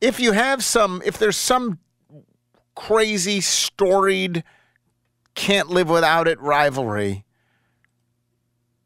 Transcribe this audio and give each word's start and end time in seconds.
if 0.00 0.20
you 0.20 0.32
have 0.32 0.64
some, 0.64 1.02
if 1.04 1.18
there's 1.18 1.36
some 1.36 1.78
crazy, 2.74 3.40
storied, 3.40 4.44
can't 5.34 5.68
live 5.68 5.88
without 5.88 6.26
it 6.26 6.40
rivalry, 6.40 7.24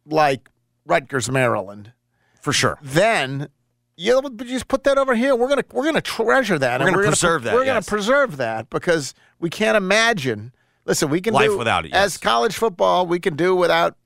like 0.07 0.51
Rutgers, 0.87 1.31
Maryland, 1.31 1.93
For 2.41 2.53
sure. 2.53 2.79
then 2.83 3.49
you 3.97 4.21
just 4.45 4.69
put 4.69 4.85
that 4.85 4.99
over 4.99 5.15
here. 5.15 5.37
We're 5.37 5.49
gonna 5.49 5.65
we're 5.73 5.85
gonna 5.85 6.01
treasure 6.01 6.59
that. 6.59 6.81
We're 6.81 6.91
gonna 6.91 7.07
preserve 7.07 7.43
pre- 7.43 7.51
that, 7.51 7.55
We're 7.55 7.65
gonna 7.65 7.83
preserve 7.83 8.37
that 8.39 8.71
because 8.71 9.15
we 9.39 9.51
can't 9.51 9.77
imagine. 9.77 10.53
Listen, 10.85 11.09
we 11.09 11.21
can 11.21 11.33
Life 11.33 11.49
do 11.49 11.59
without 11.59 11.87
it, 11.87 11.95
as 11.95 12.19
college 12.19 12.57
football. 12.57 13.07
We 13.07 13.21
can 13.21 13.37
do 13.37 13.55
without 13.55 13.97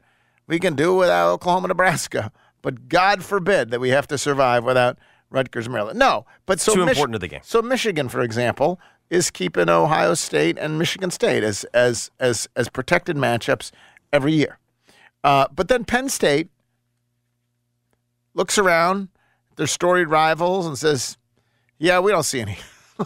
we 0.47 0.59
can 0.59 0.75
do 0.75 0.95
without 0.95 1.33
Oklahoma, 1.33 1.69
Nebraska. 1.69 2.31
But 2.61 2.89
God 2.89 3.23
forbid 3.23 3.71
that 3.71 3.81
we 3.81 3.91
have 3.91 4.07
to 4.09 4.19
survive 4.19 4.65
without 4.65 4.99
Rutgers, 5.31 5.69
Maryland. 5.69 5.99
No, 5.99 6.27
but 6.47 6.61
so 6.61 6.75
Too 6.75 6.85
Mich- 6.85 6.97
important 6.97 7.15
to 7.15 7.19
the 7.19 7.29
game. 7.29 7.41
So 7.43 7.61
Michigan, 7.63 8.09
for 8.09 8.21
example, 8.21 8.81
is 9.11 9.31
keeping 9.31 9.69
Ohio 9.69 10.15
State 10.15 10.59
and 10.59 10.79
Michigan 10.79 11.11
State 11.11 11.43
as 11.43 11.65
as 11.75 12.11
as 12.19 12.49
as 12.57 12.69
protected 12.69 13.17
matchups 13.17 13.71
every 14.13 14.33
year. 14.33 14.59
Uh, 15.25 15.47
but 15.55 15.69
then 15.69 15.85
Penn 15.85 16.09
State 16.09 16.49
looks 18.35 18.59
around 18.59 19.09
their 19.57 19.67
storied 19.67 20.09
rivals 20.09 20.67
and 20.67 20.79
says, 20.79 21.17
"Yeah, 21.79 22.01
we 22.01 22.11
don't 22.13 22.23
see 22.23 22.41
any." 22.41 22.59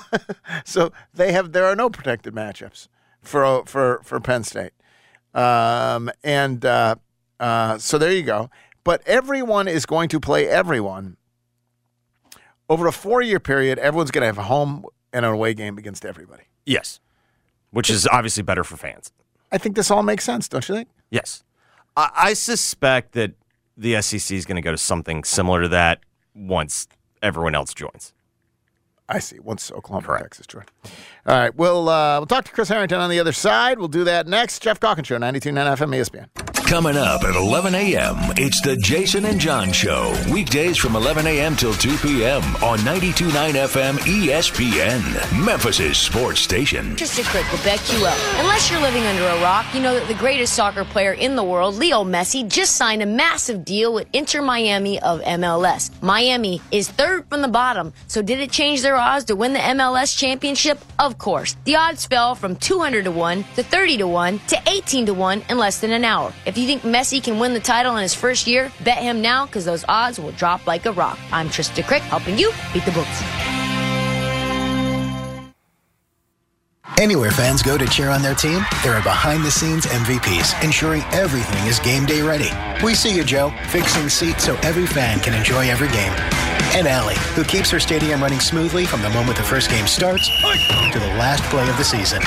so 0.65 0.93
they 1.12 1.33
have 1.33 1.53
there 1.53 1.65
are 1.67 1.77
no 1.77 1.91
protected 1.91 2.34
matchups 2.34 2.89
for 3.20 3.65
for 3.67 4.01
for 4.05 4.20
Penn 4.20 4.45
State, 4.45 4.73
um, 5.34 6.11
and 6.23 6.65
uh, 6.65 6.97
uh, 7.41 7.79
so 7.79 7.98
there 7.98 8.12
you 8.12 8.23
go. 8.23 8.51
But 8.84 9.03
everyone 9.07 9.69
is 9.69 9.87
going 9.87 10.09
to 10.09 10.19
play 10.19 10.48
everyone 10.48 11.17
over 12.69 12.87
a 12.87 12.93
four 12.93 13.23
year 13.23 13.41
period. 13.41 13.79
Everyone's 13.79 14.11
going 14.11 14.23
to 14.23 14.27
have 14.27 14.39
a 14.39 14.45
home 14.45 14.84
and 15.12 15.25
an 15.25 15.33
away 15.33 15.55
game 15.55 15.79
against 15.79 16.05
everybody. 16.05 16.45
Yes. 16.65 17.01
Which 17.70 17.91
is 17.91 18.06
obviously 18.06 18.42
better 18.42 18.64
for 18.64 18.77
fans. 18.77 19.12
I 19.50 19.59
think 19.59 19.77
this 19.77 19.91
all 19.91 20.03
makes 20.03 20.25
sense, 20.25 20.48
don't 20.48 20.67
you 20.69 20.75
think? 20.75 20.89
Yes. 21.11 21.42
I, 21.97 22.11
I 22.14 22.33
suspect 22.34 23.12
that 23.12 23.33
the 23.77 24.00
SEC 24.00 24.37
is 24.37 24.45
going 24.47 24.56
to 24.56 24.62
go 24.62 24.70
to 24.70 24.78
something 24.78 25.25
similar 25.25 25.62
to 25.62 25.69
that 25.69 26.00
once 26.34 26.89
everyone 27.22 27.55
else 27.55 27.75
joins. 27.75 28.12
I 29.09 29.19
see. 29.19 29.39
Once 29.41 29.70
Oklahoma, 29.70 30.15
and 30.15 30.22
Texas 30.22 30.47
join. 30.47 30.65
All 31.27 31.39
right. 31.39 31.55
We'll 31.55 31.89
uh, 31.89 32.19
we'll 32.19 32.27
talk 32.27 32.44
to 32.47 32.53
Chris 32.53 32.69
Herrington 32.69 32.98
on 32.98 33.11
the 33.11 33.20
other 33.20 33.33
side. 33.33 33.78
We'll 33.78 33.89
do 33.89 34.05
that 34.05 34.27
next. 34.27 34.62
Geoff 34.62 34.81
Calkins 34.81 35.09
Show, 35.09 35.19
92.9 35.19 35.53
FM 35.77 36.27
ESPN. 36.27 36.52
Coming 36.73 36.97
up 36.97 37.23
at 37.25 37.37
11 37.37 37.75
a.m., 37.75 38.17
it's 38.34 38.62
the 38.62 38.75
Jason 38.78 39.27
and 39.27 39.39
John 39.39 39.73
Show. 39.73 40.17
Weekdays 40.33 40.78
from 40.78 40.97
11 40.97 41.27
a.m. 41.27 41.55
till 41.55 41.75
2 41.75 41.98
p.m. 41.98 42.42
on 42.65 42.78
92.9 42.78 43.28
FM 43.28 43.98
ESPN, 43.98 45.45
Memphis' 45.45 45.98
sports 45.98 46.41
station. 46.41 46.97
Just 46.97 47.19
a 47.19 47.25
quick 47.25 47.45
back 47.62 47.78
you. 47.93 47.98
Unless 48.41 48.70
you're 48.70 48.81
living 48.81 49.03
under 49.03 49.23
a 49.23 49.43
rock, 49.43 49.67
you 49.75 49.83
know 49.83 49.95
that 49.95 50.09
the 50.09 50.15
greatest 50.15 50.55
soccer 50.55 50.83
player 50.83 51.12
in 51.12 51.37
the 51.37 51.45
world, 51.45 51.75
Leo 51.75 52.05
Messi, 52.05 52.48
just 52.48 52.75
signed 52.75 53.03
a 53.03 53.06
massive 53.06 53.67
deal 53.67 53.93
with 53.93 54.09
Inter 54.15 54.41
Miami 54.41 54.98
of 55.03 55.20
MLS. 55.20 55.91
Miami 56.00 56.62
is 56.70 56.89
third 56.89 57.27
from 57.28 57.43
the 57.43 57.48
bottom, 57.48 57.93
so 58.06 58.23
did 58.23 58.41
it 58.41 58.50
change 58.50 58.81
their 58.81 58.97
odds 58.97 59.27
to 59.27 59.37
win 59.37 59.53
the 59.53 59.59
MLS 59.59 60.17
championship? 60.17 60.83
Of 60.98 61.19
course. 61.19 61.55
The 61.65 61.77
odds 61.77 62.06
fell 62.06 62.34
from 62.34 62.56
200 62.56 63.05
to 63.05 63.11
1 63.11 63.45
to 63.56 63.62
30 63.62 63.98
to 63.98 64.06
1 64.06 64.39
to 64.48 64.62
18 64.67 65.05
to 65.05 65.12
1 65.12 65.43
in 65.50 65.59
less 65.59 65.78
than 65.78 65.93
an 65.93 66.06
hour. 66.06 66.33
If 66.47 66.56
you 66.56 66.62
think 66.67 66.83
Messi 66.83 67.23
can 67.23 67.39
win 67.39 67.55
the 67.55 67.61
title 67.61 67.97
in 67.97 68.03
his 68.03 68.15
first 68.15 68.47
year, 68.47 68.73
bet 68.85 68.99
him 68.99 69.21
now 69.21 69.47
because 69.47 69.65
those 69.65 69.85
odds 69.89 70.19
will 70.19 70.33
drop 70.33 70.67
like 70.67 70.87
a 70.87 70.93
rock. 70.93 71.19
I'm 71.31 71.49
Trista 71.49 71.85
Crick, 71.85 72.03
helping 72.03 72.39
you 72.39 72.53
beat 72.73 72.85
the 72.85 72.93
books. 72.93 73.23
Anywhere 76.99 77.33
fans 77.33 77.63
go 77.63 77.77
to 77.77 77.87
cheer 77.87 78.11
on 78.11 78.23
their 78.23 78.35
team, 78.35 78.65
there 78.85 78.95
are 78.95 79.03
behind 79.03 79.45
the 79.45 79.51
scenes 79.51 79.87
MVPs 79.87 80.63
ensuring 80.63 81.03
everything 81.11 81.67
is 81.67 81.81
game 81.81 82.06
day 82.06 82.22
ready. 82.22 82.51
We 82.84 82.95
see 82.95 83.12
you, 83.17 83.25
Joe, 83.25 83.53
fixing 83.71 84.09
seats 84.09 84.45
so 84.45 84.55
every 84.62 84.87
fan 84.87 85.19
can 85.19 85.34
enjoy 85.34 85.69
every 85.69 85.89
game. 85.89 86.12
And 86.75 86.87
Allie, 86.87 87.17
who 87.34 87.43
keeps 87.45 87.71
her 87.71 87.81
stadium 87.81 88.22
running 88.22 88.41
smoothly 88.41 88.84
from 88.84 89.03
the 89.03 89.11
moment 89.11 89.37
the 89.37 89.43
first 89.43 89.69
game 89.69 89.87
starts 89.87 90.28
to 90.28 90.99
the 91.01 91.12
last 91.19 91.43
play 91.45 91.69
of 91.69 91.77
the 91.77 91.84
season. 91.84 92.22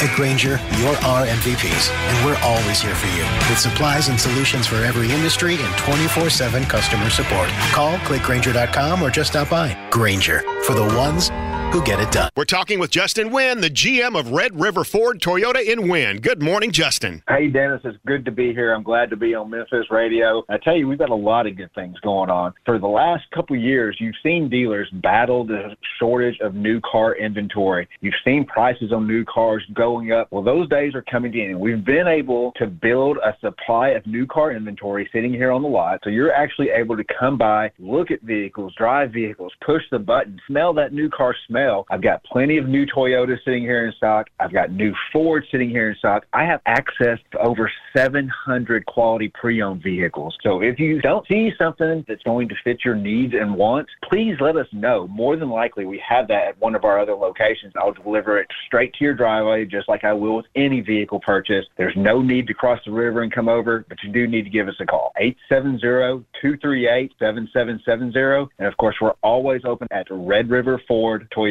At 0.00 0.14
Grainger, 0.14 0.60
you're 0.78 0.96
our 0.98 1.26
MVPs, 1.26 1.90
and 1.90 2.24
we're 2.24 2.38
always 2.44 2.80
here 2.80 2.94
for 2.94 3.08
you 3.08 3.24
with 3.50 3.58
supplies 3.58 4.08
and 4.08 4.20
solutions 4.20 4.64
for 4.64 4.76
every 4.76 5.10
industry 5.10 5.56
and 5.60 5.76
24 5.78 6.30
7 6.30 6.64
customer 6.66 7.10
support. 7.10 7.48
Call 7.72 7.98
click 7.98 8.22
grainger.com 8.22 9.02
or 9.02 9.10
just 9.10 9.30
stop 9.30 9.50
by. 9.50 9.76
Grainger 9.90 10.42
for 10.62 10.74
the 10.74 10.84
ones 10.84 11.30
who 11.70 11.82
get 11.84 12.00
it 12.00 12.10
done. 12.10 12.30
We're 12.34 12.44
talking 12.44 12.78
with 12.78 12.90
Justin 12.90 13.30
Wynn, 13.30 13.60
the 13.60 13.68
GM 13.68 14.18
of 14.18 14.30
Red 14.30 14.58
River 14.58 14.84
Ford 14.84 15.20
Toyota 15.20 15.62
in 15.62 15.88
Wynne. 15.88 16.18
Good 16.18 16.42
morning, 16.42 16.72
Justin. 16.72 17.22
Hey, 17.28 17.48
Dennis, 17.48 17.82
it's 17.84 17.98
good 18.06 18.24
to 18.24 18.30
be 18.30 18.54
here. 18.54 18.72
I'm 18.72 18.82
glad 18.82 19.10
to 19.10 19.16
be 19.16 19.34
on 19.34 19.50
Memphis 19.50 19.84
Radio. 19.90 20.44
I 20.48 20.56
tell 20.56 20.74
you, 20.76 20.88
we've 20.88 20.98
got 20.98 21.10
a 21.10 21.14
lot 21.14 21.46
of 21.46 21.56
good 21.56 21.72
things 21.74 21.98
going 22.00 22.30
on. 22.30 22.54
For 22.64 22.78
the 22.78 22.86
last 22.86 23.24
couple 23.34 23.54
of 23.54 23.62
years, 23.62 23.96
you've 24.00 24.14
seen 24.22 24.48
dealers 24.48 24.88
battle 24.94 25.44
the 25.44 25.76
shortage 25.98 26.38
of 26.40 26.54
new 26.54 26.80
car 26.80 27.16
inventory. 27.16 27.86
You've 28.00 28.14
seen 28.24 28.46
prices 28.46 28.90
on 28.90 29.06
new 29.06 29.24
cars 29.26 29.62
going 29.74 30.10
up. 30.10 30.28
Well, 30.30 30.42
those 30.42 30.68
days 30.70 30.94
are 30.94 31.02
coming 31.02 31.32
to 31.32 31.40
an 31.40 31.50
end. 31.50 31.60
We've 31.60 31.84
been 31.84 32.08
able 32.08 32.52
to 32.56 32.66
build 32.66 33.18
a 33.18 33.36
supply 33.40 33.90
of 33.90 34.06
new 34.06 34.26
car 34.26 34.52
inventory 34.52 35.08
sitting 35.12 35.34
here 35.34 35.52
on 35.52 35.62
the 35.62 35.68
lot. 35.68 36.00
So 36.02 36.08
you're 36.08 36.32
actually 36.32 36.70
able 36.70 36.96
to 36.96 37.04
come 37.18 37.36
by, 37.36 37.72
look 37.78 38.10
at 38.10 38.22
vehicles, 38.22 38.74
drive 38.78 39.12
vehicles, 39.12 39.52
push 39.64 39.82
the 39.90 39.98
button, 39.98 40.40
smell 40.46 40.72
that 40.74 40.94
new 40.94 41.10
car 41.10 41.34
smell. 41.46 41.57
I've 41.90 42.02
got 42.02 42.22
plenty 42.24 42.58
of 42.58 42.68
new 42.68 42.84
Toyotas 42.86 43.38
sitting 43.44 43.62
here 43.62 43.86
in 43.86 43.92
stock. 43.94 44.28
I've 44.38 44.52
got 44.52 44.70
new 44.70 44.94
Ford 45.12 45.44
sitting 45.50 45.70
here 45.70 45.90
in 45.90 45.96
stock. 45.96 46.26
I 46.32 46.44
have 46.44 46.60
access 46.66 47.18
to 47.32 47.38
over 47.38 47.68
700 47.96 48.86
quality 48.86 49.32
pre-owned 49.34 49.82
vehicles. 49.82 50.38
So 50.42 50.62
if 50.62 50.78
you 50.78 51.00
don't 51.00 51.26
see 51.26 51.50
something 51.58 52.04
that's 52.06 52.22
going 52.22 52.48
to 52.48 52.54
fit 52.62 52.84
your 52.84 52.94
needs 52.94 53.34
and 53.34 53.56
wants, 53.56 53.90
please 54.08 54.36
let 54.40 54.56
us 54.56 54.68
know. 54.72 55.08
More 55.08 55.34
than 55.36 55.50
likely, 55.50 55.84
we 55.84 56.00
have 56.08 56.28
that 56.28 56.48
at 56.48 56.58
one 56.60 56.74
of 56.74 56.84
our 56.84 56.98
other 57.00 57.14
locations. 57.14 57.72
I'll 57.76 57.92
deliver 57.92 58.38
it 58.38 58.46
straight 58.66 58.92
to 58.94 59.04
your 59.04 59.14
driveway, 59.14 59.64
just 59.64 59.88
like 59.88 60.04
I 60.04 60.12
will 60.12 60.36
with 60.36 60.46
any 60.54 60.80
vehicle 60.80 61.18
purchase. 61.20 61.64
There's 61.76 61.96
no 61.96 62.22
need 62.22 62.46
to 62.46 62.54
cross 62.54 62.78
the 62.84 62.92
river 62.92 63.22
and 63.22 63.32
come 63.32 63.48
over, 63.48 63.84
but 63.88 63.98
you 64.02 64.12
do 64.12 64.28
need 64.28 64.44
to 64.44 64.50
give 64.50 64.68
us 64.68 64.76
a 64.80 64.86
call. 64.86 65.12
870-238-7770. 65.50 68.48
And 68.58 68.68
of 68.68 68.76
course, 68.76 68.96
we're 69.00 69.14
always 69.22 69.62
open 69.64 69.88
at 69.90 70.06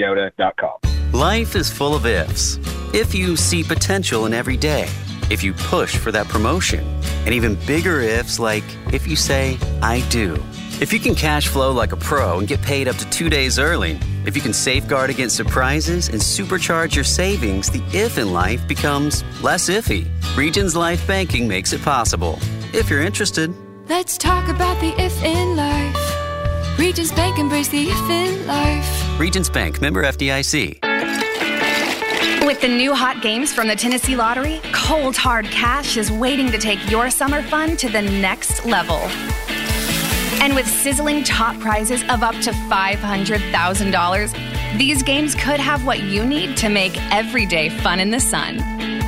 redriverfordtoyota.com. 0.02 1.12
Life 1.14 1.56
is 1.56 1.72
full 1.72 1.96
of 1.96 2.06
ifs. 2.06 2.60
If 2.94 3.14
you 3.14 3.36
see 3.36 3.64
potential 3.64 4.26
in 4.26 4.34
every 4.34 4.58
day, 4.58 4.88
if 5.30 5.44
you 5.44 5.54
push 5.54 5.98
for 5.98 6.12
that 6.12 6.28
promotion, 6.28 6.86
and 7.26 7.34
even 7.34 7.56
bigger 7.66 8.00
ifs 8.00 8.40
like 8.40 8.64
if 8.94 9.08
you 9.08 9.16
say, 9.16 9.58
I 9.82 10.02
do. 10.10 10.42
If 10.80 10.94
you 10.94 11.00
can 11.00 11.16
cash 11.16 11.48
flow 11.48 11.72
like 11.72 11.92
a 11.92 11.98
pro 11.98 12.40
and 12.40 12.48
get 12.48 12.62
paid 12.62 12.88
up 12.88 12.96
to 12.98 13.10
two 13.10 13.30
days 13.30 13.58
early, 13.58 14.00
if 14.26 14.36
you 14.36 14.42
can 14.42 14.54
safeguard 14.54 15.10
against 15.10 15.36
surprises 15.36 16.10
and 16.10 16.22
supercharge 16.22 16.94
your 16.96 17.04
savings, 17.04 17.70
the 17.70 17.82
if 17.94 18.18
in 18.18 18.32
life 18.32 18.66
becomes 18.68 19.24
less 19.42 19.70
iffy. 19.70 20.08
Regions 20.38 20.76
Life 20.76 21.06
Banking 21.08 21.48
makes 21.48 21.74
it 21.74 21.82
possible. 21.82 22.38
If 22.74 22.90
you're 22.90 23.02
interested, 23.02 23.54
Let's 23.90 24.18
talk 24.18 24.50
about 24.50 24.80
the 24.82 24.94
if 25.02 25.24
in 25.24 25.56
life. 25.56 26.07
Regions 26.78 27.12
Bank 27.12 27.40
embrace 27.40 27.70
the 27.70 27.90
if 27.90 28.10
in 28.10 28.46
life. 28.46 29.20
Regions 29.20 29.50
Bank, 29.50 29.82
member 29.82 30.04
FDIC. 30.04 30.78
With 32.46 32.62
the 32.62 32.68
new 32.68 32.94
hot 32.94 33.24
games 33.24 33.52
from 33.52 33.68
the 33.68 33.76
Tennessee 33.76 34.16
Lottery, 34.16 34.62
Cold 34.74 35.16
Hard 35.16 35.48
Cash 35.48 35.98
is 35.98 36.12
waiting 36.12 36.52
to 36.52 36.60
take 36.60 36.78
your 36.90 37.10
summer 37.10 37.42
fun 37.42 37.78
to 37.78 37.90
the 37.90 38.04
next 38.04 38.64
level. 38.64 39.00
And 40.40 40.54
with 40.54 40.68
sizzling 40.68 41.24
top 41.24 41.60
prizes 41.60 42.04
of 42.04 42.22
up 42.22 42.36
to 42.42 42.52
$500,000, 42.52 44.78
these 44.78 45.02
games 45.02 45.34
could 45.34 45.60
have 45.60 45.84
what 45.84 46.04
you 46.04 46.24
need 46.24 46.56
to 46.58 46.70
make 46.70 46.96
every 47.12 47.48
day 47.48 47.70
fun 47.70 48.00
in 48.00 48.12
the 48.12 48.20
sun. 48.20 48.60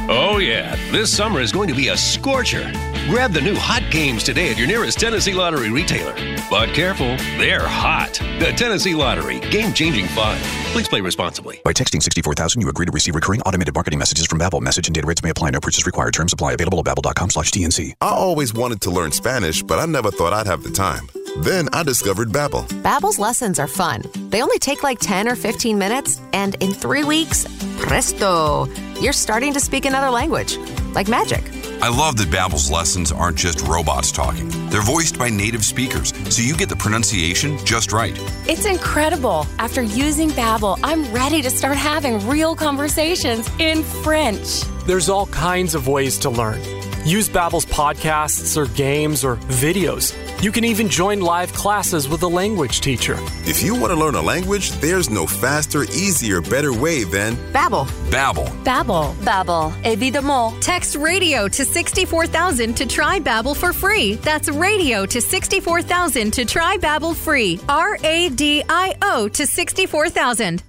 Oh, 0.10 0.40
yeah. 0.40 0.76
This 0.92 1.16
summer 1.16 1.40
is 1.40 1.52
going 1.52 1.68
to 1.68 1.76
be 1.76 1.90
a 1.90 1.98
scorcher. 1.98 2.72
Grab 3.10 3.34
the 3.34 3.42
new 3.42 3.56
hot 3.56 3.84
games 3.90 4.24
today 4.24 4.52
at 4.52 4.58
your 4.60 4.68
nearest 4.68 5.00
Tennessee 5.00 5.34
Lottery 5.34 5.72
retailer. 5.72 6.14
But 6.48 6.76
careful, 6.76 7.18
they're 7.40 7.68
hot. 7.68 8.14
The 8.38 8.54
Tennessee 8.56 8.94
Lottery, 8.94 9.40
game 9.50 9.74
changing 9.74 10.06
fun. 10.10 10.38
Please 10.74 10.88
play 10.88 11.02
responsibly. 11.02 11.60
By 11.64 11.74
texting 11.74 12.04
64000, 12.04 12.62
you 12.62 12.70
agree 12.70 12.86
to 12.86 12.92
receive 12.92 13.16
recurring 13.16 13.42
automated 13.42 13.74
marketing 13.74 13.98
messages 13.98 14.28
from 14.28 14.38
Babbel. 14.38 14.62
Message 14.62 14.88
and 14.88 14.94
data 14.94 15.08
rates 15.08 15.24
may 15.24 15.32
apply. 15.32 15.50
No 15.50 15.60
purchase 15.60 15.88
required. 15.88 16.14
Terms 16.14 16.34
apply. 16.34 16.52
Available 16.52 16.78
at 16.82 16.86
babbel.com 16.86 17.32
slash 17.32 17.52
TNC. 17.52 17.96
I 18.00 18.10
always 18.10 18.54
wanted 18.54 18.80
to 18.82 18.92
learn 18.92 19.12
Spanish, 19.12 19.64
but 19.64 19.80
I 19.80 19.88
never 19.88 20.12
thought 20.12 20.32
I'd 20.32 20.46
have 20.46 20.62
the 20.62 20.70
time. 20.70 21.10
Then 21.40 21.68
I 21.74 21.82
discovered 21.82 22.30
Babbel. 22.30 22.68
Babbel's 22.84 23.18
lessons 23.18 23.58
are 23.58 23.68
fun. 23.68 24.04
They 24.30 24.44
only 24.44 24.60
take 24.60 24.84
like 24.84 25.00
10 25.00 25.28
or 25.28 25.36
15 25.36 25.80
minutes, 25.80 26.22
and 26.32 26.54
in 26.60 26.74
three 26.74 27.04
weeks, 27.04 27.48
presto, 27.80 28.68
you're 29.02 29.14
starting 29.14 29.54
to 29.54 29.60
speak 29.60 29.86
another 29.86 30.12
language. 30.12 30.58
Like 30.94 31.08
magic. 31.08 31.59
I 31.82 31.88
love 31.88 32.18
that 32.18 32.30
Babbel's 32.30 32.70
lessons 32.70 33.10
aren't 33.10 33.38
just 33.38 33.62
robots 33.62 34.12
talking. 34.12 34.50
They're 34.70 34.82
voiced 34.82 35.18
by 35.18 35.30
native 35.30 35.64
speakers, 35.64 36.14
so 36.30 36.42
you 36.42 36.58
get 36.58 36.68
the 36.68 36.76
pronunciation 36.76 37.58
just 37.66 37.94
right. 37.94 38.14
It's 38.48 38.66
incredible. 38.66 39.48
After 39.60 39.82
using 39.82 40.30
Babbel, 40.32 40.78
I'm 40.84 41.10
ready 41.14 41.42
to 41.42 41.50
start 41.50 41.78
having 41.78 42.28
real 42.28 42.54
conversations 42.54 43.50
in 43.60 43.84
French. 43.84 44.64
There's 44.86 45.08
all 45.08 45.28
kinds 45.28 45.74
of 45.74 45.88
ways 45.88 46.18
to 46.20 46.30
learn. 46.30 46.79
Use 47.06 47.30
Babbel's 47.30 47.66
podcasts 47.66 48.58
or 48.58 48.66
games 48.76 49.24
or 49.24 49.38
videos. 49.38 50.14
You 50.42 50.52
can 50.52 50.64
even 50.64 50.88
join 50.88 51.20
live 51.22 51.52
classes 51.54 52.08
with 52.08 52.24
a 52.24 52.28
language 52.28 52.82
teacher. 52.82 53.18
If 53.46 53.62
you 53.64 53.76
want 53.76 53.92
to 53.92 54.00
learn 54.00 54.16
a 54.16 54.22
language, 54.22 54.72
there's 54.80 55.10
no 55.10 55.28
faster, 55.28 55.84
easier, 55.84 56.42
better 56.42 56.74
way 56.74 57.04
than 57.04 57.36
Babbel. 57.54 57.88
Babbel. 58.10 58.48
Babbel. 58.64 59.14
Babbel. 59.16 59.74
Évidemment. 59.84 60.62
Text 60.62 60.96
radio 60.96 61.48
to 61.48 61.66
64000 61.66 62.74
to 62.76 62.86
try 62.86 63.20
Babbel 63.20 63.56
for 63.56 63.74
free. 63.74 64.16
That's 64.16 64.50
radio 64.50 65.06
to 65.06 65.20
64000 65.20 66.32
to 66.32 66.46
try 66.46 66.78
Babbel 66.78 67.16
free. 67.16 67.60
R 67.68 67.98
A 68.04 68.30
D 68.30 68.64
I 68.70 68.96
O 69.02 69.28
to 69.28 69.46
64000. 69.46 70.69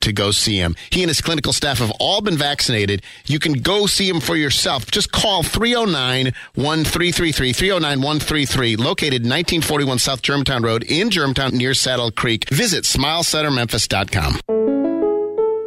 to 0.00 0.12
go 0.12 0.30
see 0.30 0.58
him. 0.58 0.76
He 0.90 1.02
and 1.02 1.08
his 1.08 1.20
clinical 1.20 1.52
staff 1.52 1.78
have 1.78 1.92
all 2.00 2.20
been 2.20 2.36
vaccinated. 2.36 3.02
You 3.26 3.38
can 3.38 3.54
go 3.54 3.86
see 3.86 4.08
him 4.08 4.20
for 4.20 4.36
yourself. 4.36 4.90
Just 4.90 5.12
call 5.12 5.42
309 5.42 6.32
1333, 6.54 7.52
309 7.52 7.98
133, 7.98 8.76
located 8.76 9.22
1941 9.22 9.98
South 9.98 10.22
Germantown 10.22 10.62
Road 10.62 10.84
in 10.84 11.10
Germantown 11.10 11.56
near 11.56 11.74
Saddle 11.74 12.10
Creek. 12.10 12.48
Visit 12.50 12.84
smilecentermemphis.com. 12.84 14.40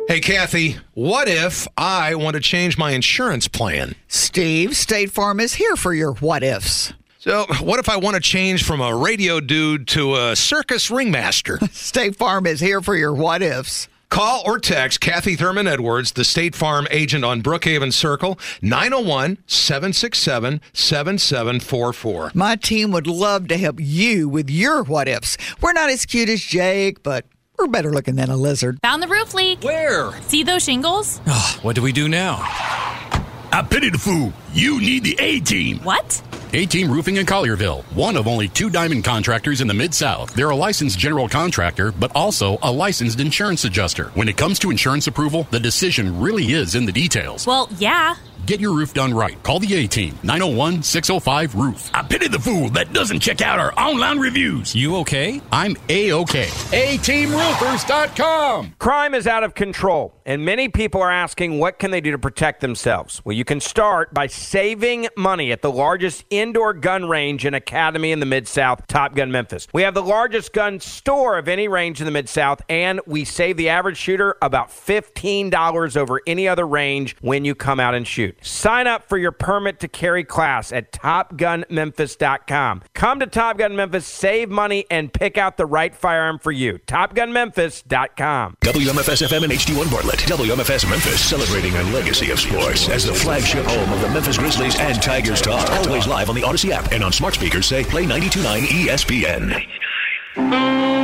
Hey, 0.08 0.20
Kathy, 0.20 0.78
what 0.94 1.30
if 1.30 1.68
I 1.78 2.16
want 2.16 2.36
to 2.36 2.42
change 2.42 2.78
my 2.78 2.92
insurance 2.92 3.48
plan? 3.48 3.96
Steve, 4.10 4.76
State 4.76 5.12
Farm 5.12 5.40
is 5.40 5.54
here 5.54 5.78
for 5.78 5.94
your 5.94 6.14
what 6.16 6.44
ifs. 6.44 6.92
So, 7.20 7.46
what 7.62 7.80
if 7.80 7.88
I 7.88 7.98
want 7.98 8.16
to 8.16 8.20
change 8.20 8.66
from 8.66 8.82
a 8.82 8.94
radio 8.94 9.40
dude 9.40 9.88
to 9.90 10.16
a 10.16 10.36
circus 10.36 10.90
ringmaster? 10.92 11.60
State 11.72 12.16
Farm 12.16 12.46
is 12.46 12.60
here 12.60 12.82
for 12.82 12.96
your 12.96 13.14
what 13.14 13.42
ifs. 13.42 13.88
Call 14.12 14.44
or 14.46 14.60
text 14.60 15.00
Kathy 15.00 15.38
Thurman 15.38 15.68
Edwards, 15.68 16.12
the 16.12 16.26
State 16.26 16.54
Farm 16.54 16.86
agent 16.92 17.24
on 17.24 17.42
Brookhaven 17.42 17.94
Circle, 17.94 18.38
901 18.62 19.38
767 19.48 20.60
7744. 20.74 22.32
My 22.34 22.58
team 22.58 22.92
would 22.92 23.08
love 23.08 23.48
to 23.48 23.58
help 23.58 23.78
you 23.80 24.28
with 24.28 24.50
your 24.50 24.84
what 24.84 25.08
ifs. 25.08 25.38
We're 25.62 25.72
not 25.72 25.90
as 25.90 26.06
cute 26.06 26.28
as 26.28 26.42
Jake, 26.42 27.04
but 27.04 27.26
we're 27.58 27.68
better 27.68 27.90
looking 27.90 28.18
than 28.18 28.30
a 28.30 28.36
lizard. 28.36 28.80
Found 28.82 29.02
the 29.02 29.08
roof 29.08 29.34
leak. 29.34 29.64
Where? 29.64 30.12
See 30.24 30.44
those 30.44 30.66
shingles? 30.66 31.22
Oh, 31.26 31.60
what 31.62 31.78
do 31.78 31.82
we 31.82 31.94
do 31.94 32.10
now? 32.10 32.36
Ah, 32.42 33.26
I 33.54 33.62
pity 33.62 33.92
the 33.92 33.98
fool. 33.98 34.34
You 34.52 34.82
need 34.82 35.06
the 35.06 35.16
A 35.22 35.40
team. 35.40 35.80
What? 35.84 36.22
A 36.54 36.66
Team 36.66 36.92
Roofing 36.92 37.16
in 37.16 37.26
Collierville, 37.26 37.82
one 37.94 38.18
of 38.18 38.28
only 38.28 38.50
two 38.50 38.70
diamond 38.70 39.06
contractors 39.06 39.62
in 39.62 39.68
the 39.68 39.74
Mid 39.74 39.94
South. 39.94 40.34
They're 40.34 40.50
a 40.50 40.56
licensed 40.56 41.00
general 41.00 41.30
contractor, 41.30 41.94
but 41.94 42.12
also 42.14 42.58
a 42.62 42.70
licensed 42.70 43.22
insurance 43.22 43.64
adjuster. 43.64 44.10
When 44.16 44.28
it 44.28 44.36
comes 44.36 44.60
to 44.60 44.70
insurance 44.70 45.08
approval, 45.08 45.48
the 45.52 45.62
decision 45.62 46.20
really 46.20 46.52
is 46.52 46.76
in 46.76 46.86
the 46.86 46.92
details. 46.92 47.48
Well, 47.48 47.70
yeah. 47.78 48.16
Get 48.46 48.60
your 48.60 48.74
roof 48.74 48.94
done 48.94 49.14
right. 49.14 49.42
Call 49.44 49.60
the 49.60 49.74
A 49.76 49.88
Team, 49.88 50.18
901 50.24 50.82
605 50.84 51.56
Roof. 51.56 51.92
I 51.94 52.02
pity 52.02 52.28
the 52.28 52.40
fool 52.40 52.70
that 52.72 52.92
doesn't 52.92 53.20
check 53.20 53.42
out 53.42 53.60
our 53.60 53.72
online 53.80 54.20
reviews. 54.20 54.76
You 54.76 54.98
okay? 54.98 55.42
I'm 55.52 55.78
A 55.90 56.12
OK. 56.12 56.44
A 56.74 56.98
ATeamRoofers.com. 56.98 58.76
Crime 58.80 59.14
is 59.14 59.28
out 59.28 59.44
of 59.44 59.54
control, 59.54 60.16
and 60.26 60.44
many 60.44 60.70
people 60.70 61.02
are 61.02 61.12
asking 61.12 61.60
what 61.60 61.78
can 61.80 61.92
they 61.92 62.02
do 62.02 62.12
to 62.12 62.18
protect 62.18 62.62
themselves. 62.62 63.22
Well, 63.24 63.36
you 63.36 63.46
can 63.46 63.60
start 63.60 64.14
by 64.14 64.28
saving 64.28 65.08
money 65.16 65.52
at 65.52 65.62
the 65.62 65.72
largest 65.72 66.26
indoor 66.30 66.74
gun 66.74 67.08
range 67.08 67.46
and 67.46 67.56
academy 67.56 68.12
in 68.12 68.20
the 68.20 68.26
Mid 68.26 68.48
South, 68.48 68.88
Top 68.88 69.16
Gun 69.16 69.32
Memphis. 69.32 69.68
We 69.74 69.84
have 69.84 69.94
the 69.94 70.04
largest 70.04 70.52
gun 70.52 70.80
store 70.80 71.38
of 71.38 71.48
any 71.48 71.68
range 71.68 72.02
in 72.02 72.06
the 72.06 72.12
Mid 72.12 72.28
South, 72.28 72.62
and 72.68 73.00
we 73.06 73.24
save 73.24 73.58
the 73.58 73.70
average 73.70 73.98
shooter 73.98 74.36
about 74.42 74.70
$15 74.70 75.96
over 75.96 76.22
any 76.26 76.48
other 76.48 76.68
range 76.68 77.16
when 77.22 77.46
you 77.46 77.54
come 77.56 77.80
out 77.80 77.94
and 77.94 78.08
shoot. 78.08 78.31
Sign 78.42 78.88
up 78.88 79.08
for 79.08 79.18
your 79.18 79.32
permit 79.32 79.80
to 79.82 79.88
carry 79.88 80.24
class 80.24 80.72
at 80.72 80.92
TopGunMemphis.com. 80.92 82.84
Come 82.94 83.20
to 83.20 83.28
Top 83.28 83.58
Gun 83.58 83.76
Memphis, 83.76 84.06
save 84.06 84.50
money, 84.50 84.86
and 84.90 85.12
pick 85.12 85.38
out 85.38 85.58
the 85.58 85.66
right 85.66 85.96
firearm 85.96 86.40
for 86.40 86.52
you. 86.52 86.80
TopGunMemphis.com. 86.88 88.58
WMFS 88.62 89.28
FM 89.28 89.44
and 89.44 89.54
HD1 89.54 89.92
Bartlett. 89.92 90.20
WMFS 90.20 90.90
Memphis 90.90 91.22
celebrating 91.22 91.76
a 91.76 91.84
legacy 91.92 92.32
of 92.32 92.40
sports 92.40 92.90
as 92.90 93.06
the 93.06 93.14
flagship 93.14 93.66
home 93.66 93.92
of 93.92 94.02
the 94.02 94.10
Memphis 94.10 94.38
Grizzlies 94.38 94.80
and 94.80 95.02
Tigers 95.02 95.42
talk. 95.42 95.70
Always 95.70 96.08
live 96.08 96.30
on 96.30 96.36
the 96.36 96.42
Audacy 96.42 96.72
app 96.72 96.92
and 96.92 97.04
on 97.04 97.12
smart 97.12 97.36
speakers 97.36 97.66
say 97.66 97.84
play 97.84 98.06
929 98.06 98.88
ESPN. 98.88 101.01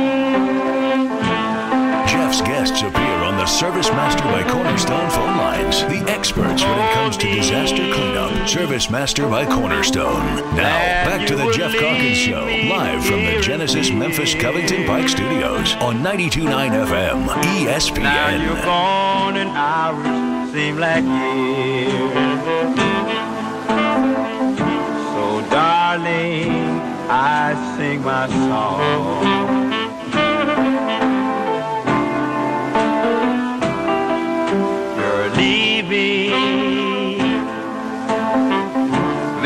Service 3.48 3.88
Master 3.88 4.24
by 4.24 4.42
Cornerstone 4.48 5.10
phone 5.10 5.36
lines. 5.38 5.80
The 5.84 6.04
experts 6.06 6.62
when 6.62 6.78
it 6.78 6.92
comes 6.92 7.16
to 7.16 7.34
disaster 7.34 7.92
cleanup. 7.92 8.46
Service 8.46 8.90
Master 8.90 9.26
by 9.26 9.46
Cornerstone. 9.46 10.36
Now, 10.54 11.06
back 11.08 11.26
to 11.28 11.34
the 11.34 11.50
Geoff 11.50 11.72
Calkins 11.72 12.18
Show, 12.18 12.44
live 12.44 13.04
from 13.04 13.24
the 13.24 13.40
Genesis 13.40 13.90
Memphis 13.90 14.34
Covington 14.34 14.86
Pike 14.86 15.08
Studios 15.08 15.74
on 15.76 15.96
92.9 16.02 16.86
FM 16.86 17.26
ESPN. 17.26 18.02
Now 18.02 18.28
you're 18.36 18.62
gone 18.64 19.36
and 19.36 19.50
hours 19.50 20.52
seem 20.52 20.78
like 20.78 21.04
years. 21.04 22.12
So, 25.14 25.50
darling, 25.50 26.52
I 27.10 27.76
sing 27.76 28.02
my 28.02 28.28
song. 28.28 29.77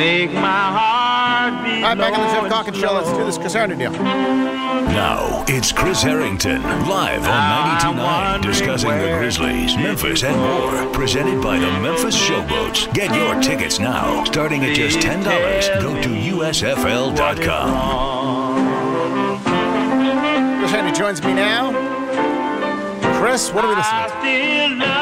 Make 0.02 0.32
my 0.32 0.40
heart 0.40 1.64
be 1.64 1.74
All 1.76 1.82
right, 1.82 1.96
back 1.96 2.12
on 2.18 2.26
the 2.26 2.32
Geoff 2.32 2.48
Calkins 2.48 2.76
Show. 2.76 2.92
Let's 2.92 3.08
do 3.10 3.24
this 3.24 3.38
Chris 3.38 3.52
Herrington 3.52 3.78
deal. 3.78 3.92
Now, 3.92 5.44
it's 5.46 5.70
Chris 5.70 6.02
Herrington, 6.02 6.60
live 6.88 7.22
on 7.24 7.78
92.9, 7.78 8.42
discussing 8.42 8.90
the 8.90 9.14
Grizzlies, 9.16 9.76
Memphis, 9.76 10.24
and 10.24 10.36
more. 10.36 10.92
Presented 10.92 11.40
by 11.40 11.56
the 11.60 11.70
Memphis 11.78 12.16
Showboats. 12.16 12.92
Get 12.92 13.14
your 13.14 13.40
tickets 13.40 13.78
now, 13.78 14.24
starting 14.24 14.64
at 14.64 14.74
just 14.74 14.98
$10. 14.98 15.22
Go 15.80 15.94
to 16.02 16.08
USFL.com. 16.08 17.14
Chris 20.58 20.70
Herrington 20.72 20.94
joins 20.96 21.22
me 21.22 21.32
now. 21.32 21.70
Chris, 23.20 23.52
what 23.52 23.64
are 23.64 23.68
we 23.68 23.76
listening 23.76 24.80
to? 24.80 25.01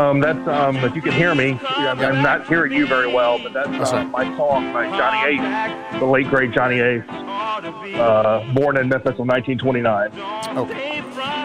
Still 0.00 0.12
love 0.12 0.16
you. 0.16 0.20
Um, 0.20 0.20
that's 0.20 0.48
um, 0.48 0.76
if 0.84 0.94
you 0.94 1.02
can 1.02 1.12
hear 1.12 1.34
me. 1.34 1.58
I'm, 1.66 1.98
I'm 2.00 2.22
not 2.22 2.46
hearing 2.48 2.72
you 2.72 2.86
very 2.86 3.12
well, 3.12 3.38
but 3.38 3.52
that's 3.52 3.92
uh, 3.92 4.04
my 4.04 4.24
song 4.36 4.72
by 4.72 4.86
Johnny 4.96 5.36
Ace, 5.36 6.00
the 6.00 6.06
late 6.06 6.28
great 6.28 6.52
Johnny 6.52 6.80
Ace, 6.80 7.02
uh, 7.08 8.50
born 8.54 8.76
in 8.76 8.88
Memphis 8.88 9.14
in 9.18 9.26
1929. 9.26 10.12
Okay. 10.58 11.02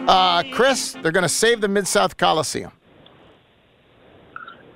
Uh, 0.08 0.44
Chris, 0.54 0.94
they're 1.02 1.12
going 1.12 1.24
to 1.24 1.30
save 1.30 1.62
the 1.62 1.68
Mid 1.68 1.88
South 1.88 2.18
Coliseum. 2.18 2.72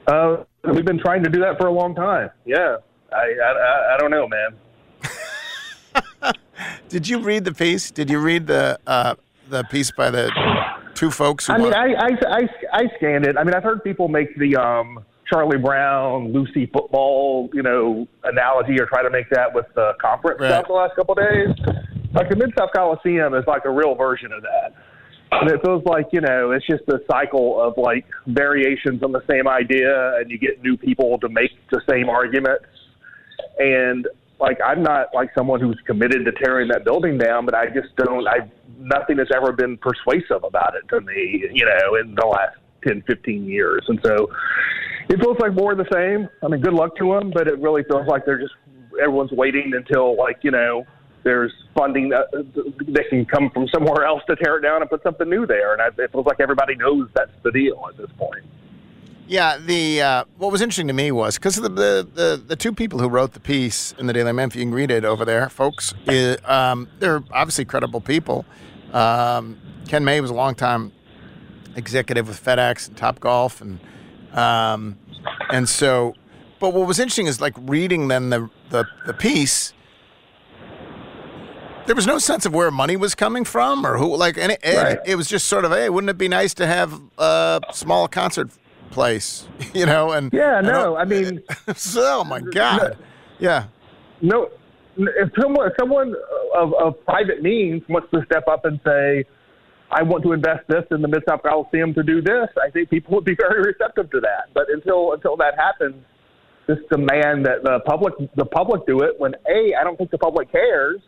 Uh, 0.08 0.44
we've 0.74 0.86
been 0.86 1.00
trying 1.00 1.24
to 1.24 1.30
do 1.30 1.40
that 1.40 1.58
for 1.60 1.68
a 1.68 1.72
long 1.72 1.94
time. 1.94 2.30
Yeah, 2.46 2.78
I 3.12 3.16
I, 3.16 3.52
I- 3.52 3.96
I 3.96 3.98
don't 4.00 4.12
know, 4.12 4.28
man. 4.28 4.56
Did 6.90 7.08
you 7.08 7.20
read 7.20 7.46
the 7.46 7.54
piece? 7.54 7.92
Did 7.92 8.10
you 8.10 8.20
read 8.20 8.48
the 8.48 8.80
uh, 8.88 9.16
the 9.50 9.64
piece 9.66 9.92
by 9.92 10.10
the 10.10 10.32
two 11.00 11.10
folks 11.10 11.48
who 11.48 11.53
I 11.53 11.58
mean, 11.58 11.74
I, 11.74 11.94
I 11.94 12.10
I 12.27 12.41
I 12.74 12.84
scanned 12.98 13.25
it. 13.25 13.38
I 13.38 13.44
mean, 13.46 13.53
I've 13.53 13.63
heard 13.63 13.84
people 13.84 14.10
make 14.10 14.38
the 14.38 14.58
um, 14.58 15.06
Charlie 15.32 15.58
Brown, 15.58 16.34
Lucy 16.34 16.65
football, 16.65 17.50
you 17.53 17.63
know, 17.63 18.08
analogy 18.25 18.79
or 18.79 18.86
try 18.86 19.01
to 19.01 19.10
make 19.10 19.29
that 19.29 19.53
with 19.53 19.65
the 19.75 19.94
conference 20.01 20.41
Right. 20.41 20.50
stuff 20.51 20.68
the 20.68 20.74
last 20.74 20.96
couple 20.96 21.13
of 21.13 21.20
days. 21.20 21.56
Like 22.13 22.29
the 22.29 22.36
Mid 22.36 22.51
South 22.58 22.72
Coliseum 22.75 23.34
is 23.34 23.46
like 23.48 23.65
a 23.65 23.70
real 23.72 23.96
version 23.96 24.34
of 24.34 24.41
that. 24.41 24.74
And 25.32 25.50
it 25.51 25.62
feels 25.63 25.84
like, 25.86 26.08
you 26.12 26.22
know, 26.22 26.51
it's 26.51 26.65
just 26.65 26.84
a 26.89 27.00
cycle 27.10 27.62
of 27.62 27.75
like 27.77 28.06
variations 28.27 29.03
on 29.03 29.12
the 29.12 29.22
same 29.29 29.48
idea 29.48 30.15
and 30.18 30.29
you 30.29 30.39
get 30.39 30.62
new 30.63 30.75
people 30.75 31.20
to 31.20 31.29
make 31.29 31.51
the 31.72 31.82
same 31.88 32.10
arguments. 32.10 32.65
And 33.60 34.08
like 34.39 34.58
I'm 34.65 34.82
not 34.82 35.13
like 35.13 35.29
someone 35.38 35.62
who's 35.62 35.79
committed 35.86 36.25
to 36.25 36.32
tearing 36.32 36.68
that 36.70 36.84
building 36.84 37.18
down, 37.20 37.46
but 37.46 37.53
I 37.53 37.68
just 37.68 37.96
don't 37.96 38.27
I 38.27 38.50
nothing 38.80 39.18
has 39.18 39.28
ever 39.36 39.52
been 39.52 39.78
persuasive 39.78 40.44
about 40.44 40.76
it 40.76 40.88
to 40.90 41.02
me, 41.02 41.46
you 41.54 41.66
know, 41.66 41.96
in 41.96 42.16
the 42.16 42.26
last 42.26 42.58
10, 42.88 43.04
15 43.06 43.46
years. 43.46 43.84
And 43.88 44.00
so 44.04 44.30
It 45.10 45.20
feels 45.20 45.38
like 45.40 45.54
more 45.54 45.72
of 45.72 45.78
the 45.78 45.90
same. 45.92 46.30
I 46.44 46.48
mean, 46.48 46.62
good 46.62 46.74
luck 46.74 46.96
to 46.98 47.14
them, 47.14 47.32
but 47.34 47.48
it 47.48 47.58
really 47.60 47.84
feels 47.84 48.08
like 48.08 48.26
they're 48.26 48.40
just 48.40 48.54
everyone's 49.02 49.32
waiting 49.32 49.72
until 49.76 50.18
like 50.18 50.38
you 50.44 50.52
know 50.52 50.86
there's 51.24 51.52
funding 51.76 52.10
that 52.10 52.26
that 52.32 53.06
can 53.10 53.26
come 53.26 53.50
from 53.52 53.68
somewhere 53.74 54.06
else 54.06 54.22
to 54.30 54.36
tear 54.36 54.58
it 54.58 54.62
down 54.62 54.82
and 54.82 54.90
put 54.90 55.02
something 55.04 55.28
new 55.30 55.46
there. 55.46 55.74
And 55.74 55.82
I, 55.82 55.88
it 55.88 56.12
feels 56.12 56.26
like 56.26 56.40
everybody 56.40 56.76
knows 56.76 57.10
that's 57.16 57.32
the 57.44 57.52
deal 57.52 57.84
at 57.90 57.98
this 57.98 58.10
point. 58.18 58.46
Yeah, 59.30 59.58
the 59.64 60.02
uh, 60.02 60.24
what 60.40 60.52
was 60.52 60.60
interesting 60.60 60.88
to 60.88 60.94
me 60.94 61.12
was 61.12 61.36
because 61.38 61.56
the, 61.56 61.70
the, 61.70 62.08
the 62.16 62.44
the 62.48 62.56
two 62.56 62.74
people 62.74 62.98
who 63.00 63.08
wrote 63.08 63.34
the 63.34 63.40
piece 63.40 63.94
in 64.00 64.08
the 64.08 64.14
Daily 64.14 64.32
Memphian 64.32 64.60
you 64.60 64.66
can 64.72 64.74
read 64.74 64.90
it 64.90 65.06
over 65.06 65.24
there, 65.24 65.48
folks. 65.50 65.94
i- 66.08 66.36
um, 66.46 66.90
they're 66.98 67.24
obviously 67.32 67.64
credible 67.64 68.02
people. 68.02 68.44
Um, 68.92 69.60
Ken 69.88 70.04
May 70.04 70.20
was 70.20 70.32
a 70.32 70.34
longtime 70.34 70.92
executive 71.76 72.28
with 72.28 72.44
FedEx 72.44 72.88
and 72.88 72.98
Top 72.98 73.20
Golf, 73.20 73.62
and 73.62 73.80
um, 74.34 74.98
and 75.52 75.70
so. 75.70 76.16
But 76.60 76.74
what 76.74 76.88
was 76.88 76.98
interesting 77.00 77.28
is 77.28 77.40
like 77.40 77.54
reading 77.60 78.08
then 78.08 78.32
the 78.32 78.50
the, 78.72 78.86
the 79.06 79.14
piece. 79.14 79.74
There 81.86 81.96
was 81.96 82.08
no 82.08 82.18
sense 82.18 82.46
of 82.48 82.54
where 82.54 82.72
money 82.72 82.98
was 82.98 83.14
coming 83.16 83.44
from 83.46 83.84
or 83.86 83.98
who, 83.98 84.16
like, 84.16 84.38
and 84.38 84.52
it, 84.52 84.60
it, 84.64 85.00
it 85.06 85.16
was 85.16 85.28
just 85.28 85.48
sort 85.48 85.66
of, 85.66 85.72
hey, 85.72 85.90
wouldn't 85.90 86.10
it 86.12 86.20
be 86.20 86.28
nice 86.28 86.54
to 86.56 86.68
have 86.68 87.02
a 87.18 87.62
small 87.74 88.08
concert 88.08 88.50
place, 88.91 89.48
you 89.74 89.86
know? 89.86 90.12
And 90.12 90.31
Yeah, 90.34 90.62
no, 90.62 90.72
don't- 90.72 90.98
I 90.98 91.05
mean, 91.05 91.43
so, 91.75 92.22
oh 92.22 92.24
my 92.24 92.41
God, 92.41 92.98
yeah. 93.39 93.65
No, 94.22 94.50
if 94.98 95.29
someone, 95.39 95.67
if 95.67 95.74
someone 95.79 96.13
of, 96.55 96.74
of 96.74 97.05
private 97.05 97.41
means 97.41 97.84
wants 97.88 98.10
to 98.13 98.24
step 98.25 98.48
up 98.48 98.65
and 98.65 98.79
say, 98.86 99.25
I 99.91 100.03
want 100.03 100.24
to 100.24 100.34
invest 100.34 100.67
this 100.67 100.84
in 100.91 101.01
the 101.01 101.08
Mid 101.08 101.24
South 101.27 101.41
Coliseum 101.41 101.93
to 101.96 102.03
do 102.03 102.22
this, 102.22 102.48
I 102.63 102.69
think 102.69 102.89
people 102.89 103.15
would 103.15 103.25
be 103.25 103.36
very 103.39 103.62
receptive 103.63 104.12
to 104.12 104.19
that. 104.19 104.53
But 104.53 104.69
until 104.69 105.13
until 105.13 105.36
that 105.38 105.55
happens, 105.58 105.96
this 106.67 106.77
demand 106.91 107.46
that 107.46 107.63
the 107.63 107.79
public 107.86 108.13
the 108.36 108.46
public 108.46 108.86
do 108.86 109.00
it 109.01 109.19
when 109.19 109.34
a 109.50 109.74
I 109.79 109.84
don't 109.84 109.98
think 109.98 110.12
the 110.12 110.17
public 110.17 110.51
cares, 110.51 111.00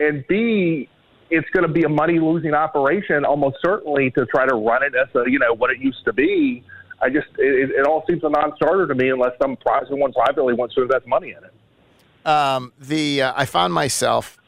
and 0.00 0.24
b 0.28 0.88
it's 1.30 1.48
going 1.50 1.66
to 1.66 1.72
be 1.72 1.82
a 1.84 1.88
money 1.88 2.20
losing 2.20 2.52
operation 2.54 3.24
almost 3.24 3.56
certainly 3.64 4.10
to 4.10 4.26
try 4.26 4.46
to 4.46 4.54
run 4.54 4.82
it 4.82 4.92
as 4.94 5.08
a 5.16 5.28
you 5.28 5.38
know 5.38 5.54
what 5.54 5.70
it 5.70 5.78
used 5.80 6.04
to 6.04 6.12
be. 6.12 6.62
I 7.00 7.08
just 7.10 7.28
it, 7.38 7.70
it 7.70 7.86
all 7.86 8.04
seems 8.08 8.22
a 8.24 8.28
non-starter 8.28 8.86
to 8.86 8.94
me 8.94 9.10
unless 9.10 9.32
some 9.40 9.56
pri- 9.56 9.84
someone 9.88 10.12
privately 10.12 10.54
wants 10.54 10.74
to 10.76 10.82
invest 10.82 11.06
money 11.06 11.30
in 11.30 11.44
it. 11.44 12.26
Um, 12.26 12.72
the 12.78 13.22
uh, 13.22 13.32
I 13.36 13.44
found 13.46 13.74
myself. 13.74 14.38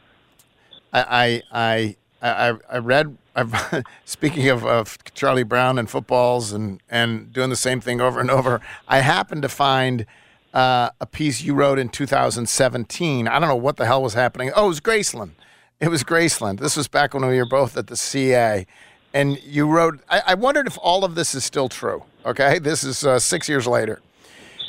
I 0.92 1.42
I 1.52 1.96
I 2.22 2.50
I, 2.50 2.54
I 2.70 2.78
read. 2.78 3.16
I've, 3.36 3.84
speaking 4.06 4.48
of, 4.48 4.64
of 4.64 4.96
Charlie 5.12 5.42
Brown 5.42 5.78
and 5.78 5.90
footballs 5.90 6.52
and 6.52 6.80
and 6.88 7.32
doing 7.34 7.50
the 7.50 7.56
same 7.56 7.82
thing 7.82 8.00
over 8.00 8.18
and 8.18 8.30
over, 8.30 8.62
I 8.88 9.00
happened 9.00 9.42
to 9.42 9.50
find 9.50 10.06
uh, 10.54 10.88
a 11.02 11.06
piece 11.06 11.42
you 11.42 11.52
wrote 11.52 11.78
in 11.78 11.90
2017. 11.90 13.28
I 13.28 13.38
don't 13.38 13.48
know 13.48 13.54
what 13.54 13.76
the 13.76 13.84
hell 13.84 14.02
was 14.02 14.14
happening. 14.14 14.50
Oh, 14.56 14.64
it 14.64 14.68
was 14.68 14.80
Graceland. 14.80 15.32
It 15.80 15.88
was 15.88 16.02
Graceland. 16.02 16.60
This 16.60 16.78
was 16.78 16.88
back 16.88 17.12
when 17.12 17.26
we 17.26 17.36
were 17.36 17.46
both 17.46 17.76
at 17.76 17.88
the 17.88 17.96
CA. 17.96 18.66
And 19.12 19.38
you 19.44 19.66
wrote, 19.66 20.00
I, 20.08 20.22
I 20.28 20.34
wondered 20.34 20.66
if 20.66 20.78
all 20.80 21.04
of 21.04 21.14
this 21.14 21.34
is 21.34 21.44
still 21.44 21.68
true. 21.68 22.04
Okay. 22.26 22.58
This 22.58 22.82
is 22.82 23.06
uh, 23.06 23.20
six 23.20 23.48
years 23.48 23.68
later. 23.68 24.00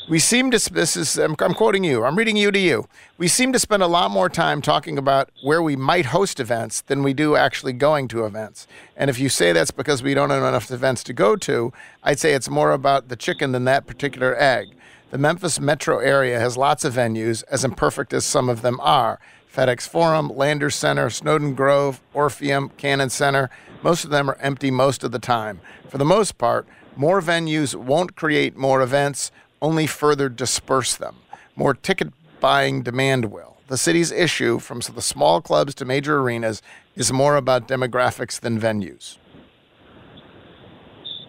We 0.07 0.19
seem 0.19 0.51
to, 0.51 0.73
this 0.73 0.95
is, 0.95 1.17
I'm, 1.17 1.35
I'm 1.39 1.55
quoting 1.55 1.83
you, 1.83 2.05
I'm 2.05 2.15
reading 2.15 2.37
you 2.37 2.51
to 2.51 2.59
you. 2.59 2.87
We 3.17 3.27
seem 3.27 3.51
to 3.51 3.59
spend 3.59 3.81
a 3.81 3.87
lot 3.87 4.11
more 4.11 4.29
time 4.29 4.61
talking 4.61 4.97
about 4.97 5.31
where 5.43 5.61
we 5.61 5.75
might 5.75 6.05
host 6.05 6.39
events 6.39 6.81
than 6.81 7.01
we 7.01 7.13
do 7.13 7.35
actually 7.35 7.73
going 7.73 8.07
to 8.09 8.25
events. 8.25 8.67
And 8.95 9.09
if 9.09 9.19
you 9.19 9.27
say 9.27 9.51
that's 9.51 9.71
because 9.71 10.03
we 10.03 10.13
don't 10.13 10.29
have 10.29 10.43
enough 10.43 10.71
events 10.71 11.03
to 11.05 11.13
go 11.13 11.35
to, 11.35 11.73
I'd 12.03 12.19
say 12.19 12.33
it's 12.33 12.47
more 12.47 12.71
about 12.71 13.09
the 13.09 13.17
chicken 13.17 13.51
than 13.53 13.65
that 13.65 13.87
particular 13.87 14.39
egg. 14.39 14.67
The 15.09 15.17
Memphis 15.17 15.59
metro 15.59 15.97
area 15.97 16.39
has 16.39 16.57
lots 16.57 16.85
of 16.85 16.93
venues, 16.93 17.43
as 17.49 17.65
imperfect 17.65 18.13
as 18.13 18.23
some 18.23 18.49
of 18.49 18.61
them 18.61 18.79
are. 18.81 19.19
FedEx 19.53 19.89
Forum, 19.89 20.29
Landers 20.29 20.75
Center, 20.75 21.09
Snowden 21.09 21.55
Grove, 21.55 22.01
Orpheum, 22.13 22.69
Cannon 22.77 23.09
Center. 23.09 23.49
Most 23.81 24.03
of 24.03 24.11
them 24.11 24.29
are 24.29 24.37
empty 24.39 24.69
most 24.69 25.03
of 25.03 25.11
the 25.11 25.19
time. 25.19 25.59
For 25.89 25.97
the 25.97 26.05
most 26.05 26.37
part, 26.37 26.67
more 26.97 27.21
venues 27.21 27.75
won't 27.75 28.15
create 28.15 28.57
more 28.57 28.81
events, 28.81 29.31
only 29.61 29.87
further 29.87 30.29
disperse 30.29 30.95
them. 30.95 31.15
More 31.55 31.73
ticket 31.73 32.13
buying 32.39 32.83
demand 32.83 33.31
will. 33.31 33.57
The 33.67 33.77
city's 33.77 34.11
issue, 34.11 34.59
from 34.59 34.79
the 34.79 35.01
small 35.01 35.41
clubs 35.41 35.75
to 35.75 35.85
major 35.85 36.19
arenas, 36.19 36.61
is 36.95 37.11
more 37.11 37.35
about 37.35 37.67
demographics 37.67 38.39
than 38.39 38.59
venues. 38.59 39.17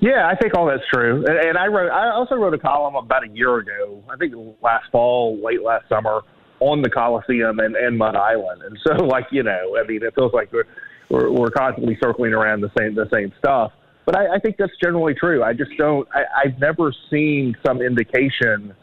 Yeah, 0.01 0.29
I 0.29 0.37
think 0.37 0.57
all 0.57 0.67
that's 0.67 0.87
true. 0.93 1.25
And, 1.27 1.37
and 1.37 1.59
I 1.59 1.67
wrote, 1.67 1.91
I 1.91 2.11
also 2.13 2.37
wrote 2.37 2.55
a 2.55 2.59
column 2.59 2.95
about 2.95 3.25
a 3.25 3.29
year 3.29 3.57
ago. 3.57 4.03
I 4.09 4.17
think 4.17 4.35
last 4.63 4.85
fall, 4.93 5.39
late 5.43 5.63
last 5.63 5.89
summer, 5.89 6.21
on 6.61 6.83
the 6.83 6.91
Coliseum 6.91 7.59
and, 7.59 7.75
and 7.75 7.99
Mud 7.99 8.15
Island. 8.15 8.63
And 8.63 8.79
so, 8.87 9.05
like 9.05 9.27
you 9.33 9.43
know, 9.43 9.77
I 9.77 9.87
mean, 9.87 10.03
it 10.03 10.15
feels 10.15 10.33
like 10.33 10.53
we're 10.53 10.67
we're, 11.09 11.31
we're 11.31 11.51
constantly 11.51 11.99
circling 12.03 12.33
around 12.33 12.61
the 12.61 12.71
same 12.79 12.95
the 12.95 13.09
same 13.13 13.33
stuff. 13.39 13.73
But 14.09 14.17
I, 14.17 14.37
I 14.37 14.39
think 14.39 14.57
that's 14.57 14.73
generally 14.83 15.13
true. 15.13 15.45
I 15.45 15.53
just 15.53 15.71
don't. 15.77 16.09
I, 16.15 16.23
I've 16.47 16.59
never 16.59 16.95
seen 17.11 17.55
some 17.63 17.83
indication 17.83 18.75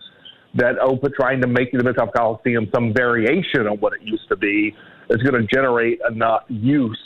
that 0.53 0.75
oh, 0.79 0.97
Opa 0.97 1.11
trying 1.15 1.41
to 1.41 1.47
make 1.47 1.71
the 1.71 1.83
Mid 1.83 1.95
South 1.97 2.11
Coliseum 2.15 2.69
some 2.71 2.93
variation 2.93 3.65
on 3.67 3.79
what 3.79 3.93
it 3.93 4.03
used 4.03 4.29
to 4.29 4.35
be 4.35 4.75
is 5.09 5.23
going 5.23 5.33
to 5.33 5.47
generate 5.51 5.97
enough 6.07 6.43
use 6.47 7.01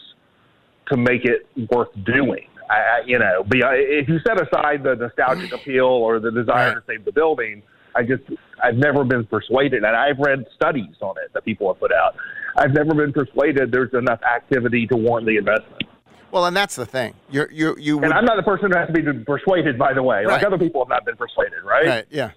to 0.92 0.98
make 0.98 1.24
it 1.24 1.48
worth 1.72 1.88
doing. 2.06 2.44
I, 2.70 2.74
I, 2.74 3.02
you 3.06 3.20
know, 3.20 3.46
if 3.50 4.10
you 4.10 4.20
set 4.28 4.36
aside 4.36 4.84
the 4.84 4.96
nostalgic 4.96 5.54
appeal 5.54 5.86
or 5.86 6.20
the 6.20 6.30
desire 6.30 6.76
to 6.76 6.84
save 6.88 7.06
the 7.06 7.14
building, 7.14 7.64
I 7.96 8.04
just 8.04 8.24
I've 8.62 8.76
never 8.76 9.06
been 9.06 9.28
persuaded, 9.28 9.86
and 9.86 9.96
I've 9.96 10.20
read 10.20 10.46
studies 10.58 10.96
on 11.00 11.16
it 11.24 11.32
that 11.34 11.46
people 11.46 11.72
have 11.72 11.80
put 11.80 11.94
out. 11.94 12.16
I've 12.58 12.74
never 12.74 12.94
been 12.94 13.14
persuaded 13.14 13.72
there's 13.72 13.94
enough 13.94 14.20
activity 14.24 14.88
to 14.88 14.98
warrant 14.98 15.26
the 15.26 15.38
investment. 15.38 15.84
Well, 16.32 16.46
and 16.46 16.56
that's 16.56 16.76
the 16.76 16.86
thing. 16.86 17.14
You're, 17.30 17.52
you 17.52 17.76
you 17.78 17.98
would, 17.98 18.06
And 18.06 18.14
I'm 18.14 18.26
not 18.26 18.36
the 18.36 18.44
person 18.44 18.72
who 18.72 18.78
has 18.78 18.88
to 18.88 18.94
be 18.94 19.24
persuaded, 19.24 19.78
by 19.78 19.94
the 19.94 20.04
way. 20.04 20.26
Like 20.26 20.44
other 20.44 20.58
people 20.58 20.82
have 20.82 20.90
not 20.90 21.06
been 21.06 21.16
persuaded, 21.16 21.64
right? 21.64 21.88
Right. 21.88 22.06
Yeah. 22.10 22.32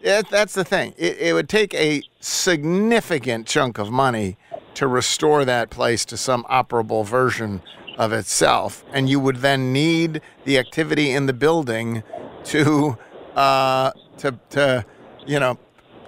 Yeah, 0.00 0.20
that's 0.30 0.52
the 0.52 0.64
thing. 0.64 0.92
It, 0.98 1.18
it 1.18 1.32
would 1.32 1.48
take 1.48 1.72
a 1.74 2.02
significant 2.20 3.46
chunk 3.46 3.78
of 3.78 3.90
money 3.90 4.36
to 4.74 4.86
restore 4.86 5.44
that 5.46 5.70
place 5.70 6.04
to 6.06 6.16
some 6.16 6.44
operable 6.44 7.06
version 7.06 7.62
of 7.96 8.12
itself, 8.12 8.84
and 8.92 9.08
you 9.08 9.18
would 9.20 9.36
then 9.36 9.72
need 9.72 10.20
the 10.44 10.58
activity 10.58 11.10
in 11.10 11.26
the 11.26 11.32
building 11.32 12.02
to, 12.44 12.98
uh, 13.34 13.92
to, 14.18 14.38
to, 14.50 14.84
you 15.26 15.40
know, 15.40 15.58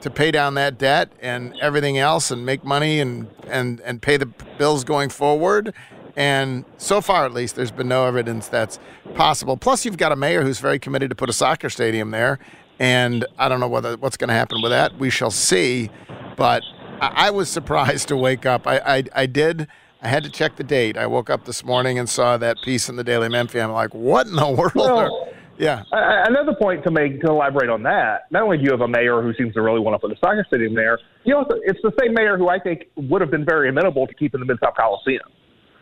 to 0.00 0.10
pay 0.10 0.30
down 0.30 0.54
that 0.54 0.76
debt 0.78 1.10
and 1.20 1.54
everything 1.62 1.96
else, 1.96 2.30
and 2.30 2.44
make 2.44 2.64
money 2.64 3.00
and 3.00 3.28
and 3.48 3.80
and 3.80 4.02
pay 4.02 4.16
the 4.16 4.26
bills 4.58 4.84
going 4.84 5.08
forward. 5.08 5.72
And 6.16 6.64
so 6.78 7.02
far, 7.02 7.26
at 7.26 7.34
least, 7.34 7.56
there's 7.56 7.70
been 7.70 7.88
no 7.88 8.06
evidence 8.06 8.48
that's 8.48 8.78
possible. 9.14 9.56
Plus, 9.56 9.84
you've 9.84 9.98
got 9.98 10.12
a 10.12 10.16
mayor 10.16 10.42
who's 10.42 10.58
very 10.58 10.78
committed 10.78 11.10
to 11.10 11.16
put 11.16 11.28
a 11.28 11.32
soccer 11.32 11.68
stadium 11.68 12.10
there, 12.10 12.38
and 12.78 13.26
I 13.38 13.50
don't 13.50 13.60
know 13.60 13.68
whether 13.68 13.96
what's 13.98 14.16
going 14.16 14.28
to 14.28 14.34
happen 14.34 14.62
with 14.62 14.70
that. 14.72 14.98
We 14.98 15.10
shall 15.10 15.30
see. 15.30 15.90
But 16.36 16.62
I, 17.00 17.28
I 17.28 17.30
was 17.30 17.48
surprised 17.58 18.08
to 18.08 18.16
wake 18.16 18.46
up. 18.46 18.66
I, 18.66 18.78
I 18.78 19.04
I 19.14 19.26
did. 19.26 19.68
I 20.02 20.08
had 20.08 20.24
to 20.24 20.30
check 20.30 20.56
the 20.56 20.64
date. 20.64 20.96
I 20.96 21.06
woke 21.06 21.30
up 21.30 21.44
this 21.44 21.64
morning 21.64 21.98
and 21.98 22.08
saw 22.08 22.36
that 22.38 22.58
piece 22.62 22.88
in 22.88 22.96
the 22.96 23.04
Daily 23.04 23.28
Memphian. 23.28 23.66
I'm 23.66 23.72
like, 23.72 23.94
what 23.94 24.26
in 24.26 24.36
the 24.36 24.48
world? 24.50 24.72
Well, 24.74 25.28
yeah. 25.58 25.82
Another 25.90 26.54
point 26.54 26.84
to 26.84 26.90
make 26.90 27.20
to 27.22 27.28
elaborate 27.28 27.70
on 27.70 27.82
that. 27.84 28.30
Not 28.30 28.42
only 28.42 28.58
do 28.58 28.64
you 28.64 28.70
have 28.70 28.82
a 28.82 28.88
mayor 28.88 29.22
who 29.22 29.32
seems 29.34 29.54
to 29.54 29.62
really 29.62 29.80
want 29.80 29.94
to 29.94 29.98
put 29.98 30.14
a 30.14 30.18
soccer 30.18 30.44
stadium 30.48 30.74
there, 30.74 30.98
you 31.24 31.34
know, 31.34 31.46
it's 31.64 31.80
the 31.82 31.92
same 32.00 32.14
mayor 32.14 32.36
who 32.36 32.48
I 32.48 32.58
think 32.58 32.84
would 32.96 33.20
have 33.20 33.30
been 33.30 33.44
very 33.44 33.68
amenable 33.68 34.06
to 34.06 34.14
keeping 34.14 34.40
the 34.40 34.46
Mid 34.46 34.58
South 34.62 34.74
Coliseum. 34.78 35.28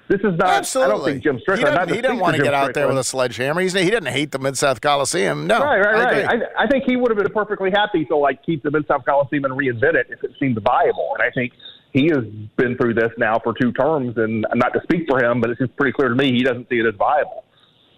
This 0.08 0.20
is 0.20 0.36
not. 0.36 0.48
Absolutely. 0.48 0.92
I 0.92 0.96
don't 0.96 1.04
think 1.06 1.22
Jim 1.22 1.38
Strickland. 1.40 1.90
he 1.90 2.00
doesn't 2.02 2.18
want 2.18 2.34
to 2.34 2.38
Jim 2.38 2.44
get 2.44 2.54
out 2.54 2.74
there 2.74 2.86
with 2.88 2.98
a 2.98 3.04
sledgehammer. 3.04 3.62
He's, 3.62 3.72
he 3.72 3.88
doesn't 3.88 4.12
hate 4.12 4.32
the 4.32 4.38
Mid 4.38 4.58
South 4.58 4.80
Coliseum. 4.80 5.46
No. 5.46 5.60
right, 5.60 5.80
right, 5.80 5.96
I 5.96 6.02
right. 6.02 6.42
I, 6.58 6.64
I 6.64 6.66
think 6.66 6.84
he 6.86 6.96
would 6.96 7.10
have 7.10 7.16
been 7.16 7.32
perfectly 7.32 7.70
happy 7.70 8.04
to 8.06 8.16
like 8.16 8.44
keep 8.44 8.62
the 8.62 8.70
Mid 8.70 8.86
South 8.86 9.04
Coliseum 9.06 9.44
and 9.44 9.54
reinvent 9.54 9.94
it 9.94 10.08
if 10.10 10.22
it 10.22 10.32
seemed 10.38 10.58
viable. 10.62 11.14
And 11.18 11.22
I 11.22 11.30
think 11.30 11.52
he 11.94 12.08
has 12.08 12.24
been 12.56 12.76
through 12.76 12.94
this 12.94 13.12
now 13.16 13.38
for 13.42 13.54
two 13.54 13.72
terms, 13.72 14.14
and 14.18 14.44
not 14.54 14.74
to 14.74 14.80
speak 14.82 15.06
for 15.08 15.24
him, 15.24 15.40
but 15.40 15.50
it's 15.50 15.60
pretty 15.76 15.92
clear 15.92 16.08
to 16.08 16.14
me 16.14 16.32
he 16.32 16.42
doesn't 16.42 16.68
see 16.68 16.80
it 16.80 16.86
as 16.86 16.94
viable. 16.96 17.44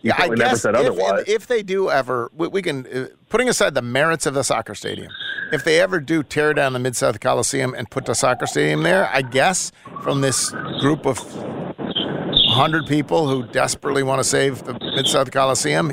He 0.03 0.09
Yeah, 0.09 0.17
I 0.19 0.29
guess 0.29 0.63
said 0.63 0.75
if, 0.75 0.81
otherwise. 0.83 1.25
if 1.27 1.47
they 1.47 1.63
do 1.63 1.91
ever, 1.91 2.31
we, 2.37 2.47
we 2.49 2.63
can, 2.63 2.87
uh, 2.87 3.07
putting 3.31 3.49
aside 3.49 3.75
the 3.75 3.83
merits 3.83 4.27
of 4.27 4.35
the 4.35 4.45
soccer 4.45 4.75
stadium, 4.75 5.11
if 5.51 5.65
they 5.65 5.81
ever 5.81 5.99
do 5.99 6.23
tear 6.23 6.53
down 6.53 6.75
the 6.75 6.79
Mid 6.79 6.95
South 6.95 7.19
Coliseum 7.21 7.75
and 7.75 7.91
put 7.91 8.05
the 8.05 8.15
soccer 8.15 8.47
stadium 8.47 8.83
there, 8.83 9.09
I 9.13 9.23
guess 9.23 9.73
from 10.03 10.21
this 10.21 10.51
group 10.81 11.07
of 11.07 11.19
100 12.57 12.87
people 12.87 13.29
who 13.29 13.47
desperately 13.49 14.03
want 14.03 14.19
to 14.19 14.25
save 14.25 14.65
the 14.65 14.73
Mid 14.73 15.07
South 15.07 15.31
Coliseum, 15.31 15.93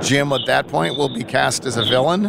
Jim 0.00 0.30
at 0.32 0.46
that 0.46 0.68
point 0.68 0.96
will 0.96 1.08
be 1.08 1.24
cast 1.24 1.64
as 1.64 1.76
a 1.76 1.82
villain. 1.82 2.26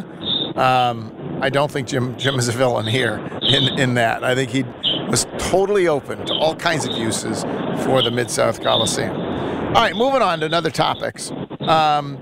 Um, 0.57 1.39
I 1.39 1.49
don't 1.51 1.69
think 1.69 1.87
Jim 1.87 2.17
Jim 2.17 2.39
is 2.39 2.47
a 2.47 2.51
villain 2.51 2.87
here 2.87 3.17
in, 3.43 3.79
in 3.79 3.93
that. 3.93 4.23
I 4.23 4.33
think 4.33 4.49
he 4.49 4.63
was 5.07 5.27
totally 5.37 5.87
open 5.87 6.25
to 6.25 6.33
all 6.33 6.55
kinds 6.55 6.87
of 6.87 6.97
uses 6.97 7.43
for 7.83 8.01
the 8.01 8.09
Mid 8.09 8.31
South 8.31 8.59
Coliseum. 8.59 9.15
All 9.15 9.73
right, 9.73 9.95
moving 9.95 10.23
on 10.23 10.39
to 10.39 10.47
another 10.47 10.71
topics. 10.71 11.29
Um, 11.61 12.17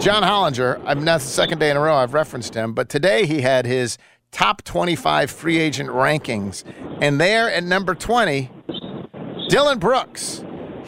John 0.00 0.22
Hollinger, 0.22 0.82
I've 0.86 1.02
now 1.02 1.18
the 1.18 1.24
second 1.24 1.58
day 1.58 1.70
in 1.70 1.76
a 1.76 1.80
row 1.80 1.96
I've 1.96 2.14
referenced 2.14 2.54
him, 2.54 2.72
but 2.72 2.88
today 2.88 3.26
he 3.26 3.42
had 3.42 3.66
his 3.66 3.98
top 4.30 4.62
25 4.62 5.30
free 5.30 5.58
agent 5.58 5.90
rankings, 5.90 6.64
and 7.02 7.20
there 7.20 7.50
at 7.50 7.62
number 7.62 7.94
20, 7.94 8.50
Dillon 9.50 9.78
Brooks. 9.78 10.42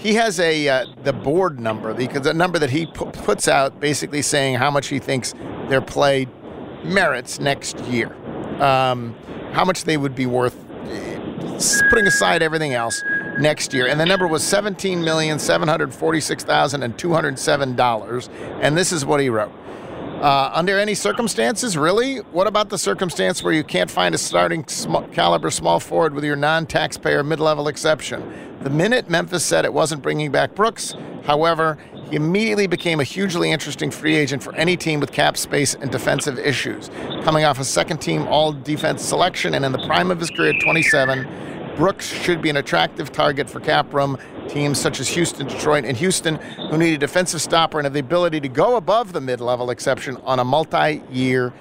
He 0.04 0.14
has 0.16 0.38
a 0.38 0.68
uh, 0.68 0.86
the 1.02 1.14
board 1.14 1.58
number, 1.58 1.94
the, 1.94 2.06
the 2.06 2.34
number 2.34 2.58
that 2.58 2.68
he 2.68 2.84
pu- 2.84 3.06
puts 3.06 3.48
out, 3.48 3.80
basically 3.80 4.20
saying 4.20 4.56
how 4.56 4.70
much 4.70 4.88
he 4.88 4.98
thinks 4.98 5.32
their 5.70 5.80
play 5.80 6.28
merits 6.84 7.40
next 7.40 7.80
year, 7.80 8.12
um, 8.62 9.16
how 9.52 9.64
much 9.64 9.84
they 9.84 9.96
would 9.96 10.14
be 10.14 10.26
worth, 10.26 10.54
uh, 10.70 11.88
putting 11.88 12.06
aside 12.06 12.42
everything 12.42 12.74
else 12.74 13.02
next 13.40 13.72
year. 13.72 13.86
And 13.86 13.98
the 13.98 14.04
number 14.04 14.26
was 14.26 14.44
seventeen 14.44 15.02
million 15.02 15.38
seven 15.38 15.68
hundred 15.68 15.94
forty-six 15.94 16.44
thousand 16.44 16.82
and 16.82 16.98
two 16.98 17.14
hundred 17.14 17.38
seven 17.38 17.74
dollars. 17.74 18.28
And 18.60 18.76
this 18.76 18.92
is 18.92 19.06
what 19.06 19.20
he 19.20 19.30
wrote. 19.30 19.52
Uh, 20.20 20.50
under 20.54 20.78
any 20.78 20.94
circumstances, 20.94 21.76
really? 21.76 22.18
What 22.18 22.46
about 22.46 22.70
the 22.70 22.78
circumstance 22.78 23.42
where 23.42 23.52
you 23.52 23.64
can't 23.64 23.90
find 23.90 24.14
a 24.14 24.18
starting 24.18 24.66
sm- 24.68 25.04
caliber 25.12 25.50
small 25.50 25.80
forward 25.80 26.14
with 26.14 26.24
your 26.24 26.36
non 26.36 26.66
taxpayer 26.66 27.22
mid 27.22 27.40
level 27.40 27.68
exception? 27.68 28.56
The 28.62 28.70
minute 28.70 29.10
Memphis 29.10 29.44
said 29.44 29.64
it 29.66 29.74
wasn't 29.74 30.02
bringing 30.02 30.30
back 30.30 30.54
Brooks, 30.54 30.94
however, 31.24 31.78
he 32.08 32.16
immediately 32.16 32.66
became 32.66 33.00
a 33.00 33.04
hugely 33.04 33.50
interesting 33.50 33.90
free 33.90 34.14
agent 34.16 34.42
for 34.42 34.54
any 34.54 34.76
team 34.76 35.00
with 35.00 35.12
cap 35.12 35.36
space 35.36 35.74
and 35.74 35.90
defensive 35.90 36.38
issues. 36.38 36.90
Coming 37.22 37.44
off 37.44 37.58
a 37.58 37.64
second 37.64 37.98
team 37.98 38.26
all 38.28 38.52
defense 38.52 39.02
selection 39.02 39.52
and 39.54 39.64
in 39.64 39.72
the 39.72 39.86
prime 39.86 40.10
of 40.10 40.20
his 40.20 40.30
career 40.30 40.54
at 40.54 40.60
27, 40.62 41.26
Brooks 41.76 42.06
should 42.06 42.40
be 42.40 42.50
an 42.50 42.56
attractive 42.56 43.10
target 43.10 43.50
for 43.50 43.60
cap 43.60 43.92
room 43.92 44.16
teams 44.48 44.80
such 44.80 45.00
as 45.00 45.08
Houston, 45.08 45.46
Detroit, 45.46 45.84
and 45.84 45.96
Houston, 45.96 46.36
who 46.70 46.78
need 46.78 46.94
a 46.94 46.98
defensive 46.98 47.42
stopper 47.42 47.78
and 47.78 47.86
have 47.86 47.92
the 47.92 48.00
ability 48.00 48.40
to 48.40 48.48
go 48.48 48.76
above 48.76 49.12
the 49.12 49.20
mid 49.20 49.40
level 49.40 49.70
exception 49.70 50.16
on 50.18 50.38
a 50.38 50.44
multi 50.44 51.02
year 51.10 51.52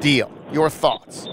deal. 0.00 0.30
Your 0.52 0.70
thoughts? 0.70 1.26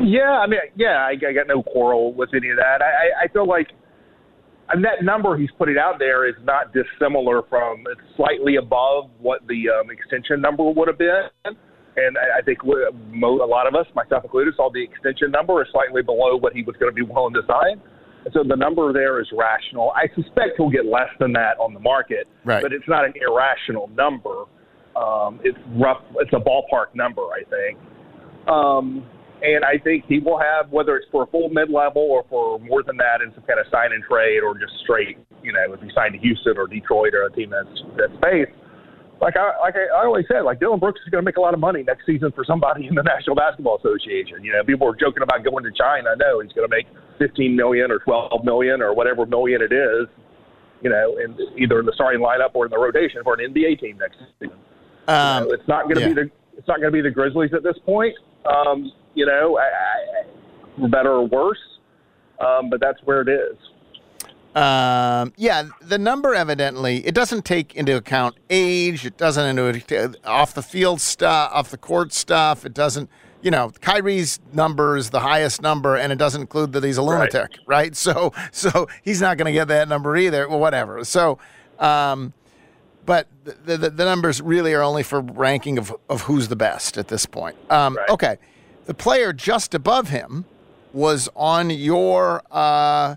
Yeah, 0.00 0.30
I 0.30 0.46
mean, 0.46 0.60
yeah, 0.76 0.98
I, 0.98 1.10
I 1.10 1.32
got 1.32 1.48
no 1.48 1.62
quarrel 1.62 2.14
with 2.14 2.30
any 2.32 2.50
of 2.50 2.56
that. 2.56 2.82
I, 2.82 3.24
I 3.24 3.28
feel 3.28 3.48
like 3.48 3.68
and 4.70 4.84
that 4.84 5.02
number 5.02 5.36
he's 5.36 5.50
putting 5.56 5.78
out 5.78 5.98
there 5.98 6.28
is 6.28 6.34
not 6.44 6.72
dissimilar 6.72 7.42
from 7.48 7.84
it's 7.90 8.00
slightly 8.16 8.56
above 8.56 9.10
what 9.18 9.40
the 9.48 9.68
um, 9.70 9.90
extension 9.90 10.40
number 10.40 10.70
would 10.70 10.88
have 10.88 10.98
been. 10.98 11.56
And 11.98 12.16
I, 12.16 12.42
think 12.42 12.62
a 12.62 12.68
lot 12.68 13.66
of 13.66 13.74
us, 13.74 13.86
myself 13.94 14.22
included, 14.22 14.54
saw 14.56 14.70
the 14.72 14.82
extension 14.82 15.32
number 15.32 15.60
is 15.62 15.68
slightly 15.72 16.02
below 16.02 16.36
what 16.36 16.52
he 16.52 16.62
was 16.62 16.76
going 16.78 16.90
to 16.90 16.94
be 16.94 17.02
willing 17.02 17.34
to 17.34 17.42
sign. 17.46 17.82
And 18.24 18.32
so 18.32 18.44
the 18.46 18.56
number 18.56 18.92
there 18.92 19.20
is 19.20 19.26
rational. 19.32 19.90
I 19.96 20.06
suspect 20.14 20.58
he'll 20.58 20.70
get 20.70 20.86
less 20.86 21.10
than 21.18 21.32
that 21.32 21.58
on 21.58 21.74
the 21.74 21.80
market, 21.80 22.28
Right. 22.44 22.62
but 22.62 22.72
it's 22.72 22.86
not 22.86 23.04
an 23.04 23.14
irrational 23.20 23.90
number. 23.96 24.44
Um, 24.94 25.40
it's 25.42 25.58
rough. 25.74 26.02
It's 26.16 26.32
a 26.32 26.40
ballpark 26.42 26.94
number, 26.94 27.22
I 27.22 27.42
think. 27.50 27.78
Um, 28.48 29.04
and 29.42 29.64
I 29.64 29.78
think 29.78 30.04
he 30.08 30.18
will 30.18 30.38
have, 30.38 30.70
whether 30.70 30.96
it's 30.96 31.06
for 31.10 31.22
a 31.22 31.26
full 31.26 31.48
mid 31.48 31.70
level 31.70 32.02
or 32.02 32.24
for 32.28 32.58
more 32.58 32.82
than 32.82 32.96
that 32.98 33.22
in 33.22 33.32
some 33.34 33.44
kind 33.44 33.60
of 33.60 33.66
sign 33.70 33.92
and 33.92 34.02
trade 34.04 34.40
or 34.42 34.58
just 34.58 34.72
straight, 34.82 35.18
you 35.42 35.52
know, 35.52 35.72
if 35.72 35.80
he 35.80 35.90
signed 35.94 36.14
to 36.14 36.18
Houston 36.18 36.58
or 36.58 36.66
Detroit 36.66 37.14
or 37.14 37.24
a 37.24 37.32
team 37.32 37.50
that's 37.50 37.82
that's 37.96 38.12
space. 38.18 38.50
Like 39.20 39.36
I 39.36 39.58
like 39.60 39.74
I, 39.74 40.02
I 40.02 40.04
always 40.04 40.26
said, 40.30 40.42
like 40.42 40.60
Dillon 40.60 40.78
Brooks 40.78 41.00
is 41.04 41.10
going 41.10 41.22
to 41.22 41.26
make 41.26 41.36
a 41.36 41.40
lot 41.40 41.52
of 41.52 41.60
money 41.60 41.82
next 41.82 42.06
season 42.06 42.30
for 42.32 42.44
somebody 42.44 42.86
in 42.86 42.94
the 42.94 43.02
National 43.14 43.34
Basketball 43.34 43.78
Association. 43.78 44.44
You 44.44 44.52
know, 44.52 44.62
people 44.64 44.86
are 44.86 44.94
joking 44.94 45.22
about 45.22 45.42
going 45.44 45.64
to 45.64 45.72
China. 45.72 46.14
No, 46.16 46.40
he's 46.40 46.52
going 46.52 46.68
to 46.68 46.74
make 46.74 46.86
15 47.18 47.56
million 47.56 47.90
or 47.90 47.98
12 47.98 48.44
million 48.44 48.80
or 48.80 48.94
whatever 48.94 49.26
million 49.26 49.60
it 49.60 49.72
is. 49.72 50.06
You 50.80 50.90
know, 50.90 51.18
in 51.18 51.36
either 51.58 51.80
in 51.80 51.86
the 51.86 51.92
starting 51.94 52.20
lineup 52.20 52.54
or 52.54 52.66
in 52.66 52.70
the 52.70 52.78
rotation 52.78 53.24
for 53.24 53.34
an 53.34 53.52
NBA 53.52 53.80
team 53.80 53.98
next 53.98 54.18
season. 54.38 54.56
Um, 55.08 55.42
You 55.42 55.48
know, 55.48 55.54
it's 55.54 55.68
not 55.68 55.84
going 55.84 55.96
to 55.96 56.00
yeah. 56.02 56.08
be 56.08 56.14
the 56.14 56.30
it's 56.56 56.68
not 56.68 56.80
going 56.80 56.92
to 56.92 56.96
be 56.96 57.02
the 57.02 57.10
Grizzlies 57.10 57.50
at 57.54 57.62
this 57.62 57.76
point. 57.84 58.14
Um, 58.46 58.92
you 59.14 59.26
know, 59.26 59.58
I, 59.58 59.62
I, 59.62 60.88
better 60.88 61.12
or 61.12 61.26
worse, 61.26 61.58
um, 62.40 62.70
but 62.70 62.80
that's 62.80 62.98
where 63.04 63.20
it 63.20 63.28
is. 63.28 63.56
Um, 64.58 65.32
yeah, 65.36 65.68
the 65.80 65.98
number 65.98 66.34
evidently 66.34 67.06
it 67.06 67.14
doesn't 67.14 67.44
take 67.44 67.76
into 67.76 67.96
account 67.96 68.36
age. 68.50 69.06
It 69.06 69.16
doesn't 69.16 69.58
into 69.58 70.14
off 70.24 70.54
the 70.54 70.62
field 70.62 71.00
stuff, 71.00 71.50
off 71.52 71.70
the 71.70 71.78
court 71.78 72.12
stuff. 72.12 72.66
It 72.66 72.74
doesn't. 72.74 73.08
You 73.40 73.52
know, 73.52 73.70
Kyrie's 73.80 74.40
number 74.52 74.96
is 74.96 75.10
the 75.10 75.20
highest 75.20 75.62
number, 75.62 75.94
and 75.94 76.12
it 76.12 76.18
doesn't 76.18 76.40
include 76.40 76.72
that 76.72 76.82
he's 76.82 76.96
a 76.96 77.02
lunatic, 77.02 77.52
right? 77.66 77.94
So, 77.94 78.32
so 78.52 78.88
he's 79.04 79.20
not 79.20 79.36
going 79.36 79.46
to 79.46 79.52
get 79.52 79.68
that 79.68 79.88
number 79.88 80.16
either. 80.16 80.48
Well, 80.48 80.58
whatever. 80.58 81.04
So, 81.04 81.38
um, 81.78 82.32
but 83.06 83.28
the, 83.44 83.76
the 83.76 83.90
the 83.90 84.04
numbers 84.04 84.42
really 84.42 84.74
are 84.74 84.82
only 84.82 85.04
for 85.04 85.20
ranking 85.20 85.78
of 85.78 85.94
of 86.08 86.22
who's 86.22 86.48
the 86.48 86.56
best 86.56 86.98
at 86.98 87.06
this 87.06 87.26
point. 87.26 87.56
Um, 87.70 87.96
Okay, 88.08 88.38
the 88.86 88.94
player 88.94 89.32
just 89.32 89.72
above 89.72 90.08
him 90.08 90.44
was 90.92 91.28
on 91.36 91.70
your 91.70 92.42
uh, 92.50 93.14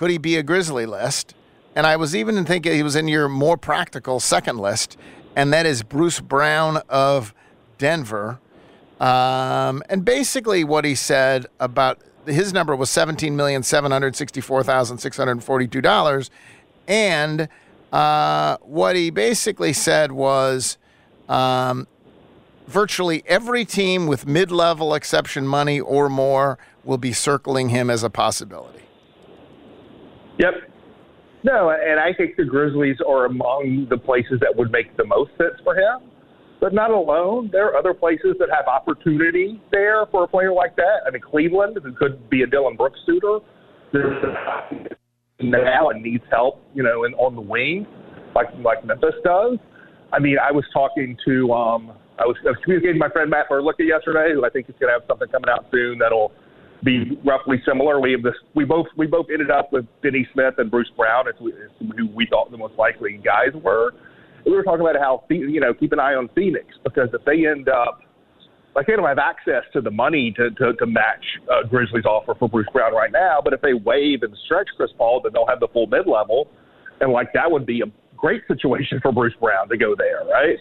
could 0.00 0.10
he 0.10 0.16
be 0.16 0.36
a 0.36 0.42
Grizzly 0.42 0.86
list, 0.86 1.34
and 1.76 1.86
I 1.86 1.96
was 1.96 2.16
even 2.16 2.42
thinking 2.46 2.72
he 2.72 2.82
was 2.82 2.96
in 2.96 3.06
your 3.06 3.28
more 3.28 3.58
practical 3.58 4.18
second 4.18 4.56
list, 4.56 4.96
and 5.36 5.52
that 5.52 5.66
is 5.66 5.82
Bruce 5.82 6.20
Brown 6.20 6.78
of 6.88 7.34
Denver. 7.76 8.40
Um, 8.98 9.82
and 9.90 10.02
basically, 10.02 10.64
what 10.64 10.86
he 10.86 10.94
said 10.94 11.48
about 11.60 11.98
his 12.24 12.54
number 12.54 12.74
was 12.74 12.88
seventeen 12.88 13.36
million 13.36 13.62
seven 13.62 13.92
hundred 13.92 14.16
sixty-four 14.16 14.64
thousand 14.64 14.96
six 14.98 15.18
hundred 15.18 15.44
forty-two 15.44 15.82
dollars, 15.82 16.30
and 16.88 17.50
uh, 17.92 18.56
what 18.62 18.96
he 18.96 19.10
basically 19.10 19.74
said 19.74 20.12
was 20.12 20.78
um, 21.28 21.86
virtually 22.66 23.22
every 23.26 23.66
team 23.66 24.06
with 24.06 24.26
mid-level 24.26 24.94
exception 24.94 25.46
money 25.46 25.78
or 25.78 26.08
more 26.08 26.56
will 26.84 26.96
be 26.96 27.12
circling 27.12 27.68
him 27.68 27.90
as 27.90 28.02
a 28.02 28.08
possibility. 28.08 28.79
Yep. 30.38 30.54
No, 31.42 31.70
and 31.70 31.98
I 31.98 32.12
think 32.16 32.36
the 32.36 32.44
Grizzlies 32.44 32.96
are 33.06 33.24
among 33.24 33.86
the 33.88 33.96
places 33.96 34.38
that 34.40 34.54
would 34.54 34.70
make 34.70 34.94
the 34.96 35.06
most 35.06 35.30
sense 35.38 35.54
for 35.64 35.74
him, 35.74 36.10
but 36.60 36.74
not 36.74 36.90
alone. 36.90 37.48
There 37.50 37.66
are 37.66 37.76
other 37.76 37.94
places 37.94 38.36
that 38.38 38.48
have 38.50 38.66
opportunity 38.66 39.60
there 39.72 40.04
for 40.10 40.24
a 40.24 40.28
player 40.28 40.52
like 40.52 40.76
that. 40.76 41.00
I 41.06 41.10
mean, 41.10 41.22
Cleveland, 41.22 41.78
who 41.82 41.92
could 41.92 42.28
be 42.28 42.42
a 42.42 42.46
Dillon 42.46 42.76
Brooks 42.76 43.00
suitor, 43.06 43.38
now 45.40 45.88
and 45.88 46.02
needs 46.02 46.24
help, 46.30 46.62
you 46.74 46.82
know, 46.82 47.04
in, 47.04 47.14
on 47.14 47.34
the 47.34 47.40
wing, 47.40 47.86
like 48.34 48.48
like 48.62 48.84
Memphis 48.84 49.14
does. 49.24 49.58
I 50.12 50.18
mean, 50.18 50.36
I 50.38 50.52
was 50.52 50.64
talking 50.72 51.16
to, 51.24 51.52
um, 51.52 51.92
I 52.18 52.26
was, 52.26 52.36
I 52.44 52.50
was 52.50 52.58
communicating 52.64 52.96
with 52.96 53.08
my 53.08 53.12
friend 53.12 53.30
Matt 53.30 53.48
Berlicka 53.48 53.86
yesterday, 53.86 54.34
who 54.34 54.44
I 54.44 54.50
think 54.50 54.68
is 54.68 54.74
going 54.78 54.92
to 54.92 55.00
have 55.00 55.08
something 55.08 55.28
coming 55.28 55.48
out 55.48 55.66
soon 55.70 55.98
that'll 55.98 56.32
be 56.84 57.18
roughly 57.24 57.62
similar. 57.66 58.00
We 58.00 58.12
have 58.12 58.22
this. 58.22 58.34
We 58.54 58.64
both 58.64 58.86
we 58.96 59.06
both 59.06 59.26
ended 59.32 59.50
up 59.50 59.72
with 59.72 59.86
Finney-Smith 60.02 60.54
and 60.58 60.70
Bruce 60.70 60.90
Brown 60.96 61.28
as, 61.28 61.34
we, 61.40 61.52
as 61.52 61.70
who 61.78 62.08
we 62.08 62.26
thought 62.26 62.50
the 62.50 62.56
most 62.56 62.74
likely 62.76 63.20
guys 63.22 63.54
were. 63.62 63.92
We 64.46 64.52
were 64.52 64.62
talking 64.62 64.80
about 64.80 64.96
how 64.96 65.24
you 65.28 65.60
know 65.60 65.74
keep 65.74 65.92
an 65.92 66.00
eye 66.00 66.14
on 66.14 66.28
Phoenix 66.34 66.66
because 66.84 67.08
if 67.12 67.24
they 67.24 67.46
end 67.46 67.68
up 67.68 68.00
like 68.74 68.86
they 68.86 68.94
don't 68.94 69.06
have 69.06 69.18
access 69.18 69.64
to 69.72 69.80
the 69.80 69.90
money 69.90 70.32
to 70.36 70.50
to, 70.50 70.72
to 70.74 70.86
match 70.86 71.24
uh, 71.50 71.66
Grizzlies' 71.68 72.04
offer 72.04 72.34
for 72.38 72.48
Bruce 72.48 72.68
Brown 72.72 72.94
right 72.94 73.12
now, 73.12 73.40
but 73.42 73.52
if 73.52 73.60
they 73.60 73.74
waive 73.74 74.22
and 74.22 74.34
stretch 74.46 74.68
Chris 74.76 74.90
Paul, 74.96 75.20
then 75.22 75.32
they'll 75.32 75.46
have 75.46 75.60
the 75.60 75.68
full 75.72 75.86
mid 75.86 76.06
level, 76.06 76.48
and 77.00 77.12
like 77.12 77.32
that 77.34 77.50
would 77.50 77.66
be 77.66 77.82
a 77.82 77.90
great 78.16 78.42
situation 78.48 79.00
for 79.02 79.12
Bruce 79.12 79.34
Brown 79.40 79.68
to 79.68 79.76
go 79.76 79.94
there, 79.96 80.24
right? 80.30 80.56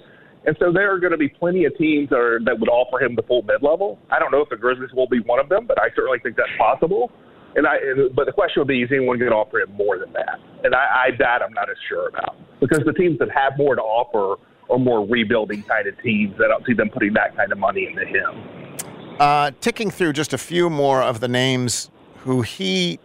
And 0.45 0.55
so 0.59 0.71
there 0.71 0.93
are 0.93 0.99
going 0.99 1.11
to 1.11 1.17
be 1.17 1.27
plenty 1.27 1.65
of 1.65 1.77
teams 1.77 2.09
that, 2.09 2.17
are, 2.17 2.39
that 2.45 2.59
would 2.59 2.69
offer 2.69 3.03
him 3.03 3.15
the 3.15 3.23
full 3.23 3.41
mid 3.41 3.61
level. 3.61 3.99
I 4.09 4.19
don't 4.19 4.31
know 4.31 4.41
if 4.41 4.49
the 4.49 4.55
Grizzlies 4.55 4.91
will 4.93 5.07
be 5.07 5.19
one 5.19 5.39
of 5.39 5.49
them, 5.49 5.67
but 5.67 5.79
I 5.79 5.89
certainly 5.95 6.19
think 6.19 6.37
that's 6.37 6.49
possible. 6.57 7.11
And 7.55 7.67
I, 7.67 7.75
and, 7.77 8.15
but 8.15 8.25
the 8.25 8.31
question 8.31 8.61
would 8.61 8.67
be, 8.67 8.81
is 8.81 8.89
anyone 8.91 9.19
going 9.19 9.31
to 9.31 9.37
offer 9.37 9.59
him 9.59 9.71
more 9.73 9.97
than 9.97 10.13
that? 10.13 10.39
And 10.63 10.73
I, 10.73 11.07
I 11.07 11.09
that 11.17 11.41
I'm 11.41 11.53
not 11.53 11.69
as 11.69 11.77
sure 11.89 12.07
about 12.07 12.35
because 12.59 12.79
the 12.85 12.93
teams 12.93 13.19
that 13.19 13.29
have 13.31 13.53
more 13.57 13.75
to 13.75 13.81
offer 13.81 14.41
are 14.69 14.79
more 14.79 15.05
rebuilding 15.05 15.63
kind 15.63 15.87
of 15.87 15.99
teams. 16.01 16.35
I 16.35 16.47
don't 16.47 16.65
see 16.65 16.73
them 16.73 16.89
putting 16.89 17.13
that 17.13 17.35
kind 17.35 17.51
of 17.51 17.57
money 17.57 17.87
into 17.87 18.05
him. 18.05 19.17
Uh, 19.19 19.51
ticking 19.59 19.89
through 19.89 20.13
just 20.13 20.31
a 20.31 20.37
few 20.37 20.69
more 20.69 21.01
of 21.01 21.19
the 21.19 21.27
names 21.27 21.89
who 22.19 22.41
he 22.41 22.99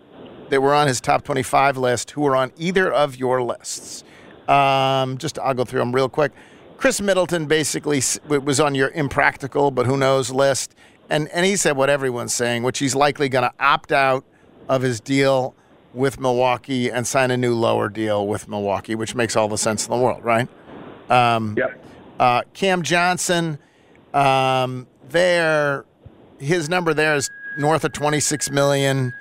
that 0.51 0.61
were 0.61 0.75
on 0.75 0.87
his 0.87 1.01
top 1.01 1.25
25 1.25 1.77
list 1.77 2.12
who 2.12 2.20
were 2.20 2.37
on 2.37 2.53
either 2.57 2.92
of 2.92 3.16
your 3.16 3.42
lists. 3.42 4.05
Um, 4.47 5.16
just 5.18 5.38
I'll 5.38 5.55
go 5.55 5.64
through 5.64 5.81
them 5.81 5.94
real 5.94 6.09
quick. 6.09 6.33
Khris 6.77 7.01
Middleton 7.01 7.47
basically 7.47 8.03
was 8.29 8.61
on 8.61 8.75
your 8.75 8.91
impractical, 8.91 9.71
but 9.71 9.87
who 9.87 9.97
knows 9.97 10.31
list, 10.31 10.75
and 11.09 11.29
and 11.29 11.47
he 11.47 11.57
said 11.57 11.77
what 11.77 11.91
everyone's 11.91 12.35
saying, 12.35 12.63
which 12.63 12.79
he's 12.79 12.95
likely 12.95 13.29
going 13.29 13.45
to 13.45 13.53
opt 13.59 13.93
out 13.93 14.25
of 14.69 14.83
his 14.83 15.01
deal 15.01 15.55
with 15.93 16.19
Milwaukee 16.19 16.91
and 16.91 17.07
sign 17.07 17.31
a 17.31 17.37
new 17.37 17.55
lower 17.55 17.89
deal 17.89 18.27
with 18.27 18.49
Milwaukee, 18.49 18.95
which 18.95 19.15
makes 19.15 19.37
all 19.37 19.49
the 19.49 19.59
sense 19.59 19.87
in 19.87 19.93
the 19.93 19.99
world, 19.99 20.25
right? 20.25 20.49
Um, 21.09 21.55
yep. 21.57 21.81
Uh, 22.19 22.43
Cam 22.53 22.83
Johnson, 22.83 23.59
um, 24.13 24.87
there, 25.09 25.85
his 26.39 26.69
number 26.69 26.95
there 26.95 27.17
is 27.17 27.31
north 27.59 27.85
of 27.85 27.93
26 27.93 28.51
million, 28.51 29.13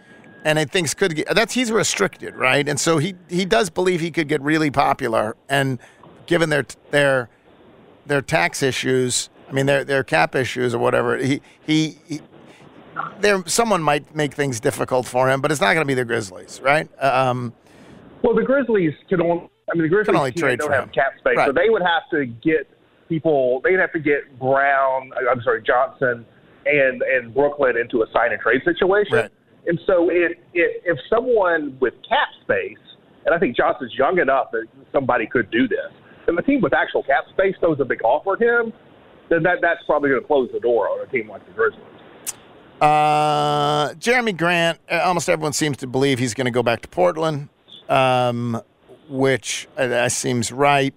and 0.43 0.59
I 0.59 0.65
think 0.65 0.95
could 0.97 1.15
get 1.15 1.33
that's 1.33 1.53
he's 1.53 1.71
restricted, 1.71 2.35
right? 2.35 2.67
And 2.67 2.79
so 2.79 2.97
he 2.97 3.15
he 3.29 3.45
does 3.45 3.69
believe 3.69 4.01
he 4.01 4.11
could 4.11 4.27
get 4.27 4.41
really 4.41 4.71
popular, 4.71 5.35
and 5.49 5.79
given 6.25 6.49
their 6.49 6.65
their 6.91 7.29
their 8.05 8.21
tax 8.21 8.61
issues. 8.63 9.29
I 9.49 9.51
mean, 9.53 9.65
their 9.65 9.83
their 9.83 10.03
cap 10.03 10.35
issues 10.35 10.73
or 10.73 10.79
whatever. 10.79 11.17
He 11.17 11.41
he. 11.65 11.97
he 12.07 12.21
there, 13.19 13.43
someone 13.47 13.81
might 13.81 14.15
make 14.15 14.33
things 14.33 14.59
difficult 14.59 15.07
for 15.07 15.29
him, 15.29 15.41
but 15.41 15.51
it's 15.51 15.59
not 15.61 15.73
going 15.73 15.81
to 15.81 15.87
be 15.87 15.95
the 15.95 16.05
Grizzlies, 16.05 16.61
right? 16.61 16.87
Um, 17.03 17.51
Well, 18.21 18.35
the 18.35 18.43
Grizzlies 18.43 18.93
can 19.09 19.21
only. 19.21 19.49
I 19.71 19.75
mean, 19.75 19.83
the 19.83 19.89
Grizzlies 19.89 20.15
only 20.15 20.31
can't- 20.31 20.39
trade 20.39 20.59
don't 20.59 20.67
for 20.69 20.73
have 20.75 20.83
him. 20.85 20.89
cap 20.91 21.13
space, 21.17 21.37
so 21.43 21.51
they 21.51 21.69
would 21.69 21.81
have 21.81 22.03
to 22.11 22.25
get 22.25 22.67
people. 23.09 23.61
They'd 23.63 23.79
have 23.79 23.91
to 23.93 23.99
get 23.99 24.37
Brown. 24.39 25.11
I'm 25.31 25.41
sorry, 25.41 25.63
Johnson, 25.63 26.25
and 26.65 27.01
and 27.01 27.33
Brooklyn 27.33 27.77
into 27.77 28.03
a 28.03 28.05
sign 28.13 28.31
and 28.31 28.41
trade 28.41 28.61
situation. 28.65 29.15
Right. 29.15 29.31
And 29.65 29.79
so, 29.87 30.09
it, 30.09 30.39
it, 30.53 30.83
if 30.85 30.99
someone 31.09 31.77
with 31.79 31.93
cap 32.07 32.27
space, 32.43 32.77
and 33.25 33.33
I 33.33 33.39
think 33.39 33.55
Johnson's 33.55 33.93
young 33.95 34.19
enough 34.19 34.51
that 34.51 34.65
somebody 34.91 35.25
could 35.25 35.49
do 35.51 35.67
this, 35.69 35.91
and 36.27 36.37
the 36.37 36.41
team 36.41 36.61
with 36.61 36.73
actual 36.73 37.03
cap 37.03 37.25
space 37.33 37.55
throws 37.59 37.79
a 37.79 37.85
big 37.85 38.03
offer 38.03 38.33
at 38.33 38.41
him, 38.41 38.73
then 39.29 39.43
that 39.43 39.59
that's 39.61 39.81
probably 39.85 40.09
going 40.09 40.21
to 40.21 40.27
close 40.27 40.49
the 40.53 40.59
door 40.59 40.89
on 40.89 40.99
a 41.05 41.11
team 41.11 41.29
like 41.29 41.45
the 41.45 41.51
Grizzlies. 41.53 41.81
Uh, 42.81 43.93
Jerami 43.93 44.35
Grant, 44.35 44.79
uh, 44.91 45.01
almost 45.05 45.29
everyone 45.29 45.53
seems 45.53 45.77
to 45.77 45.87
believe 45.87 46.19
he's 46.19 46.33
going 46.33 46.45
to 46.45 46.51
go 46.51 46.63
back 46.63 46.81
to 46.81 46.87
Portland, 46.87 47.49
um, 47.87 48.61
which 49.09 49.67
uh, 49.77 50.09
seems 50.09 50.51
right. 50.51 50.93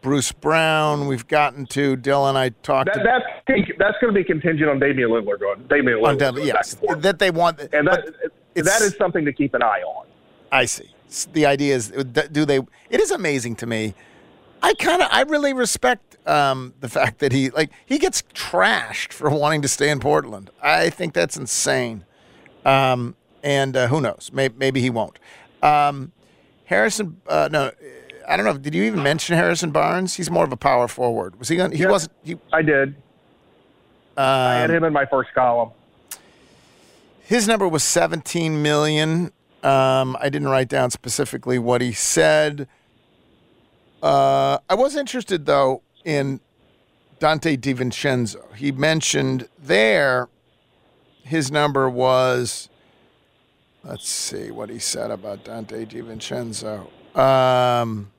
Bruce 0.00 0.30
Brown, 0.30 1.08
we've 1.08 1.26
gotten 1.26 1.66
to. 1.66 1.96
Dillon, 1.96 2.36
I 2.36 2.50
talked 2.50 2.86
That, 2.94 3.00
to. 3.00 3.04
that's 3.48 3.68
that's 3.78 3.96
going 4.00 4.14
to 4.14 4.18
be 4.18 4.22
contingent 4.22 4.70
on 4.70 4.78
Damian 4.78 5.10
Lillard 5.10 5.40
going. 5.40 5.66
Damian 5.68 5.98
Lillard, 5.98 6.18
Denver, 6.18 6.36
going 6.38 6.46
yes, 6.46 6.54
back 6.54 6.66
to 6.66 6.76
Portland. 6.86 7.02
that 7.02 7.18
they 7.18 7.30
want. 7.32 7.60
and 7.72 7.88
that 7.88 8.06
that 8.54 8.80
is 8.82 8.94
something 8.96 9.24
to 9.24 9.32
keep 9.32 9.54
an 9.54 9.62
eye 9.62 9.82
on. 9.82 10.06
I 10.52 10.66
see. 10.66 10.88
The 11.32 11.46
idea 11.46 11.74
is, 11.74 11.90
uh, 11.90 12.04
do 12.30 12.44
they? 12.44 12.58
It 12.90 13.00
is 13.00 13.10
amazing 13.10 13.56
to 13.56 13.66
me. 13.66 13.94
I 14.62 14.74
kind 14.74 15.02
of, 15.02 15.08
I 15.10 15.22
really 15.22 15.52
respect 15.52 16.16
um, 16.26 16.74
the 16.80 16.88
fact 16.88 17.18
that 17.20 17.32
he, 17.32 17.50
like, 17.50 17.70
he 17.86 17.98
gets 17.98 18.22
trashed 18.34 19.12
for 19.12 19.30
wanting 19.30 19.62
to 19.62 19.68
stay 19.68 19.90
in 19.90 20.00
Portland. 20.00 20.50
I 20.62 20.90
think 20.90 21.14
that's 21.14 21.36
insane. 21.36 22.04
Um, 22.64 23.16
and 23.42 23.76
uh, 23.76 23.86
who 23.86 24.00
knows? 24.00 24.30
Maybe, 24.32 24.54
maybe 24.58 24.80
he 24.80 24.90
won't. 24.90 25.18
Um, 25.62 26.12
Harrison, 26.66 27.20
uh, 27.28 27.48
no, 27.50 27.70
I 28.28 28.36
don't 28.36 28.44
know. 28.44 28.58
Did 28.58 28.74
you 28.74 28.82
even 28.84 29.02
mention 29.02 29.36
Harrison 29.36 29.70
Barnes? 29.70 30.14
He's 30.14 30.30
more 30.30 30.44
of 30.44 30.52
a 30.52 30.56
power 30.56 30.86
forward. 30.88 31.38
Was 31.38 31.48
he? 31.48 31.56
Gonna, 31.56 31.74
he 31.74 31.84
Yeah. 31.84 31.90
wasn't. 31.90 32.12
He, 32.22 32.36
I 32.52 32.62
did. 32.62 32.96
I 34.16 34.54
had 34.56 34.70
um, 34.70 34.76
him 34.76 34.84
in 34.84 34.92
my 34.92 35.06
first 35.06 35.32
column. 35.34 35.70
His 37.22 37.46
number 37.46 37.68
was 37.68 37.84
17 37.84 38.60
million. 38.62 39.32
Um, 39.62 40.16
I 40.20 40.28
didn't 40.28 40.48
write 40.48 40.68
down 40.68 40.90
specifically 40.90 41.58
what 41.58 41.80
he 41.80 41.92
said. 41.92 42.68
Uh, 44.02 44.58
I 44.68 44.74
was 44.74 44.96
interested 44.96 45.46
though 45.46 45.82
in 46.04 46.40
Donte 47.20 47.58
DiVincenzo. 47.58 48.54
He 48.54 48.70
mentioned 48.72 49.48
there 49.58 50.28
his 51.22 51.50
number 51.50 51.88
was. 51.90 52.68
Let's 53.84 54.08
see 54.08 54.50
what 54.50 54.70
he 54.70 54.78
said 54.78 55.10
about 55.10 55.44
Donte 55.44 55.88
DiVincenzo. 55.88 56.86
Um, 57.18 58.10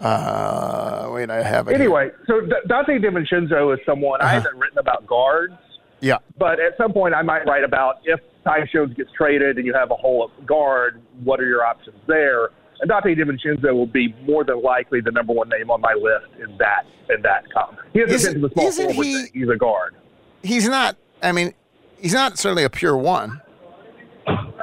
uh, 0.00 1.08
wait, 1.12 1.30
I 1.30 1.42
have 1.42 1.68
it. 1.68 1.72
here. 1.72 1.80
Anyway, 1.82 2.10
so 2.26 2.40
D- 2.40 2.52
Donte 2.68 3.00
DiVincenzo 3.04 3.74
is 3.74 3.80
someone 3.86 4.20
I 4.20 4.24
Uh-huh. 4.24 4.34
haven't 4.40 4.58
written 4.58 4.78
about 4.78 5.06
guards, 5.06 5.54
Yeah. 6.00 6.18
but 6.38 6.58
at 6.58 6.76
some 6.76 6.92
point 6.92 7.14
I 7.14 7.22
might 7.22 7.46
write 7.46 7.64
about 7.64 7.98
if 8.04 8.20
Tyus 8.44 8.70
Jones 8.72 8.94
gets 8.94 9.10
traded 9.12 9.56
and 9.58 9.66
you 9.66 9.74
have 9.74 9.90
a 9.90 9.94
hole 9.96 10.30
at 10.38 10.46
guard, 10.46 11.00
what 11.22 11.40
are 11.40 11.46
your 11.46 11.64
options 11.64 11.96
there? 12.06 12.50
And 12.82 12.90
Donte 12.90 13.16
DiVincenzo 13.16 13.72
will 13.72 13.86
be 13.86 14.14
more 14.24 14.44
than 14.44 14.60
likely 14.60 15.00
the 15.00 15.10
number 15.12 15.32
one 15.32 15.48
name 15.48 15.70
on 15.70 15.80
my 15.80 15.94
list 15.94 16.26
in 16.42 16.56
that 16.58 16.84
in 17.14 17.22
that 17.22 17.50
column. 17.52 17.76
He 17.94 18.00
hasn't 18.00 18.14
Isn't- 18.16 18.40
the 18.42 18.50
small 18.50 18.66
isn't 18.66 18.86
forward 18.90 19.04
he- 19.06 19.26
He's 19.32 19.48
a 19.48 19.56
guard. 19.56 19.94
He's 20.42 20.68
not. 20.68 20.96
I 21.22 21.32
mean, 21.32 21.54
he's 21.98 22.12
not 22.12 22.36
certainly 22.38 22.64
a 22.64 22.70
pure 22.70 22.96
one. 22.96 23.40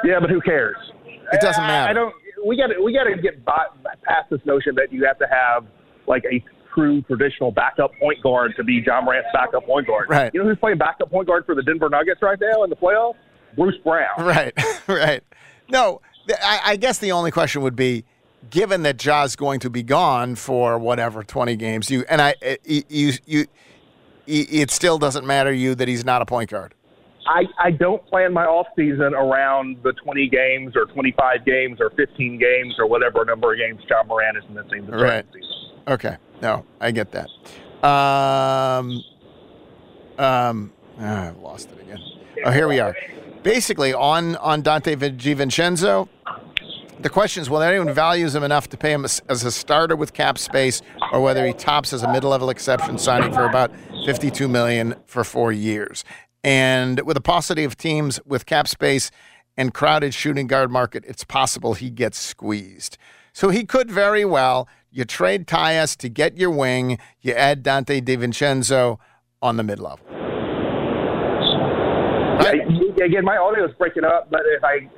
Yeah, 0.03 0.19
but 0.19 0.29
who 0.29 0.41
cares? 0.41 0.77
It 1.31 1.41
doesn't 1.41 1.61
matter. 1.65 1.89
I 1.89 1.93
don't. 1.93 2.13
We 2.45 2.55
got 2.57 2.67
to 2.67 2.81
we 2.83 2.93
got 2.93 3.03
to 3.03 3.21
get 3.21 3.43
by, 3.45 3.65
past 4.03 4.29
this 4.29 4.39
notion 4.45 4.75
that 4.75 4.91
you 4.91 5.05
have 5.05 5.17
to 5.19 5.27
have 5.29 5.65
like 6.07 6.23
a 6.31 6.43
true 6.73 7.01
traditional 7.03 7.51
backup 7.51 7.91
point 7.99 8.21
guard 8.23 8.53
to 8.57 8.63
be 8.63 8.81
Ja 8.85 9.01
Morant's 9.01 9.27
backup 9.33 9.65
point 9.65 9.87
guard. 9.87 10.09
Right. 10.09 10.31
You 10.33 10.41
know 10.43 10.49
who's 10.49 10.57
playing 10.59 10.77
backup 10.77 11.09
point 11.11 11.27
guard 11.27 11.45
for 11.45 11.55
the 11.55 11.63
Denver 11.63 11.89
Nuggets 11.89 12.21
right 12.21 12.37
now 12.39 12.63
in 12.63 12.69
the 12.69 12.75
playoffs? 12.75 13.15
Bruce 13.55 13.75
Brown. 13.83 14.07
Right, 14.19 14.53
right. 14.87 15.21
No, 15.69 16.01
I, 16.43 16.59
I 16.71 16.75
guess 16.75 16.97
the 16.99 17.11
only 17.11 17.31
question 17.31 17.61
would 17.61 17.75
be, 17.75 18.05
given 18.49 18.83
that 18.83 18.97
Ja's 18.97 19.35
going 19.35 19.59
to 19.61 19.69
be 19.69 19.83
gone 19.83 20.35
for 20.35 20.77
whatever 20.79 21.23
twenty 21.23 21.55
games, 21.55 21.89
you 21.89 22.05
and 22.09 22.21
I, 22.21 22.35
uh, 22.45 22.55
you, 22.63 22.83
you, 22.89 23.13
you, 23.25 23.45
it 24.27 24.71
still 24.71 24.97
doesn't 24.97 25.25
matter 25.25 25.51
you 25.51 25.75
that 25.75 25.87
he's 25.87 26.05
not 26.05 26.21
a 26.21 26.25
point 26.25 26.49
guard. 26.51 26.73
I, 27.27 27.43
I 27.59 27.71
don't 27.71 28.03
plan 28.07 28.33
my 28.33 28.45
off 28.45 28.65
season 28.75 29.13
around 29.13 29.77
the 29.83 29.93
20 29.93 30.29
games 30.29 30.75
or 30.75 30.85
25 30.85 31.45
games 31.45 31.79
or 31.79 31.91
15 31.91 32.39
games 32.39 32.73
or 32.79 32.87
whatever 32.87 33.23
number 33.23 33.53
of 33.53 33.59
games 33.59 33.83
Ja 33.87 34.01
Morant 34.03 34.37
is 34.37 34.43
missing 34.49 34.87
this 34.87 34.95
Right. 34.99 35.25
season. 35.31 35.49
Okay. 35.87 36.17
No, 36.41 36.65
I 36.79 36.89
get 36.89 37.11
that. 37.11 37.27
Um, 37.87 39.03
um, 40.17 40.73
ah, 40.99 41.27
I've 41.27 41.37
lost 41.37 41.69
it 41.71 41.79
again. 41.81 41.99
Oh, 42.45 42.51
here 42.51 42.67
we 42.67 42.79
are. 42.79 42.95
Basically, 43.43 43.93
on 43.93 44.35
on 44.37 44.63
Donte 44.63 44.95
DiVincenzo, 44.95 46.07
the 47.01 47.09
question 47.09 47.41
is 47.41 47.49
whether 47.49 47.65
anyone 47.65 47.93
values 47.93 48.35
him 48.35 48.43
enough 48.43 48.67
to 48.69 48.77
pay 48.77 48.91
him 48.91 49.05
as, 49.05 49.21
as 49.29 49.43
a 49.43 49.51
starter 49.51 49.95
with 49.95 50.13
cap 50.13 50.37
space, 50.37 50.81
or 51.11 51.21
whether 51.21 51.45
he 51.45 51.53
tops 51.53 51.93
as 51.93 52.03
a 52.03 52.11
mid-level 52.11 52.49
exception 52.49 52.97
signing 52.97 53.31
for 53.31 53.45
about 53.45 53.71
52 54.05 54.47
million 54.47 54.95
for 55.05 55.23
four 55.23 55.51
years. 55.51 56.03
And 56.43 57.01
with 57.01 57.17
a 57.17 57.21
paucity 57.21 57.63
of 57.63 57.77
teams 57.77 58.19
with 58.25 58.45
cap 58.45 58.67
space 58.67 59.11
and 59.57 59.73
crowded 59.73 60.13
shooting 60.13 60.47
guard 60.47 60.71
market, 60.71 61.03
it's 61.07 61.23
possible 61.23 61.73
he 61.73 61.89
gets 61.89 62.17
squeezed. 62.17 62.97
So 63.33 63.49
he 63.49 63.65
could 63.65 63.89
very 63.89 64.25
well. 64.25 64.67
You 64.91 65.05
trade 65.05 65.47
Tyus 65.47 65.95
to 65.97 66.09
get 66.09 66.37
your 66.37 66.49
wing. 66.49 66.97
You 67.21 67.33
add 67.33 67.63
Donte 67.63 68.01
DiVincenzo 68.01 68.97
on 69.41 69.57
the 69.57 69.63
mid-level. 69.63 69.99
Yeah, 72.41 73.05
again, 73.05 73.23
my 73.23 73.37
audio 73.37 73.65
is 73.65 73.71
breaking 73.77 74.03
up, 74.03 74.29
but 74.29 74.41
if 74.45 74.63
I 74.63 74.89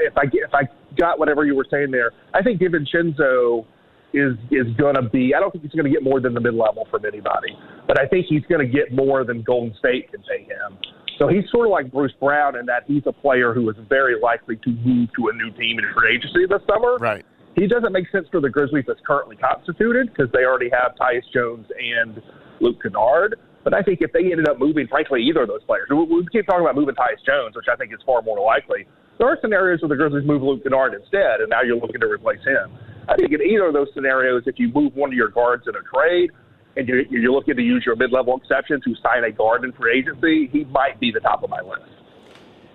if 0.00 0.16
I 0.16 0.24
if 0.32 0.54
I 0.54 0.62
got 0.96 1.18
whatever 1.18 1.44
you 1.44 1.54
were 1.54 1.66
saying 1.70 1.90
there, 1.90 2.12
I 2.34 2.42
think 2.42 2.60
DiVincenzo 2.60 3.66
is 4.14 4.34
is 4.50 4.66
going 4.76 4.94
to 4.94 5.02
be. 5.02 5.34
I 5.34 5.40
don't 5.40 5.50
think 5.50 5.64
he's 5.64 5.72
going 5.72 5.84
to 5.84 5.90
get 5.90 6.02
more 6.02 6.20
than 6.20 6.34
the 6.34 6.40
mid 6.40 6.54
level 6.54 6.86
from 6.90 7.04
anybody, 7.04 7.56
but 7.86 8.00
I 8.00 8.06
think 8.06 8.26
he's 8.28 8.44
going 8.48 8.64
to 8.64 8.72
get 8.72 8.92
more 8.92 9.24
than 9.24 9.42
Golden 9.42 9.76
State 9.78 10.10
can 10.10 10.22
pay 10.22 10.44
him. 10.44 10.78
So 11.18 11.26
he's 11.26 11.44
sort 11.50 11.66
of 11.66 11.72
like 11.72 11.90
Bruce 11.90 12.14
Brown 12.20 12.56
in 12.56 12.66
that 12.66 12.84
he's 12.86 13.02
a 13.06 13.12
player 13.12 13.52
who 13.52 13.68
is 13.68 13.76
very 13.88 14.14
likely 14.20 14.56
to 14.56 14.70
move 14.70 15.08
to 15.16 15.28
a 15.28 15.32
new 15.34 15.50
team 15.58 15.78
in 15.78 15.84
free 15.92 16.14
agency 16.14 16.46
this 16.48 16.62
summer. 16.70 16.96
Right. 16.96 17.26
He 17.56 17.66
doesn't 17.66 17.92
make 17.92 18.08
sense 18.10 18.28
for 18.30 18.40
the 18.40 18.48
Grizzlies 18.48 18.84
as 18.88 18.96
currently 19.04 19.34
constituted 19.34 20.14
because 20.14 20.30
they 20.32 20.44
already 20.44 20.70
have 20.70 20.94
Tyus 20.94 21.26
Jones 21.34 21.66
and 21.76 22.22
Luke 22.60 22.80
Kennard. 22.80 23.34
But 23.64 23.74
I 23.74 23.82
think 23.82 23.98
if 24.00 24.12
they 24.12 24.30
ended 24.30 24.48
up 24.48 24.60
moving, 24.60 24.86
frankly, 24.86 25.22
either 25.24 25.42
of 25.42 25.48
those 25.48 25.64
players, 25.64 25.88
we, 25.90 25.96
we 25.96 26.26
keep 26.30 26.46
talking 26.46 26.62
about 26.62 26.76
moving 26.76 26.94
Tyus 26.94 27.18
Jones, 27.26 27.56
which 27.56 27.66
I 27.70 27.74
think 27.74 27.92
is 27.92 27.98
far 28.06 28.22
more 28.22 28.40
likely. 28.40 28.86
There 29.18 29.26
are 29.28 29.36
scenarios 29.40 29.82
where 29.82 29.88
the 29.88 29.96
Grizzlies 29.96 30.24
move 30.26 30.42
Luke 30.42 30.62
Kennard 30.62 30.94
instead, 30.94 31.40
and 31.40 31.48
now 31.50 31.62
you're 31.62 31.76
looking 31.76 32.00
to 32.00 32.06
replace 32.06 32.42
him. 32.44 32.70
I 33.08 33.16
think 33.16 33.32
in 33.32 33.42
either 33.42 33.66
of 33.66 33.72
those 33.74 33.88
scenarios, 33.94 34.44
if 34.46 34.58
you 34.58 34.68
move 34.72 34.94
one 34.94 35.10
of 35.10 35.14
your 35.14 35.28
guards 35.28 35.64
in 35.66 35.74
a 35.74 35.80
trade 35.82 36.30
and 36.76 36.86
you're, 36.86 37.00
you're 37.06 37.32
looking 37.32 37.56
to 37.56 37.62
use 37.62 37.82
your 37.84 37.96
mid-level 37.96 38.36
exception 38.36 38.80
to 38.84 38.94
sign 39.02 39.24
a 39.24 39.32
guard 39.32 39.64
in 39.64 39.72
free 39.72 39.98
agency, 39.98 40.46
he 40.52 40.64
might 40.66 41.00
be 41.00 41.10
the 41.10 41.20
top 41.20 41.42
of 41.42 41.50
my 41.50 41.60
list. 41.60 41.82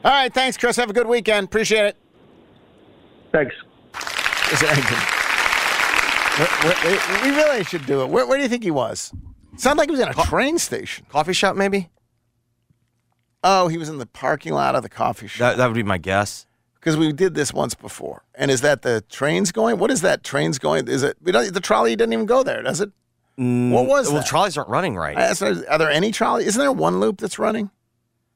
All 0.04 0.12
right, 0.12 0.34
thanks, 0.34 0.58
Chris. 0.58 0.76
Have 0.76 0.90
a 0.90 0.94
good 0.94 1.08
weekend. 1.08 1.46
Appreciate 1.46 1.86
it. 1.86 1.98
Thanks. 3.32 3.56
Is 4.52 4.60
there 4.60 4.72
anything? 4.72 5.00
We- 6.40 6.90
we- 6.90 7.32
We 7.32 7.38
really 7.38 7.64
should 7.64 7.86
do 7.86 8.02
it. 8.02 8.10
Where, 8.10 8.26
where 8.28 8.38
do 8.38 8.44
you 8.44 8.50
think 8.50 8.64
he 8.64 8.72
was? 8.72 9.14
Sounded 9.56 9.80
like 9.82 9.90
he 9.90 9.92
was 9.92 10.00
in 10.02 10.10
a 10.10 10.14
train 10.14 10.58
station. 10.58 11.06
Coffee 11.10 11.34
shop, 11.34 11.56
maybe? 11.56 11.90
Oh, 13.44 13.68
he 13.68 13.78
was 13.78 13.90
in 13.90 13.98
the 13.98 14.06
parking 14.06 14.54
lot 14.54 14.76
of 14.76 14.84
the 14.84 14.90
coffee 14.90 15.28
shop. 15.28 15.40
That, 15.40 15.58
that 15.58 15.68
would 15.68 15.76
be 15.76 15.84
my 15.84 15.98
guess. 15.98 16.46
Because 16.80 16.98
we 16.98 17.12
did 17.14 17.34
this 17.34 17.54
once 17.54 17.76
before. 17.76 18.24
And 18.36 18.52
is 18.52 18.62
that 18.62 18.82
the 18.82 19.02
trains 19.10 19.52
going? 19.52 19.78
What 19.78 19.90
is 19.92 20.02
that? 20.02 20.24
Trains 20.24 20.60
going? 20.60 20.88
Is 20.88 21.04
it? 21.04 21.18
We 21.22 21.32
don't, 21.32 21.54
the 21.54 21.62
trolley 21.62 21.96
didn't 21.96 22.14
even 22.14 22.26
go 22.26 22.44
there, 22.44 22.62
does 22.62 22.82
it? 22.82 22.92
Mm, 23.38 23.72
what 23.72 23.88
was 23.88 24.08
well, 24.10 24.18
that? 24.22 24.28
trolleys 24.28 24.58
aren't 24.58 24.70
running 24.70 24.96
right. 24.96 25.18
I 25.18 25.24
asked, 25.24 25.42
are 25.42 25.78
there 25.78 25.90
any 25.90 26.12
trolley? 26.12 26.46
Isn't 26.46 26.60
there 26.60 26.72
one 26.72 27.00
loop 27.00 27.20
that's 27.20 27.40
running? 27.40 27.72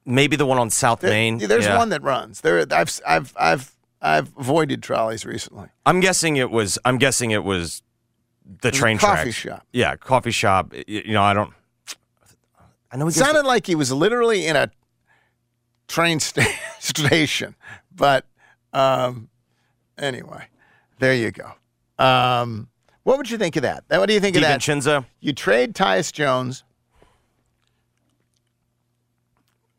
Maybe 0.05 0.35
the 0.37 0.45
one 0.45 0.57
on 0.57 0.69
South 0.69 1.01
There- 1.01 1.11
Main. 1.11 1.37
There's 1.39 1.65
Yeah. 1.65 1.77
one 1.77 1.89
that 1.89 2.01
runs. 2.01 2.41
There, 2.41 2.65
I've, 2.71 2.99
I've, 3.05 3.33
I've, 3.37 3.75
I've 4.01 4.31
avoided 4.37 4.81
trolleys 4.81 5.25
recently. 5.25 5.67
I'm 5.85 5.99
guessing 5.99 6.37
it 6.37 6.49
was. 6.49 6.79
I'm 6.85 6.97
guessing 6.97 7.31
it 7.31 7.43
was 7.43 7.81
the 8.61 8.71
train 8.71 8.97
coffee 8.97 9.23
tracks. 9.23 9.35
shop. 9.35 9.67
Yeah, 9.73 9.95
coffee 9.97 10.31
shop. 10.31 10.73
You 10.87 11.13
know, 11.13 11.23
I 11.23 11.33
don't. 11.33 11.51
I 12.91 12.97
know. 12.97 13.07
It 13.07 13.11
sounded 13.13 13.45
like 13.45 13.65
he 13.67 13.75
was 13.75 13.91
literally 13.91 14.45
in 14.47 14.55
a 14.55 14.71
train 15.87 16.19
sta- 16.19 16.43
station, 16.79 17.55
but 17.95 18.25
um, 18.73 19.29
anyway, 19.97 20.47
there 20.99 21.13
you 21.13 21.31
go. 21.31 21.51
Um, 22.03 22.69
what 23.03 23.17
would 23.17 23.29
you 23.29 23.37
think 23.37 23.55
of 23.55 23.61
that? 23.63 23.85
What 23.87 24.07
do 24.07 24.13
you 24.13 24.19
think 24.19 24.35
of 24.35 24.41
that? 24.41 24.59
DiVincenzo? 24.59 25.05
You 25.21 25.33
trade 25.33 25.73
Tyus 25.73 26.11
Jones 26.11 26.63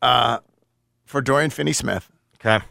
uh, 0.01 0.39
for 1.05 1.21
Dorian 1.21 1.51
Finney-Smith. 1.51 2.09
Okay. 2.35 2.63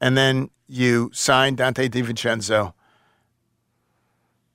And 0.00 0.16
then 0.16 0.50
you 0.68 1.10
sign 1.12 1.56
Donte 1.56 1.88
DiVincenzo 1.90 2.72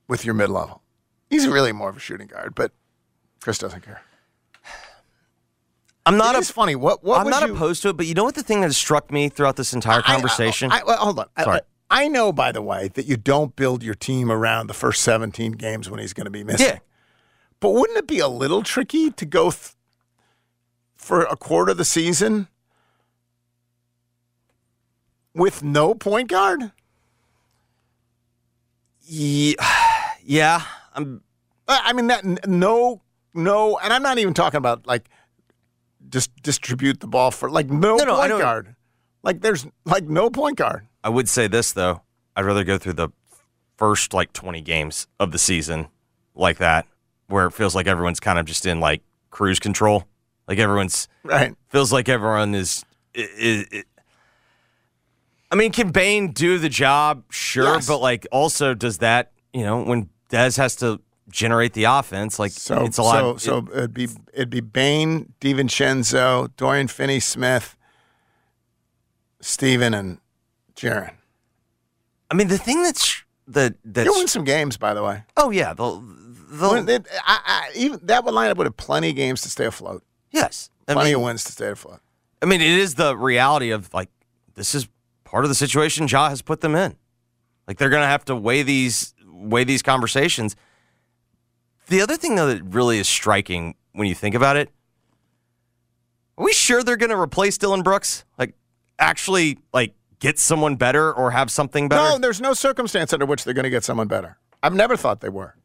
with 0.07 0.23
your 0.23 0.33
mid-level. 0.33 0.81
He's 1.29 1.47
really 1.47 1.71
more 1.71 1.89
of 1.89 1.97
a 1.97 1.99
shooting 1.99 2.27
guard, 2.27 2.55
but 2.55 2.71
Chris 3.41 3.57
doesn't 3.57 3.81
care. 3.81 4.01
I'm 6.05 6.17
not. 6.17 6.35
It 6.35 6.39
is 6.39 6.51
funny. 6.51 6.75
What? 6.75 7.03
What? 7.03 7.19
I'm 7.19 7.29
not 7.29 7.47
you- 7.47 7.55
opposed 7.55 7.81
to 7.83 7.89
it, 7.89 7.97
but 7.97 8.05
you 8.05 8.13
know 8.13 8.23
what 8.23 8.35
the 8.35 8.43
thing 8.43 8.61
that 8.61 8.73
struck 8.73 9.11
me 9.11 9.29
throughout 9.29 9.55
this 9.55 9.73
entire 9.73 9.99
uh, 9.99 10.03
conversation? 10.03 10.71
I, 10.71 10.83
well, 10.83 10.97
hold 10.97 11.19
on. 11.19 11.27
I- 11.35 11.43
Sorry. 11.43 11.61
I, 11.89 12.07
know, 12.07 12.31
by 12.31 12.51
the 12.51 12.61
way, 12.63 12.87
that 12.89 13.05
you 13.05 13.15
don't 13.15 13.55
build 13.55 13.83
your 13.83 13.93
team 13.93 14.31
around 14.31 14.67
the 14.67 14.73
first 14.73 15.03
17 15.03 15.51
games 15.53 15.89
when 15.89 15.99
he's 15.99 16.13
going 16.13 16.25
to 16.25 16.31
be 16.31 16.43
missing. 16.43 16.65
Yeah. 16.67 16.79
But 17.59 17.71
wouldn't 17.71 17.97
it 17.97 18.07
be 18.07 18.19
a 18.19 18.27
little 18.27 18.63
tricky 18.63 19.11
to 19.11 19.25
go 19.25 19.51
th- 19.51 19.73
for 20.95 21.21
a 21.21 21.35
quarter 21.37 21.71
of 21.71 21.77
the 21.77 21.85
season 21.85 22.47
with 25.33 25.63
no 25.63 25.93
point 25.93 26.29
guard? 26.29 26.71
Yeah, 29.03 29.53
yeah. 30.23 30.61
I'm. 30.93 31.21
I 31.67 31.81
I 31.85 31.93
mean 31.93 32.07
that 32.07 32.25
n- 32.25 32.39
no, 32.47 33.01
no, 33.33 33.77
and 33.79 33.93
I'm 33.93 34.03
not 34.03 34.17
even 34.17 34.33
talking 34.33 34.57
about 34.57 34.85
like 34.87 35.09
just 36.09 36.31
distribute 36.43 36.99
the 36.99 37.07
ball 37.07 37.31
for 37.31 37.49
like 37.49 37.69
no, 37.69 37.95
No, 37.97 38.05
no, 38.05 38.15
point 38.17 38.39
guard. 38.39 38.75
Like 39.23 39.41
there's 39.41 39.65
like 39.85 40.05
no 40.05 40.29
point 40.29 40.57
guard. 40.57 40.87
I 41.03 41.09
would 41.09 41.27
say 41.29 41.47
this 41.47 41.71
though. 41.71 42.01
I'd 42.35 42.45
rather 42.45 42.63
go 42.63 42.77
through 42.77 42.93
the 42.93 43.09
first 43.77 44.13
like 44.13 44.33
20 44.33 44.61
games 44.61 45.07
of 45.19 45.31
the 45.31 45.37
season 45.39 45.87
like 46.35 46.57
that, 46.57 46.85
where 47.27 47.45
it 47.47 47.51
feels 47.51 47.75
like 47.75 47.87
everyone's 47.87 48.19
kind 48.19 48.37
of 48.39 48.45
just 48.45 48.65
in 48.65 48.79
like 48.79 49.01
cruise 49.31 49.59
control. 49.59 50.05
Like 50.47 50.59
everyone's 50.59 51.07
Right. 51.23 51.55
feels 51.69 51.91
like 51.91 52.07
everyone 52.09 52.53
is. 52.55 52.83
i 53.17 53.65
i 53.71 53.83
I 55.51 55.55
mean, 55.55 55.71
can 55.71 55.91
Bane 55.91 56.31
do 56.31 56.57
the 56.57 56.69
job? 56.69 57.23
Sure, 57.29 57.75
Yes. 57.75 57.87
but 57.87 57.99
like, 57.99 58.27
also 58.31 58.73
does 58.73 58.97
that? 58.97 59.31
You 59.53 59.63
know, 59.63 59.83
when 59.83 60.09
Dez 60.29 60.57
has 60.57 60.75
to 60.77 60.99
generate 61.35 61.73
the 61.73 61.83
offense, 61.83 62.39
like 62.39 62.51
So 62.51 62.85
it's 62.85 62.97
a 62.97 63.03
lot. 63.03 63.19
So, 63.19 63.29
it- 63.31 63.39
so 63.41 63.67
it'd 63.77 63.93
be 63.93 64.07
it'd 64.33 64.49
be 64.49 64.61
Bane, 64.61 65.33
DiVincenzo, 65.41 66.49
Dorian 66.55 66.87
Finney-Smith, 66.87 67.75
Steven, 69.41 69.93
and 69.93 70.19
Jaren. 70.75 71.13
I 72.31 72.35
mean, 72.35 72.47
the 72.47 72.57
thing 72.57 72.83
that's 72.83 73.23
that 73.47 73.75
that's 73.83 74.05
You'll 74.05 74.15
win 74.15 74.27
some 74.27 74.43
games, 74.43 74.77
by 74.77 74.93
the 74.93 75.03
way. 75.03 75.23
oh 75.37 75.51
yeah, 75.51 75.73
they'll 75.73 76.03
it- 76.87 77.07
I, 77.27 77.39
I, 77.45 77.71
even 77.75 77.99
that 78.03 78.23
would 78.23 78.33
line 78.33 78.49
up 78.49 78.57
with 78.57 78.75
plenty 78.77 79.09
of 79.09 79.15
games 79.15 79.41
to 79.41 79.49
stay 79.49 79.65
afloat. 79.65 80.03
yes. 80.31 80.69
I 80.87 80.93
Plenty 80.93 81.09
mean, 81.09 81.15
of 81.15 81.21
wins 81.23 81.43
to 81.45 81.51
stay 81.51 81.69
afloat. 81.69 81.99
I 82.43 82.45
mean, 82.45 82.61
it 82.61 82.67
is 82.67 82.93
the 82.93 83.17
reality 83.17 83.71
of 83.71 83.91
like 83.91 84.09
this 84.53 84.75
is 84.75 84.87
part 85.23 85.43
of 85.43 85.49
the 85.49 85.55
situation 85.55 86.07
Ja 86.07 86.29
has 86.29 86.43
put 86.43 86.61
them 86.61 86.75
in. 86.75 86.95
Like 87.67 87.77
they're 87.79 87.89
gonna 87.89 88.05
have 88.07 88.23
to 88.25 88.35
weigh 88.35 88.61
these 88.61 89.13
weigh 89.27 89.63
these 89.63 89.81
conversations. 89.81 90.55
The 91.87 92.01
other 92.01 92.17
thing 92.17 92.35
though 92.35 92.47
that 92.47 92.63
really 92.63 92.97
is 92.97 93.07
striking 93.07 93.75
when 93.93 94.07
you 94.07 94.15
think 94.15 94.35
about 94.35 94.57
it, 94.57 94.69
are 96.37 96.43
we 96.43 96.53
sure 96.53 96.83
they're 96.83 96.97
gonna 96.97 97.19
replace 97.19 97.57
Dillon 97.57 97.83
Brooks? 97.83 98.25
Like 98.37 98.55
actually 98.99 99.59
like 99.73 99.93
get 100.19 100.39
someone 100.39 100.75
better 100.75 101.13
or 101.13 101.31
have 101.31 101.51
something 101.51 101.87
better? 101.87 102.09
No, 102.09 102.17
there's 102.17 102.41
no 102.41 102.53
circumstance 102.53 103.13
under 103.13 103.25
which 103.25 103.43
they're 103.43 103.53
going 103.53 103.63
to 103.63 103.69
get 103.69 103.83
someone 103.83 104.07
better. 104.07 104.37
I've 104.63 104.73
never 104.73 104.97
thought 104.97 105.21
they 105.21 105.29
were. 105.29 105.55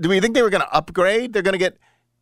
Do 0.00 0.08
we 0.08 0.20
think 0.20 0.34
they 0.34 0.42
were 0.42 0.50
going 0.50 0.62
to 0.62 0.72
upgrade? 0.72 1.32
They're 1.32 1.42
going 1.42 1.52
to 1.52 1.58
get 1.58 1.78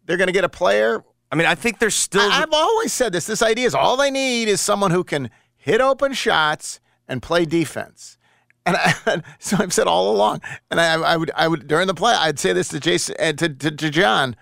they're 0.06 0.16
going 0.16 0.28
to 0.28 0.32
get 0.32 0.44
a 0.44 0.48
player. 0.48 1.04
I 1.30 1.36
mean, 1.36 1.46
I 1.46 1.54
think 1.54 1.78
they're 1.78 1.90
still. 1.90 2.22
I, 2.22 2.40
have 2.40 2.52
always 2.52 2.92
said 2.92 3.12
this. 3.12 3.26
This 3.26 3.42
idea 3.42 3.66
is 3.66 3.74
all 3.74 3.96
they 3.96 4.10
need 4.10 4.48
is 4.48 4.60
someone 4.60 4.90
who 4.90 5.04
can 5.04 5.30
hit 5.56 5.80
open 5.80 6.12
shots 6.12 6.80
and 7.06 7.22
play 7.22 7.44
defense. 7.44 8.18
And 8.66 8.76
I, 8.76 9.22
so 9.38 9.56
I've 9.58 9.72
said 9.72 9.86
all 9.86 10.14
along. 10.14 10.40
And 10.70 10.80
I, 10.80 10.94
I 10.94 11.16
would 11.16 11.30
I 11.34 11.48
would 11.48 11.66
during 11.66 11.86
the 11.86 11.94
play 11.94 12.14
I'd 12.14 12.38
say 12.38 12.52
this 12.52 12.68
to 12.68 12.80
Jason 12.80 13.16
and 13.18 13.38
to, 13.38 13.48
to, 13.48 13.70
to 13.70 13.90
John. 13.90 14.36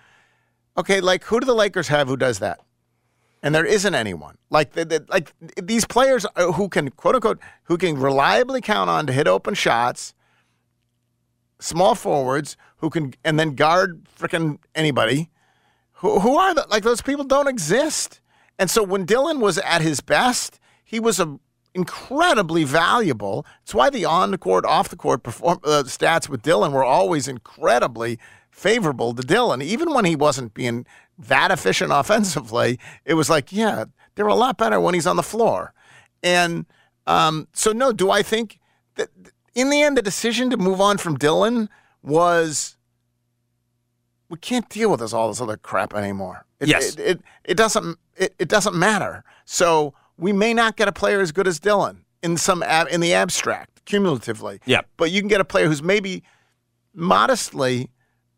Okay, 0.77 1.01
like 1.01 1.25
who 1.25 1.41
do 1.41 1.47
the 1.47 1.55
Lakers 1.55 1.89
have 1.89 2.09
who 2.09 2.17
does 2.17 2.39
that? 2.39 2.61
And 3.43 3.55
there 3.55 3.65
isn't 3.65 3.95
anyone 3.95 4.37
like 4.51 4.73
the, 4.73 4.85
the, 4.85 5.05
like 5.09 5.33
these 5.63 5.85
players 5.85 6.27
uh, 6.37 6.53
who 6.53 6.69
can 6.69 6.91
quote 6.91 7.15
unquote 7.15 7.39
who 7.65 7.79
can 7.79 7.99
reliably 7.99 8.61
count 8.61 8.91
on 8.91 9.07
to 9.07 9.13
hit 9.13 9.29
open 9.29 9.55
shots. 9.55 10.15
Small 11.61 11.95
forwards 11.95 12.57
who 12.79 12.91
can 12.91 13.15
and 13.25 13.39
then 13.39 13.55
guard 13.55 14.05
freaking 14.05 14.59
anybody. 14.75 15.31
Who, 15.95 16.21
who 16.21 16.37
are 16.37 16.55
the, 16.55 16.67
like 16.69 16.85
those 16.85 17.03
people 17.03 17.25
don't 17.25 17.49
exist. 17.49 18.21
And 18.59 18.71
so 18.71 18.83
when 18.83 19.05
Dillon 19.05 19.41
was 19.41 19.59
at 19.59 19.83
his 19.83 20.01
best, 20.01 20.59
he 20.85 20.99
was 20.99 21.21
a 21.21 21.39
incredibly 21.79 22.65
valuable. 22.65 23.47
It's 23.63 23.73
why 23.75 23.89
the 23.91 24.05
on 24.05 24.31
the 24.33 24.39
court, 24.39 24.65
off 24.65 24.89
the 24.89 24.97
court 24.97 25.23
perform 25.23 25.61
uh, 25.65 25.85
stats 25.87 26.29
with 26.29 26.43
Dillon 26.43 26.73
were 26.73 26.85
always 26.85 27.29
incredibly 27.29 28.19
favorable 28.51 29.15
to 29.15 29.23
Dillon, 29.23 29.63
even 29.63 29.95
when 29.95 30.05
he 30.05 30.17
wasn't 30.17 30.53
being 30.55 30.85
that 31.19 31.51
efficient 31.51 31.93
offensively. 31.95 32.79
It 33.05 33.15
was 33.15 33.31
like, 33.31 33.53
yeah, 33.53 33.85
they're 34.15 34.27
a 34.27 34.35
lot 34.35 34.59
better 34.59 34.81
when 34.81 34.95
he's 34.95 35.07
on 35.07 35.17
the 35.17 35.23
floor. 35.23 35.73
And 36.23 36.67
um, 37.07 37.49
so, 37.53 37.73
no, 37.73 37.93
do 37.93 38.11
I 38.11 38.23
think 38.23 38.59
that 38.97 39.09
in 39.55 39.71
the 39.71 39.81
end, 39.83 39.97
the 39.97 40.03
decision 40.03 40.51
to 40.51 40.57
move 40.57 40.81
on 40.81 40.99
from 40.99 41.17
Dillon 41.17 41.69
was 42.03 42.77
we 44.29 44.39
can't 44.39 44.69
deal 44.69 44.91
with 44.91 45.01
this 45.01 45.13
all 45.13 45.29
this 45.29 45.41
other 45.41 45.57
crap 45.57 45.95
anymore. 45.95 46.45
It, 46.61 46.69
Yes. 46.69 46.95
it, 46.95 47.01
it, 47.01 47.21
it 47.45 47.57
doesn't 47.57 47.99
it, 48.17 48.35
it 48.39 48.49
doesn't 48.49 48.75
matter. 48.75 49.25
So 49.45 49.95
we 50.19 50.33
may 50.33 50.53
not 50.53 50.77
get 50.77 50.89
a 50.89 50.93
player 50.93 51.21
as 51.21 51.33
good 51.33 51.47
as 51.47 51.59
Dillon 51.59 52.05
in 52.23 52.37
some 52.37 52.63
ab, 52.63 52.89
in 52.91 53.01
the 53.01 53.15
abstract, 53.15 53.85
cumulatively. 53.85 54.61
Yeah. 54.67 54.83
But 54.97 55.11
you 55.11 55.21
can 55.23 55.29
get 55.29 55.41
a 55.41 55.45
player 55.45 55.67
who's 55.69 55.83
maybe 55.83 56.23
modestly 56.93 57.91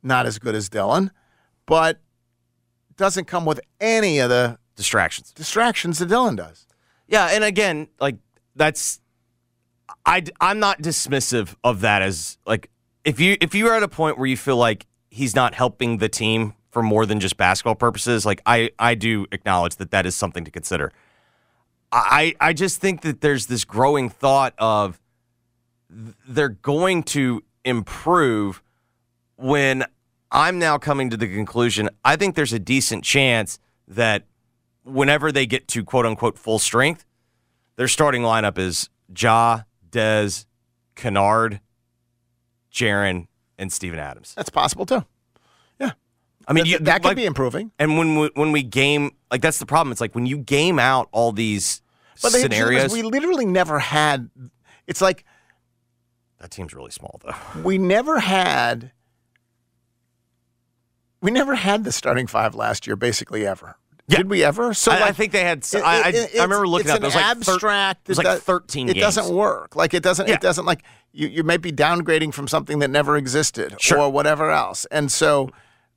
not 0.02 0.26
as 0.26 0.38
good 0.38 0.54
as 0.54 0.68
Dillon, 0.68 1.10
but 1.66 2.00
doesn't 2.96 3.24
come 3.24 3.46
with 3.46 3.60
any 3.80 4.18
of 4.18 4.28
the 4.28 4.58
distractions 4.76 5.32
distractions 5.32 5.98
that 5.98 6.06
Dillon 6.06 6.36
does. 6.36 6.66
Yeah, 7.08 7.28
and 7.32 7.42
again, 7.42 7.88
like 8.00 8.16
that's 8.54 9.00
I 10.04 10.24
I'm 10.40 10.58
not 10.58 10.80
dismissive 10.82 11.54
of 11.64 11.80
that 11.80 12.02
as 12.02 12.38
like 12.46 12.70
if 13.04 13.18
you 13.18 13.36
if 13.40 13.54
you 13.54 13.68
are 13.68 13.74
at 13.74 13.82
a 13.82 13.88
point 13.88 14.18
where 14.18 14.26
you 14.26 14.36
feel 14.36 14.56
like 14.56 14.86
he's 15.10 15.34
not 15.34 15.54
helping 15.54 15.98
the 15.98 16.08
team 16.08 16.54
for 16.70 16.82
more 16.82 17.04
than 17.04 17.20
just 17.20 17.36
basketball 17.36 17.74
purposes, 17.74 18.24
like 18.26 18.42
I 18.46 18.70
I 18.78 18.94
do 18.94 19.26
acknowledge 19.32 19.76
that 19.76 19.90
that 19.90 20.06
is 20.06 20.14
something 20.14 20.44
to 20.44 20.50
consider. 20.50 20.92
I 21.92 22.34
I 22.40 22.52
just 22.52 22.80
think 22.80 23.02
that 23.02 23.20
there's 23.20 23.46
this 23.46 23.64
growing 23.64 24.08
thought 24.08 24.54
of 24.58 25.00
they're 25.88 26.48
going 26.48 27.02
to 27.02 27.42
improve 27.64 28.62
when 29.36 29.84
I'm 30.30 30.58
now 30.58 30.78
coming 30.78 31.10
to 31.10 31.16
the 31.16 31.26
conclusion 31.26 31.90
I 32.04 32.16
think 32.16 32.36
there's 32.36 32.52
a 32.52 32.58
decent 32.58 33.04
chance 33.04 33.58
that 33.88 34.24
whenever 34.84 35.32
they 35.32 35.46
get 35.46 35.66
to 35.68 35.84
quote 35.84 36.06
unquote 36.06 36.38
full 36.38 36.58
strength, 36.58 37.04
their 37.76 37.88
starting 37.88 38.22
lineup 38.22 38.58
is 38.58 38.88
Ja, 39.16 39.62
Dez, 39.90 40.46
Kennard, 40.94 41.60
Jaren, 42.72 43.26
and 43.58 43.72
Steven 43.72 43.98
Adams. 43.98 44.34
That's 44.36 44.50
possible 44.50 44.86
too. 44.86 45.04
Yeah. 46.50 46.52
I 46.52 46.54
mean, 46.54 46.64
That- 46.64 46.70
you, 46.70 46.78
that 46.86 47.02
could 47.02 47.08
like- 47.08 47.16
be 47.16 47.24
improving. 47.26 47.70
And 47.78 47.96
when 47.96 48.18
we, 48.18 48.30
when 48.34 48.52
we 48.52 48.62
game, 48.62 49.12
like 49.30 49.40
that's 49.42 49.58
the 49.58 49.66
problem. 49.66 49.92
It's 49.92 50.00
like 50.00 50.14
when 50.14 50.26
you 50.26 50.38
game 50.38 50.78
out 50.78 51.08
all 51.12 51.32
these 51.32 51.80
But 52.22 52.32
scenarios. 52.32 52.92
we 52.92 53.02
literally 53.02 53.46
never 53.46 53.78
had. 53.78 54.30
It's 54.86 55.00
like 55.00 55.24
that 56.40 56.50
team's 56.50 56.74
really 56.74 56.90
small 56.90 57.20
though. 57.22 57.34
we 57.62 57.78
never 57.78 58.18
had. 58.20 58.92
We 61.20 61.30
never 61.30 61.54
had 61.54 61.84
the 61.84 61.92
starting 61.92 62.26
five 62.26 62.54
last 62.54 62.86
year, 62.86 62.96
basically 62.96 63.46
ever. 63.46 63.76
Did 64.08 64.28
we 64.28 64.42
ever? 64.42 64.74
So 64.74 64.90
I, 64.90 65.08
I 65.08 65.12
think 65.12 65.30
they 65.32 65.44
had. 65.44 65.58
it- 65.58 65.74
I, 65.76 66.00
I, 66.00 66.28
I 66.40 66.42
remember 66.42 66.66
looking 66.66 66.90
up. 66.90 66.96
It 66.96 67.04
was 67.04 67.14
like 67.14 67.24
thir- 67.38 67.52
abstract. 67.52 68.08
it 68.08 68.08
was 68.08 68.18
like 68.18 68.38
thirteen. 68.40 68.88
It 68.88 68.94
games. 68.94 69.14
doesn't 69.14 69.32
work. 69.34 69.76
Like 69.76 69.94
it 69.94 70.02
doesn't. 70.02 70.26
Yeah. 70.26 70.34
It 70.34 70.40
doesn't 70.40 70.64
like 70.64 70.82
you. 71.12 71.28
You 71.28 71.44
may 71.44 71.58
be 71.58 71.70
downgrading 71.70 72.34
from 72.34 72.48
something 72.48 72.80
that 72.80 72.88
never 72.90 73.16
existed 73.16 73.76
Sure. 73.80 73.98
or 74.00 74.10
whatever 74.10 74.50
else. 74.50 74.84
And 74.90 75.12
so, 75.12 75.50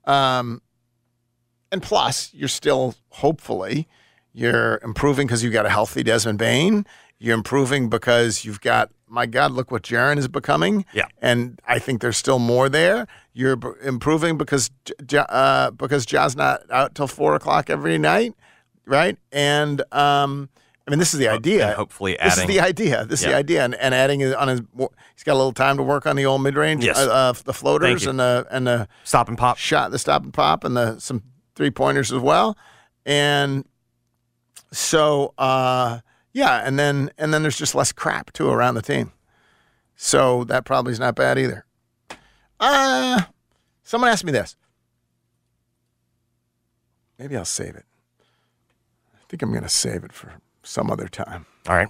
um, 0.06 0.62
and 1.72 1.82
plus, 1.82 2.32
you're 2.34 2.48
still 2.48 2.96
hopefully 3.10 3.88
you're 4.32 4.80
improving 4.84 5.28
because 5.28 5.44
you've 5.44 5.54
got 5.54 5.66
a 5.66 5.70
healthy 5.70 6.04
Desmond 6.04 6.40
Bane. 6.40 6.86
You're 7.20 7.36
improving 7.36 7.88
because 7.90 8.44
you've 8.46 8.62
got 8.62 8.90
my 9.08 9.28
God, 9.28 9.52
look 9.52 9.70
what 9.70 9.84
Jaren 9.84 10.18
is 10.18 10.28
becoming. 10.28 10.86
Yeah. 10.92 11.06
and 11.22 11.60
I 11.68 11.78
think 11.78 12.02
there's 12.02 12.18
still 12.18 12.40
more 12.40 12.68
there. 12.68 13.06
You're 13.34 13.56
b- 13.56 13.70
improving 13.84 14.38
because 14.40 14.72
J- 14.86 14.94
J- 15.06 15.26
uh, 15.30 15.70
because 15.72 16.06
Ja's 16.08 16.36
not 16.36 16.62
out 16.72 16.96
till 16.96 17.06
four 17.08 17.36
o'clock 17.36 17.70
every 17.70 18.00
night, 18.00 18.34
right? 18.88 19.16
And 19.32 19.84
um, 19.94 20.50
I 20.86 20.92
mean, 20.92 21.00
this 21.00 21.14
is 21.14 21.20
the 21.20 21.30
idea. 21.30 21.68
and 21.68 21.76
hopefully 21.76 22.20
adding. 22.20 22.30
This 22.30 22.38
is 22.40 22.46
the 22.48 22.60
idea. 22.60 23.06
This 23.06 23.22
is 23.22 23.26
the 23.28 23.36
idea, 23.36 23.64
and, 23.64 23.74
and 23.76 23.94
adding 23.94 24.22
on 24.36 24.48
his. 24.50 24.62
He's 25.16 25.24
got 25.24 25.34
a 25.34 25.40
little 25.40 25.54
time 25.54 25.78
to 25.78 25.84
work 25.84 26.06
on 26.06 26.16
the 26.18 26.26
old 26.26 26.44
mid 26.44 26.56
range. 26.56 26.84
Yes. 26.84 26.98
Uh, 26.98 27.10
uh, 27.12 27.34
the 27.46 27.54
floaters 27.54 28.06
and 28.06 28.20
the 28.20 28.46
and 28.52 28.68
the 28.68 28.88
stop 29.06 29.30
and 29.30 29.38
pop 29.38 29.58
shot, 29.58 29.92
the 29.92 30.00
stop 30.00 30.24
and 30.24 30.34
pop, 30.34 30.64
and 30.66 30.76
the 30.76 31.00
some 31.00 31.24
three 31.56 31.72
pointers 31.72 32.12
as 32.12 32.20
well. 32.20 32.58
And 33.06 33.64
so, 34.74 35.34
uh, 35.38 36.00
yeah, 36.34 36.62
and 36.66 36.78
then 36.78 37.12
and 37.18 37.34
then 37.34 37.44
there's 37.44 37.58
just 37.58 37.76
less 37.76 37.94
crap 37.94 38.34
too 38.34 38.50
around 38.50 38.76
the 38.76 38.82
team. 38.82 39.14
So 39.96 40.44
that 40.46 40.66
probably 40.66 40.92
is 40.92 41.00
not 41.00 41.16
bad 41.16 41.38
either. 41.40 41.66
Uh 42.60 43.22
someone 43.84 44.10
asked 44.10 44.26
me 44.26 44.32
this. 44.34 44.58
Maybe 47.18 47.38
I'll 47.38 47.46
save 47.46 47.76
it. 47.76 47.86
I 49.16 49.20
think 49.30 49.42
I'm 49.44 49.52
going 49.52 49.64
to 49.64 49.70
save 49.70 50.04
it 50.04 50.12
for 50.12 50.34
some 50.64 50.90
other 50.90 51.08
time. 51.08 51.46
All 51.68 51.76
right. 51.76 51.90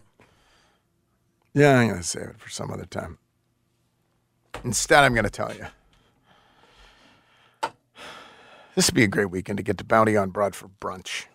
Yeah, 1.54 1.78
I'm 1.78 1.88
going 1.88 2.02
to 2.02 2.08
save 2.08 2.24
it 2.24 2.40
for 2.40 2.50
some 2.50 2.72
other 2.72 2.86
time. 2.86 3.20
Instead, 4.64 5.04
I'm 5.04 5.14
going 5.14 5.24
to 5.24 5.30
tell 5.30 5.54
you. 5.54 5.68
This 8.76 8.88
would 8.88 8.96
be 8.96 9.04
a 9.04 9.08
great 9.08 9.30
weekend 9.30 9.58
to 9.58 9.64
get 9.64 9.78
to 9.78 9.84
Bounty 9.84 10.18
on 10.18 10.32
Broad 10.32 10.56
for 10.56 10.68
brunch. 10.82 11.26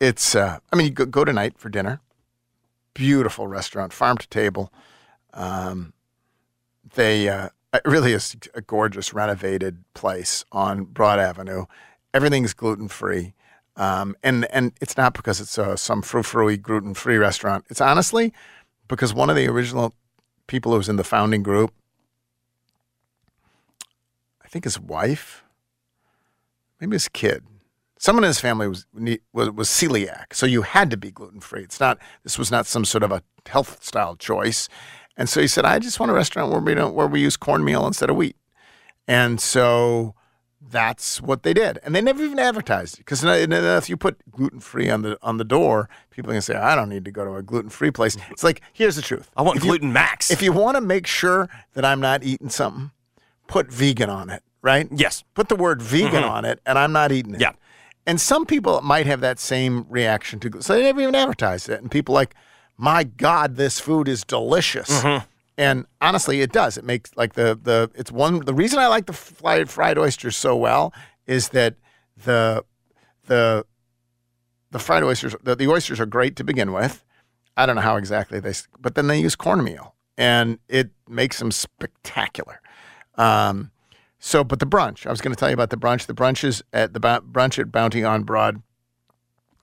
It's, 0.00 0.34
uh, 0.34 0.58
I 0.72 0.76
mean, 0.76 0.86
you 0.86 0.92
go, 0.92 1.06
go 1.06 1.24
tonight 1.24 1.54
for 1.56 1.68
dinner. 1.68 2.00
Beautiful 2.94 3.46
restaurant, 3.46 3.92
farm 3.92 4.18
to 4.18 4.28
table. 4.28 4.72
Um, 5.34 5.92
they, 6.94 7.28
uh, 7.28 7.50
it 7.72 7.82
really 7.84 8.12
is 8.12 8.36
a 8.54 8.60
gorgeous 8.60 9.12
renovated 9.12 9.84
place 9.94 10.44
on 10.50 10.84
Broad 10.84 11.20
Avenue. 11.20 11.66
Everything's 12.12 12.54
gluten 12.54 12.88
free. 12.88 13.34
Um, 13.78 14.16
and, 14.24 14.44
and 14.46 14.72
it's 14.80 14.96
not 14.96 15.14
because 15.14 15.40
it's 15.40 15.56
uh, 15.56 15.76
some 15.76 16.02
frou 16.02 16.24
frou 16.24 16.56
gluten 16.56 16.94
free 16.94 17.16
restaurant. 17.16 17.64
It's 17.70 17.80
honestly 17.80 18.34
because 18.88 19.14
one 19.14 19.30
of 19.30 19.36
the 19.36 19.46
original 19.46 19.94
people 20.48 20.72
who 20.72 20.78
was 20.78 20.88
in 20.88 20.96
the 20.96 21.04
founding 21.04 21.44
group, 21.44 21.72
I 24.44 24.48
think 24.48 24.64
his 24.64 24.80
wife, 24.80 25.44
maybe 26.80 26.96
his 26.96 27.08
kid, 27.08 27.44
someone 27.98 28.24
in 28.24 28.28
his 28.28 28.40
family 28.40 28.66
was 28.66 28.84
was, 29.32 29.50
was 29.50 29.68
celiac, 29.68 30.32
so 30.32 30.44
you 30.44 30.62
had 30.62 30.90
to 30.90 30.96
be 30.96 31.12
gluten 31.12 31.40
free. 31.40 31.62
It's 31.62 31.78
not 31.78 31.98
this 32.24 32.36
was 32.36 32.50
not 32.50 32.66
some 32.66 32.84
sort 32.84 33.04
of 33.04 33.12
a 33.12 33.22
health 33.46 33.84
style 33.84 34.16
choice, 34.16 34.68
and 35.16 35.28
so 35.28 35.40
he 35.40 35.46
said, 35.46 35.64
I 35.64 35.78
just 35.78 36.00
want 36.00 36.10
a 36.10 36.14
restaurant 36.14 36.50
where 36.50 36.60
we 36.60 36.74
don't 36.74 36.94
where 36.94 37.06
we 37.06 37.20
use 37.20 37.36
cornmeal 37.36 37.86
instead 37.86 38.10
of 38.10 38.16
wheat, 38.16 38.36
and 39.06 39.40
so 39.40 40.16
that's 40.60 41.20
what 41.20 41.42
they 41.44 41.54
did, 41.54 41.78
and 41.84 41.94
they 41.94 42.00
never 42.00 42.22
even 42.22 42.38
advertised 42.38 42.94
it 42.94 42.98
because 42.98 43.22
if 43.24 43.88
you 43.88 43.96
put 43.96 44.18
gluten 44.30 44.60
free 44.60 44.90
on 44.90 45.02
the 45.02 45.16
on 45.22 45.36
the 45.38 45.44
door, 45.44 45.88
people 46.10 46.32
can 46.32 46.42
say, 46.42 46.54
I 46.56 46.74
don't 46.74 46.88
need 46.88 47.04
to 47.04 47.10
go 47.12 47.24
to 47.24 47.34
a 47.36 47.42
gluten 47.42 47.70
free 47.70 47.90
place. 47.90 48.16
It's 48.30 48.42
like 48.44 48.60
here's 48.72 48.96
the 48.96 49.02
truth. 49.02 49.30
I 49.36 49.42
want 49.42 49.58
If 49.58 49.64
you- 49.64 49.70
gluten 49.70 49.92
max. 49.92 50.30
If 50.30 50.42
you 50.42 50.52
want 50.52 50.76
to 50.76 50.80
make 50.80 51.06
sure 51.06 51.48
that 51.74 51.84
I'm 51.84 52.00
not 52.00 52.24
eating 52.24 52.48
something, 52.50 52.90
put 53.46 53.72
vegan 53.72 54.10
on 54.10 54.30
it, 54.30 54.42
right? 54.62 54.88
Yes. 54.90 55.22
Put 55.34 55.48
the 55.48 55.56
word 55.56 55.80
vegan 55.80 56.22
Mhm. 56.24 56.30
on 56.30 56.44
it, 56.44 56.60
and 56.66 56.78
I'm 56.78 56.92
not 56.92 57.12
eating 57.12 57.34
it. 57.34 57.40
Yeah. 57.40 57.52
And 58.06 58.20
some 58.20 58.44
people 58.46 58.80
might 58.82 59.06
have 59.06 59.20
that 59.20 59.38
same 59.38 59.84
reaction 59.88 60.40
to, 60.40 60.60
so 60.62 60.72
they 60.74 60.82
never 60.82 61.00
even 61.02 61.14
advertised 61.14 61.68
it. 61.68 61.80
And 61.82 61.90
people 61.90 62.14
like, 62.14 62.34
my 62.76 63.04
God, 63.04 63.56
this 63.56 63.78
food 63.80 64.08
is 64.08 64.24
delicious. 64.24 64.88
Mm-hmm. 65.02 65.24
And 65.58 65.86
honestly, 66.00 66.40
it 66.40 66.52
does. 66.52 66.78
It 66.78 66.84
makes 66.84 67.10
like 67.16 67.34
the 67.34 67.58
the 67.60 67.90
it's 67.96 68.12
one 68.12 68.40
the 68.44 68.54
reason 68.54 68.78
I 68.78 68.86
like 68.86 69.06
the 69.06 69.12
fried 69.12 69.68
fried 69.68 69.98
oysters 69.98 70.36
so 70.36 70.54
well 70.54 70.94
is 71.26 71.48
that 71.48 71.74
the 72.16 72.64
the 73.26 73.66
the 74.70 74.78
fried 74.78 75.02
oysters 75.02 75.34
the, 75.42 75.56
the 75.56 75.68
oysters 75.68 75.98
are 75.98 76.06
great 76.06 76.36
to 76.36 76.44
begin 76.44 76.72
with. 76.72 77.04
I 77.56 77.66
don't 77.66 77.74
know 77.74 77.82
how 77.82 77.96
exactly 77.96 78.38
they, 78.38 78.54
but 78.78 78.94
then 78.94 79.08
they 79.08 79.18
use 79.18 79.34
cornmeal, 79.34 79.96
and 80.16 80.60
it 80.68 80.90
makes 81.08 81.40
them 81.40 81.50
spectacular. 81.50 82.60
Um, 83.16 83.72
so, 84.20 84.44
but 84.44 84.60
the 84.60 84.66
brunch, 84.66 85.06
I 85.06 85.10
was 85.10 85.20
going 85.20 85.34
to 85.34 85.38
tell 85.38 85.48
you 85.48 85.54
about 85.54 85.70
the 85.70 85.76
brunch. 85.76 86.06
The 86.06 86.14
brunch 86.14 86.44
is 86.44 86.62
at 86.72 86.92
the 86.92 87.00
brunch 87.00 87.58
at 87.58 87.72
Bounty 87.72 88.04
on 88.04 88.22
Broad 88.22 88.62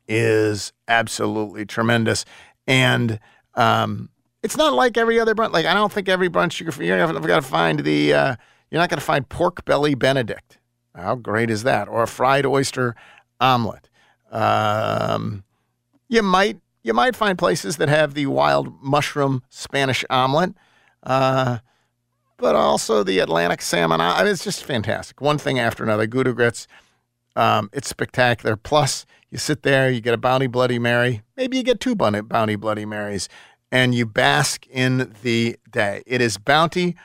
is 0.09 0.73
absolutely 0.89 1.65
tremendous, 1.65 2.25
and 2.67 3.17
um, 3.53 4.09
it's 4.45 4.57
not 4.57 4.73
like 4.73 4.97
every 4.97 5.19
other 5.19 5.35
brunch. 5.35 5.51
Like 5.51 5.65
I 5.65 5.73
don't 5.73 5.91
think 5.91 6.07
every 6.07 6.29
brunch 6.29 6.59
you 6.59 6.85
you're 6.85 7.07
going 7.07 7.21
to 7.21 7.41
find 7.41 7.79
the 7.79 8.13
uh, 8.13 8.35
you're 8.69 8.79
not 8.79 8.89
going 8.89 8.99
to 8.99 9.05
find 9.05 9.27
pork 9.27 9.65
belly 9.65 9.95
Benedict. 9.95 10.59
How 10.95 11.15
great 11.15 11.49
is 11.49 11.63
that? 11.63 11.89
Or 11.89 12.03
a 12.03 12.07
fried 12.07 12.45
oyster 12.45 12.95
omelet. 13.41 13.89
Um, 14.31 15.43
you 16.07 16.21
might 16.21 16.59
you 16.83 16.93
might 16.93 17.15
find 17.15 17.37
places 17.37 17.77
that 17.77 17.89
have 17.89 18.13
the 18.13 18.27
wild 18.27 18.81
mushroom 18.81 19.43
Spanish 19.49 20.05
omelet. 20.09 20.53
Uh, 21.03 21.57
but 22.37 22.55
also 22.55 23.03
the 23.03 23.19
Atlantic 23.19 23.61
salmon. 23.61 24.01
I 24.01 24.23
mean, 24.23 24.31
it's 24.31 24.43
just 24.43 24.63
fantastic. 24.63 25.21
One 25.21 25.37
thing 25.37 25.57
after 25.59 25.83
another. 25.83 26.05
Gouda 26.05 26.33
grits. 26.33 26.67
Um, 27.35 27.69
it's 27.73 27.87
spectacular. 27.87 28.55
Plus, 28.55 29.05
you 29.29 29.37
sit 29.37 29.63
there, 29.63 29.89
you 29.89 30.01
get 30.01 30.13
a 30.13 30.17
Bounty 30.17 30.47
Bloody 30.47 30.79
Mary. 30.79 31.21
Maybe 31.35 31.57
you 31.57 31.63
get 31.63 31.79
two 31.79 31.95
Bounty 31.95 32.21
Bounty 32.21 32.55
Bloody 32.55 32.85
Marys, 32.85 33.29
and 33.75 33.93
you 33.93 34.05
bask 34.05 34.65
in 34.67 35.13
the 35.21 35.57
day. 35.69 36.01
It 36.07 36.21
is 36.21 36.37
Bounty 36.37 36.95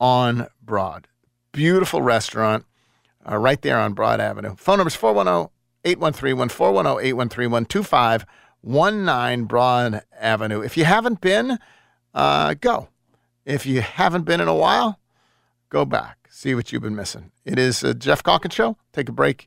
on 0.00 0.48
Broad. 0.60 1.06
Beautiful 1.52 2.02
restaurant 2.02 2.64
uh, 3.30 3.36
right 3.36 3.62
there 3.62 3.78
on 3.78 3.92
Broad 3.92 4.20
Avenue. 4.20 4.56
Phone 4.56 4.78
number 4.78 4.88
is 4.88 4.96
410 4.96 5.52
8131 5.84 6.48
410 6.48 7.06
8131 7.06 7.66
2519 7.66 9.44
Broad 9.44 10.02
Avenue. 10.18 10.62
If 10.62 10.76
you 10.76 10.84
haven't 10.84 11.20
been, 11.20 11.60
uh, 12.12 12.54
go. 12.54 12.88
If 13.44 13.64
you 13.64 13.80
haven't 13.80 14.24
been 14.24 14.40
in 14.40 14.48
a 14.48 14.54
while, 14.56 14.98
go 15.68 15.84
back. 15.84 16.26
See 16.28 16.56
what 16.56 16.72
you've 16.72 16.82
been 16.82 16.96
missing. 16.96 17.30
It 17.44 17.56
is 17.56 17.84
a 17.84 17.94
Geoff 17.94 18.24
Calkins 18.24 18.54
Show. 18.54 18.76
Take 18.92 19.08
a 19.08 19.12
break. 19.12 19.46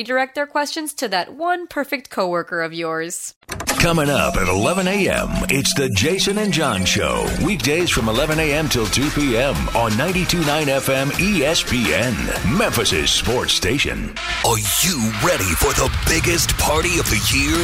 redirect 0.00 0.34
their 0.34 0.46
questions 0.46 0.94
to 0.94 1.06
that 1.08 1.34
one 1.34 1.66
perfect 1.66 2.08
coworker 2.08 2.62
of 2.62 2.72
yours. 2.72 3.34
Coming 3.80 4.08
up 4.08 4.34
at 4.36 4.48
11 4.48 4.88
a.m., 4.88 5.28
it's 5.50 5.74
the 5.74 5.90
Jason 5.94 6.38
and 6.38 6.50
John 6.50 6.86
Show. 6.86 7.26
Weekdays 7.44 7.90
from 7.90 8.08
11 8.08 8.38
a.m. 8.38 8.66
till 8.70 8.86
2 8.86 9.10
p.m. 9.10 9.54
on 9.76 9.90
92.9 9.92 10.40
FM 10.80 11.08
ESPN, 11.20 12.14
Memphis' 12.58 13.10
sports 13.10 13.52
station. 13.52 14.14
Are 14.46 14.58
you 14.80 14.96
ready 15.22 15.52
for 15.60 15.72
the 15.76 15.92
biggest 16.08 16.56
party 16.56 16.98
of 16.98 17.04
the 17.10 17.20
year? 17.36 17.60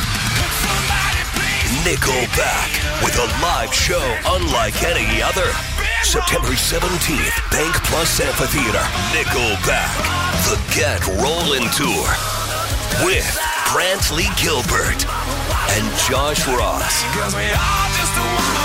Nickelback 1.88 3.02
with 3.02 3.16
a 3.16 3.28
live 3.40 3.72
show 3.72 4.04
unlike 4.26 4.82
any 4.82 5.22
other. 5.22 5.75
September 6.02 6.48
17th, 6.48 7.50
Bank 7.50 7.74
Plus 7.84 8.20
Amphitheater. 8.20 8.84
Nickelback, 9.12 9.92
the 10.46 10.56
Get 10.74 11.00
Rollin' 11.20 11.68
Tour 11.72 12.06
with 13.04 13.26
Brantley 13.68 14.28
Gilbert 14.40 15.04
and 15.76 15.84
Josh 16.08 16.46
Ross. 16.46 17.02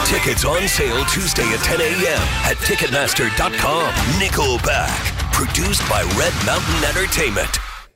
Tickets 0.08 0.46
on 0.46 0.68
sale 0.68 1.04
Tuesday 1.06 1.48
at 1.54 1.60
10 1.60 1.82
a.m. 1.82 2.22
at 2.46 2.58
Ticketmaster.com. 2.58 3.94
Nickelback, 4.20 5.32
produced 5.34 5.88
by 5.90 6.04
Red 6.18 6.34
Mountain 6.46 6.84
Entertainment. 6.86 7.71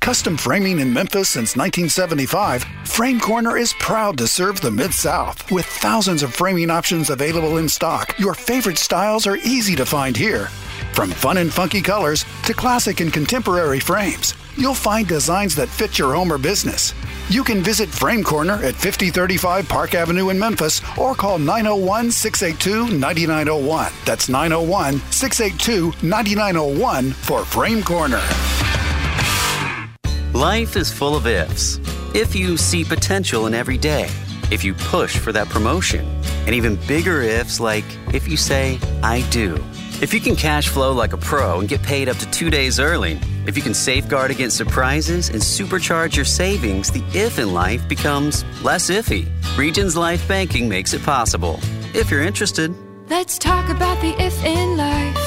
Custom 0.00 0.36
framing 0.36 0.80
in 0.80 0.92
Memphis 0.92 1.30
since 1.30 1.56
1975, 1.56 2.64
Frame 2.84 3.18
Corner 3.18 3.56
is 3.56 3.72
proud 3.74 4.18
to 4.18 4.26
serve 4.26 4.60
the 4.60 4.70
Mid 4.70 4.92
South. 4.92 5.50
With 5.50 5.66
thousands 5.66 6.22
of 6.22 6.34
framing 6.34 6.70
options 6.70 7.10
available 7.10 7.58
in 7.58 7.68
stock, 7.68 8.18
your 8.18 8.34
favorite 8.34 8.78
styles 8.78 9.26
are 9.26 9.36
easy 9.38 9.74
to 9.76 9.86
find 9.86 10.16
here. 10.16 10.46
From 10.92 11.10
fun 11.10 11.38
and 11.38 11.52
funky 11.52 11.80
colors 11.80 12.24
to 12.44 12.54
classic 12.54 13.00
and 13.00 13.12
contemporary 13.12 13.80
frames, 13.80 14.34
you'll 14.56 14.74
find 14.74 15.08
designs 15.08 15.56
that 15.56 15.68
fit 15.68 15.98
your 15.98 16.14
home 16.14 16.32
or 16.32 16.38
business. 16.38 16.94
You 17.28 17.42
can 17.42 17.62
visit 17.62 17.88
Frame 17.88 18.22
Corner 18.22 18.54
at 18.54 18.74
5035 18.74 19.68
Park 19.68 19.94
Avenue 19.94 20.28
in 20.28 20.38
Memphis 20.38 20.82
or 20.98 21.14
call 21.14 21.38
901 21.38 22.10
682 22.10 22.98
9901. 22.98 23.92
That's 24.04 24.28
901 24.28 25.00
682 25.10 26.06
9901 26.06 27.10
for 27.12 27.44
Frame 27.44 27.82
Corner. 27.82 28.22
Life 30.34 30.76
is 30.76 30.92
full 30.92 31.16
of 31.16 31.28
ifs. 31.28 31.78
If 32.12 32.34
you 32.34 32.56
see 32.56 32.82
potential 32.82 33.46
in 33.46 33.54
every 33.54 33.78
day, 33.78 34.10
if 34.50 34.64
you 34.64 34.74
push 34.74 35.16
for 35.16 35.30
that 35.30 35.48
promotion, 35.48 36.04
and 36.46 36.48
even 36.56 36.74
bigger 36.88 37.22
ifs 37.22 37.60
like 37.60 37.84
if 38.12 38.26
you 38.26 38.36
say, 38.36 38.80
I 39.00 39.20
do. 39.30 39.64
If 40.02 40.12
you 40.12 40.18
can 40.18 40.34
cash 40.34 40.66
flow 40.66 40.92
like 40.92 41.12
a 41.12 41.16
pro 41.16 41.60
and 41.60 41.68
get 41.68 41.84
paid 41.84 42.08
up 42.08 42.16
to 42.16 42.28
two 42.32 42.50
days 42.50 42.80
early, 42.80 43.20
if 43.46 43.56
you 43.56 43.62
can 43.62 43.74
safeguard 43.74 44.32
against 44.32 44.56
surprises 44.56 45.28
and 45.28 45.40
supercharge 45.40 46.16
your 46.16 46.24
savings, 46.24 46.90
the 46.90 47.04
if 47.16 47.38
in 47.38 47.54
life 47.54 47.86
becomes 47.88 48.44
less 48.60 48.90
iffy. 48.90 49.28
Regions 49.56 49.96
Life 49.96 50.26
Banking 50.26 50.68
makes 50.68 50.94
it 50.94 51.02
possible. 51.04 51.60
If 51.94 52.10
you're 52.10 52.22
interested, 52.22 52.74
Let's 53.08 53.38
talk 53.38 53.68
about 53.68 54.00
the 54.00 54.20
if 54.20 54.44
in 54.44 54.76
life. 54.76 55.23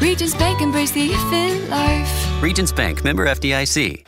Regions 0.00 0.34
Bank 0.34 0.60
embrace 0.60 0.90
the 0.90 1.10
if 1.12 1.32
in 1.32 1.70
life. 1.70 2.42
Regions 2.42 2.72
Bank, 2.72 3.02
member 3.02 3.26
FDIC. 3.26 4.04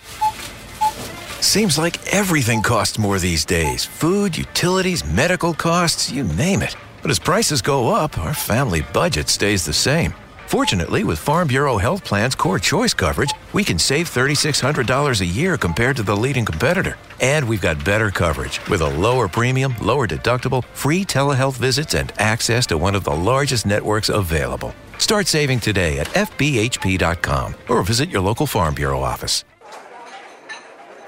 Seems 1.40 1.78
like 1.78 2.12
everything 2.12 2.62
costs 2.62 2.98
more 2.98 3.18
these 3.18 3.44
days 3.44 3.84
food, 3.84 4.36
utilities, 4.36 5.04
medical 5.04 5.54
costs, 5.54 6.10
you 6.10 6.24
name 6.24 6.62
it. 6.62 6.76
But 7.00 7.10
as 7.10 7.18
prices 7.18 7.62
go 7.62 7.88
up, 7.88 8.18
our 8.18 8.34
family 8.34 8.82
budget 8.92 9.28
stays 9.28 9.64
the 9.64 9.72
same. 9.72 10.14
Fortunately, 10.48 11.04
with 11.04 11.18
Farm 11.18 11.46
Bureau 11.46 11.76
Health 11.76 12.02
Plan's 12.02 12.34
Core 12.34 12.58
Choice 12.58 12.94
coverage, 12.94 13.30
we 13.52 13.62
can 13.62 13.78
save 13.78 14.08
$3,600 14.08 15.20
a 15.20 15.26
year 15.26 15.58
compared 15.58 15.96
to 15.96 16.02
the 16.02 16.16
leading 16.16 16.46
competitor. 16.46 16.96
And 17.20 17.46
we've 17.46 17.60
got 17.60 17.84
better 17.84 18.10
coverage 18.10 18.58
with 18.70 18.80
a 18.80 18.88
lower 18.88 19.28
premium, 19.28 19.74
lower 19.82 20.06
deductible, 20.06 20.64
free 20.72 21.04
telehealth 21.04 21.58
visits, 21.58 21.94
and 21.94 22.14
access 22.18 22.64
to 22.68 22.78
one 22.78 22.94
of 22.94 23.04
the 23.04 23.14
largest 23.14 23.66
networks 23.66 24.08
available. 24.08 24.74
Start 24.96 25.26
saving 25.26 25.60
today 25.60 25.98
at 25.98 26.06
FBHP.com 26.06 27.54
or 27.68 27.82
visit 27.82 28.08
your 28.08 28.22
local 28.22 28.46
Farm 28.46 28.72
Bureau 28.72 29.02
office. 29.02 29.44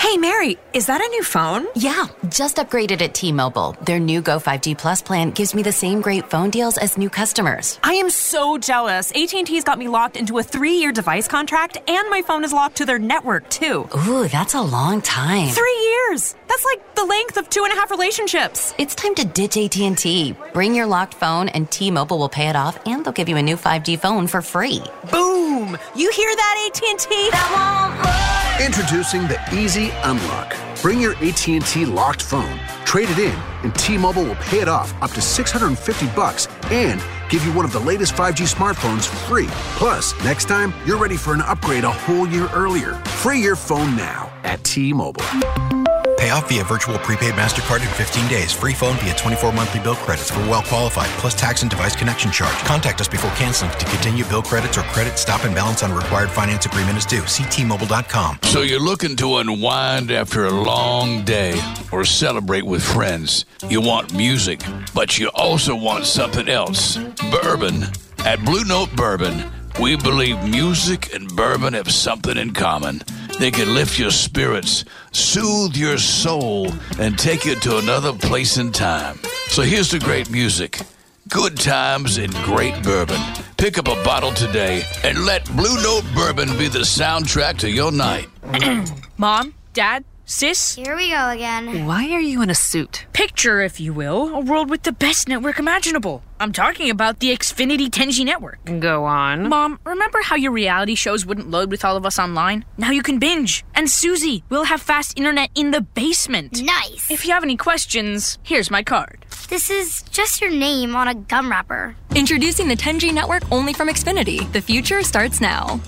Hey, 0.01 0.17
Mary, 0.17 0.57
is 0.73 0.87
that 0.87 1.03
a 1.03 1.09
new 1.09 1.23
phone? 1.23 1.67
Yeah, 1.77 2.07
just 2.31 2.57
upgraded 2.57 3.03
at 3.03 3.13
T 3.13 3.33
Mobile. 3.33 3.77
Their 3.83 4.01
new 4.01 4.23
Go 4.23 4.41
5G 4.41 4.79
Plus 4.79 5.03
plan 5.03 5.31
gives 5.31 5.55
me 5.55 5.63
the 5.63 5.73
same 5.73 6.01
great 6.01 6.31
phone 6.31 6.49
deals 6.49 6.79
as 6.79 6.97
new 6.97 7.11
customers. 7.11 7.79
I 7.85 7.93
am 7.93 8.09
so 8.09 8.57
jealous. 8.57 9.13
AT&T's 9.15 9.63
got 9.63 9.79
me 9.79 9.89
locked 9.89 10.17
into 10.17 10.39
a 10.39 10.43
three-year 10.43 10.91
device 10.93 11.29
contract, 11.29 11.77
and 11.87 12.09
my 12.09 12.23
phone 12.23 12.45
is 12.45 12.53
locked 12.53 12.79
to 12.79 12.87
their 12.87 12.99
network, 12.99 13.51
too. 13.51 13.87
Ooh, 14.09 14.27
that's 14.27 14.55
a 14.55 14.63
long 14.63 15.03
time. 15.03 15.49
Three 15.51 15.91
years! 15.93 16.35
That's 16.49 16.65
like 16.65 16.95
the 16.95 17.05
length 17.05 17.37
of 17.37 17.51
two 17.51 17.65
and 17.65 17.73
a 17.73 17.77
half 17.77 17.91
relationships. 17.91 18.75
It's 18.79 18.95
time 18.95 19.15
to 19.17 19.27
ditch 19.27 19.59
AT&T. 19.59 20.35
Bring 20.55 20.75
your 20.75 20.87
locked 20.87 21.13
phone, 21.13 21.51
and 21.51 21.71
T-Mobile 21.71 22.19
will 22.19 22.31
pay 22.31 22.49
it 22.49 22.57
off, 22.57 22.79
and 22.87 23.05
they'll 23.05 23.13
give 23.13 23.29
you 23.29 23.37
a 23.37 23.43
new 23.43 23.59
5G 23.59 24.01
phone 24.01 24.27
for 24.29 24.41
free. 24.41 24.83
Boom! 25.13 25.77
You 25.95 26.11
hear 26.11 26.35
that, 26.35 26.71
AT&T? 26.75 28.65
Introducing 28.65 29.23
the 29.23 29.39
Easy 29.55 29.90
Unlock. 30.05 30.55
Bring 30.83 31.01
your 31.01 31.15
AT&T 31.17 31.87
locked 31.87 32.23
phone, 32.23 32.59
trade 32.85 33.09
it 33.11 33.19
in, 33.19 33.39
and 33.63 33.75
T-Mobile 33.75 34.25
will 34.25 34.37
pay 34.37 34.61
it 34.61 34.69
off 34.69 34.95
up 35.03 35.11
to 35.13 35.21
650 35.21 36.07
bucks 36.17 36.49
and 36.71 37.03
give 37.29 37.45
you 37.45 37.53
one 37.53 37.65
of 37.65 37.73
the 37.73 37.81
latest 37.81 38.15
5G 38.15 38.53
smartphones 38.53 39.07
free. 39.27 39.49
Plus, 39.77 40.15
next 40.25 40.49
time 40.49 40.75
you're 40.85 40.99
ready 40.99 41.17
for 41.17 41.35
an 41.35 41.43
upgrade 41.43 41.85
a 41.85 41.91
whole 41.91 42.29
year 42.29 42.49
earlier. 42.55 42.95
Free 43.23 43.41
your 43.41 43.57
phone 43.57 43.97
now 43.97 44.33
at 44.45 44.63
T-Mobile. 44.65 45.80
Pay 46.21 46.29
off 46.29 46.51
via 46.51 46.63
virtual 46.63 46.99
prepaid 46.99 47.33
MasterCard 47.33 47.81
in 47.81 47.89
15 47.89 48.29
days. 48.29 48.53
Free 48.53 48.75
phone 48.75 48.95
via 48.99 49.15
24 49.15 49.55
monthly 49.55 49.81
bill 49.81 49.95
credits 49.95 50.31
for 50.31 50.41
well 50.41 50.63
qualified, 50.63 51.09
plus 51.19 51.33
tax 51.33 51.63
and 51.63 51.71
device 51.71 51.97
connection 51.97 52.31
charge. 52.31 52.55
Contact 52.59 53.01
us 53.01 53.09
before 53.09 53.31
canceling 53.37 53.71
to 53.71 53.87
continue 53.87 54.23
bill 54.25 54.43
credits 54.43 54.77
or 54.77 54.83
credit 54.93 55.17
stop 55.19 55.45
and 55.45 55.55
balance 55.55 55.83
on 55.83 55.95
required 55.95 56.29
finance 56.29 56.67
agreement 56.67 56.99
is 56.99 57.07
due. 57.07 57.23
Ctmobile.com. 57.23 58.39
So 58.43 58.61
you're 58.61 58.85
looking 58.85 59.17
to 59.17 59.39
unwind 59.39 60.11
after 60.11 60.45
a 60.45 60.51
long 60.51 61.25
day 61.25 61.59
or 61.91 62.05
celebrate 62.05 62.67
with 62.67 62.83
friends. 62.83 63.47
You 63.71 63.81
want 63.81 64.13
music, 64.13 64.61
but 64.95 65.19
you 65.19 65.31
also 65.35 65.75
want 65.75 66.05
something 66.05 66.51
else 66.51 66.99
bourbon. 67.31 67.85
At 68.27 68.45
Blue 68.45 68.65
Note 68.65 68.95
Bourbon, 68.95 69.51
we 69.81 69.97
believe 69.97 70.43
music 70.45 71.15
and 71.15 71.35
bourbon 71.35 71.73
have 71.73 71.91
something 71.91 72.37
in 72.37 72.53
common. 72.53 73.01
They 73.39 73.51
can 73.51 73.75
lift 73.75 73.99
your 73.99 74.11
spirits, 74.11 74.85
soothe 75.13 75.75
your 75.75 75.97
soul, 75.97 76.71
and 76.99 77.19
take 77.19 77.47
you 77.47 77.55
to 77.57 77.79
another 77.79 78.13
place 78.13 78.59
in 78.59 78.73
time. 78.73 79.19
So 79.49 79.63
here's 79.63 79.91
the 79.91 79.99
great 79.99 80.31
music. 80.31 80.81
Good 81.29 81.57
times 81.57 82.19
and 82.19 82.35
great 82.45 82.83
bourbon. 82.83 83.21
Pick 83.57 83.79
up 83.79 83.89
a 83.89 84.03
bottle 84.05 84.33
today 84.33 84.83
and 85.03 85.25
let 85.25 85.47
Blue 85.57 85.83
Note 85.83 86.05
Bourbon 86.15 86.49
be 86.59 86.69
the 86.69 86.81
soundtrack 86.81 87.57
to 87.59 87.71
your 87.71 87.93
night. 87.93 88.29
Mom, 89.17 89.55
Dad, 89.73 90.05
Sis? 90.31 90.77
Here 90.77 90.95
we 90.95 91.11
go 91.11 91.31
again. 91.31 91.87
Why 91.87 92.13
are 92.13 92.21
you 92.21 92.41
in 92.41 92.51
a 92.51 92.55
suit? 92.55 93.05
Picture, 93.13 93.63
if 93.63 93.81
you 93.81 93.93
will, 93.93 94.33
a 94.33 94.39
world 94.39 94.71
with 94.71 94.85
the 94.85 94.93
best 94.93 95.27
network 95.27 95.59
imaginable. 95.59 96.23
I'm 96.39 96.53
talking 96.53 96.89
about 96.89 97.19
the 97.19 97.33
Xfinity 97.37 97.89
10G 97.89 98.25
network. 98.25 98.61
Go 98.79 99.07
on. 99.07 99.49
Mom, 99.49 99.81
remember 99.83 100.21
how 100.23 100.37
your 100.37 100.53
reality 100.53 100.95
shows 100.95 101.27
wouldn't 101.27 101.51
load 101.51 101.73
with 101.73 101.85
all 101.85 101.97
of 101.97 102.07
us 102.07 102.17
online? 102.17 102.65
Now 102.79 102.93
you 102.93 103.03
can 103.03 103.19
binge. 103.19 103.65
And 103.75 103.91
Susie, 103.91 104.45
we'll 104.51 104.67
have 104.67 104.81
fast 104.81 105.19
internet 105.19 105.51
in 105.57 105.73
the 105.73 105.81
basement. 105.81 106.63
Nice. 106.63 107.11
If 107.11 107.27
you 107.27 107.33
have 107.33 107.43
any 107.43 107.57
questions, 107.57 108.39
here's 108.45 108.71
my 108.71 108.85
card. 108.85 109.27
This 109.49 109.69
is 109.69 110.03
just 110.13 110.41
your 110.41 110.51
name 110.51 110.95
on 110.95 111.09
a 111.09 111.15
gum 111.15 111.51
wrapper. 111.51 111.97
Introducing 112.15 112.69
the 112.69 112.77
10G 112.77 113.13
network 113.13 113.43
only 113.51 113.73
from 113.73 113.89
Xfinity. 113.89 114.51
The 114.53 114.63
future 114.63 115.03
starts 115.03 115.41
now. 115.41 115.81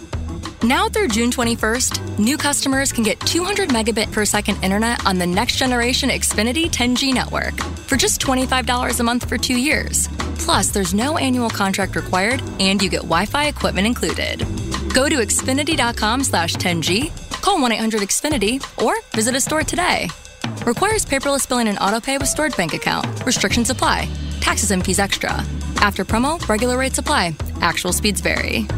Now 0.64 0.88
through 0.88 1.08
June 1.08 1.32
21st, 1.32 2.20
new 2.20 2.36
customers 2.36 2.92
can 2.92 3.02
get 3.02 3.18
200 3.18 3.70
megabit 3.70 4.12
per 4.12 4.24
second 4.24 4.62
internet 4.62 5.04
on 5.04 5.18
the 5.18 5.26
next 5.26 5.56
generation 5.56 6.08
Xfinity 6.08 6.70
10G 6.70 7.12
network 7.12 7.58
for 7.88 7.96
just 7.96 8.20
$25 8.20 9.00
a 9.00 9.02
month 9.02 9.28
for 9.28 9.36
two 9.36 9.56
years. 9.56 10.06
Plus, 10.38 10.70
there's 10.70 10.94
no 10.94 11.18
annual 11.18 11.50
contract 11.50 11.96
required, 11.96 12.40
and 12.60 12.80
you 12.80 12.88
get 12.88 13.00
Wi-Fi 13.00 13.48
equipment 13.48 13.88
included. 13.88 14.38
Go 14.94 15.08
to 15.08 15.16
xfinity.com 15.16 16.22
slash 16.22 16.54
10G, 16.54 17.10
call 17.42 17.58
1-800-XFINITY, 17.58 18.84
or 18.84 18.94
visit 19.16 19.34
a 19.34 19.40
store 19.40 19.64
today. 19.64 20.08
Requires 20.64 21.04
paperless 21.04 21.48
billing 21.48 21.66
and 21.66 21.78
autopay 21.78 22.20
with 22.20 22.28
stored 22.28 22.56
bank 22.56 22.72
account. 22.72 23.26
Restrictions 23.26 23.70
apply. 23.70 24.08
Taxes 24.38 24.70
and 24.70 24.84
fees 24.84 25.00
extra. 25.00 25.44
After 25.78 26.04
promo, 26.04 26.38
regular 26.48 26.78
rates 26.78 26.98
apply. 26.98 27.34
Actual 27.60 27.92
speeds 27.92 28.20
vary. 28.20 28.68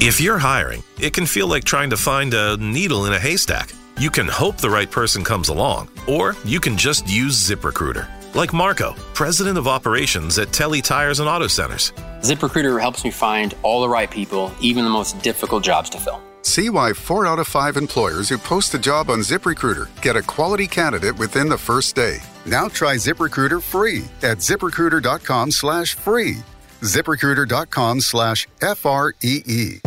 If 0.00 0.20
you're 0.20 0.38
hiring, 0.38 0.84
it 1.00 1.12
can 1.12 1.26
feel 1.26 1.48
like 1.48 1.64
trying 1.64 1.90
to 1.90 1.96
find 1.96 2.32
a 2.32 2.56
needle 2.58 3.06
in 3.06 3.14
a 3.14 3.18
haystack. 3.18 3.74
You 3.98 4.10
can 4.10 4.28
hope 4.28 4.58
the 4.58 4.70
right 4.70 4.88
person 4.88 5.24
comes 5.24 5.48
along, 5.48 5.88
or 6.06 6.36
you 6.44 6.60
can 6.60 6.76
just 6.76 7.08
use 7.08 7.34
ZipRecruiter. 7.34 8.06
Like 8.32 8.52
Marco, 8.52 8.94
president 9.12 9.58
of 9.58 9.66
operations 9.66 10.38
at 10.38 10.52
Telly 10.52 10.80
Tires 10.80 11.18
and 11.18 11.28
Auto 11.28 11.48
Centers. 11.48 11.90
ZipRecruiter 12.20 12.80
helps 12.80 13.02
me 13.02 13.10
find 13.10 13.56
all 13.64 13.80
the 13.80 13.88
right 13.88 14.08
people, 14.08 14.52
even 14.60 14.84
the 14.84 14.90
most 14.90 15.20
difficult 15.20 15.64
jobs 15.64 15.90
to 15.90 15.98
fill. 15.98 16.22
See 16.42 16.70
why 16.70 16.92
four 16.92 17.26
out 17.26 17.40
of 17.40 17.48
five 17.48 17.76
employers 17.76 18.28
who 18.28 18.38
post 18.38 18.72
a 18.74 18.78
job 18.78 19.10
on 19.10 19.18
ZipRecruiter 19.18 19.88
get 20.00 20.14
a 20.14 20.22
quality 20.22 20.68
candidate 20.68 21.18
within 21.18 21.48
the 21.48 21.58
first 21.58 21.96
day. 21.96 22.20
Now 22.46 22.68
try 22.68 22.94
ZipRecruiter 22.94 23.60
free 23.60 24.04
at 24.22 24.38
ziprecruiter.com 24.38 25.50
slash 25.50 25.96
free. 25.96 26.36
ZipRecruiter.com 26.80 28.00
slash 28.00 28.46
F 28.62 28.86
R 28.86 29.14
E 29.22 29.42
E. 29.46 29.80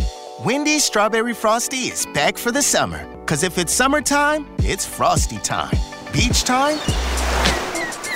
Wendy's 0.44 0.84
Strawberry 0.84 1.34
Frosty 1.34 1.88
is 1.88 2.06
back 2.06 2.36
for 2.36 2.50
the 2.52 2.62
summer. 2.62 3.06
Cause 3.26 3.42
if 3.42 3.58
it's 3.58 3.72
summertime, 3.72 4.46
it's 4.58 4.84
Frosty 4.84 5.38
time. 5.38 5.74
Beach 6.12 6.44
time, 6.44 6.76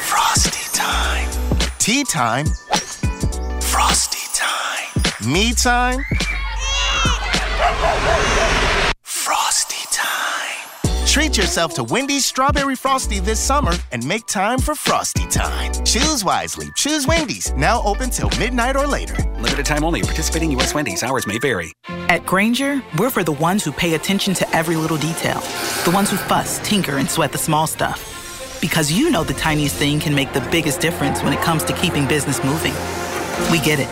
Frosty 0.02 0.76
time. 0.76 1.30
Tea 1.78 2.04
time, 2.04 2.46
Frosty 3.60 4.26
time. 4.34 5.32
Me 5.32 5.52
time. 5.54 6.04
Treat 11.16 11.38
yourself 11.38 11.72
to 11.72 11.82
Wendy's 11.82 12.26
Strawberry 12.26 12.76
Frosty 12.76 13.20
this 13.20 13.40
summer 13.40 13.72
and 13.90 14.06
make 14.06 14.26
time 14.26 14.58
for 14.58 14.74
Frosty 14.74 15.24
time. 15.28 15.72
Choose 15.82 16.22
wisely. 16.22 16.68
Choose 16.76 17.06
Wendy's. 17.06 17.54
Now 17.54 17.80
open 17.84 18.10
till 18.10 18.28
midnight 18.38 18.76
or 18.76 18.86
later. 18.86 19.16
Limited 19.40 19.64
time 19.64 19.82
only. 19.82 20.02
Participating 20.02 20.50
U.S. 20.50 20.74
Wendy's. 20.74 21.02
Hours 21.02 21.26
may 21.26 21.38
vary. 21.38 21.72
At 22.10 22.26
Grainger, 22.26 22.82
we're 22.98 23.08
for 23.08 23.24
the 23.24 23.32
ones 23.32 23.64
who 23.64 23.72
pay 23.72 23.94
attention 23.94 24.34
to 24.34 24.54
every 24.54 24.76
little 24.76 24.98
detail. 24.98 25.40
The 25.86 25.90
ones 25.94 26.10
who 26.10 26.18
fuss, 26.18 26.58
tinker, 26.58 26.98
and 26.98 27.10
sweat 27.10 27.32
the 27.32 27.38
small 27.38 27.66
stuff. 27.66 28.58
Because 28.60 28.92
you 28.92 29.08
know 29.10 29.24
the 29.24 29.32
tiniest 29.32 29.76
thing 29.76 29.98
can 30.00 30.14
make 30.14 30.34
the 30.34 30.46
biggest 30.50 30.82
difference 30.82 31.22
when 31.22 31.32
it 31.32 31.40
comes 31.40 31.64
to 31.64 31.72
keeping 31.72 32.06
business 32.06 32.44
moving. 32.44 32.74
We 33.50 33.64
get 33.64 33.80
it. 33.80 33.88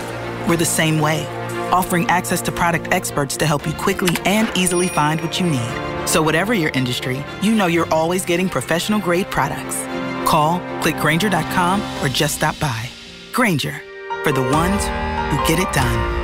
We're 0.47 0.59
the 0.59 0.67
same 0.67 1.01
way. 1.01 1.25
Offering 1.73 2.07
access 2.11 2.43
to 2.43 2.53
product 2.53 2.93
experts 2.93 3.39
to 3.39 3.47
help 3.47 3.67
you 3.67 3.73
quickly 3.73 4.15
and 4.27 4.47
easily 4.55 4.89
find 4.89 5.23
what 5.23 5.41
you 5.41 5.47
need. 5.47 5.94
So 6.07 6.23
whatever 6.23 6.55
your 6.55 6.71
industry, 6.71 7.25
you 7.43 7.55
know 7.55 7.67
you're 7.67 7.93
always 7.93 8.25
getting 8.25 8.49
professional 8.49 9.01
grade 9.01 9.31
products. 9.31 9.77
Call, 10.29 10.61
click 10.81 10.97
grainger.com, 10.97 11.83
or 12.03 12.09
just 12.09 12.37
stop 12.37 12.59
by. 12.61 12.89
Grainger, 13.33 13.83
for 14.23 14.33
the 14.33 14.43
ones 14.43 14.85
who 14.85 15.47
get 15.47 15.59
it 15.59 15.73
done. 15.73 16.24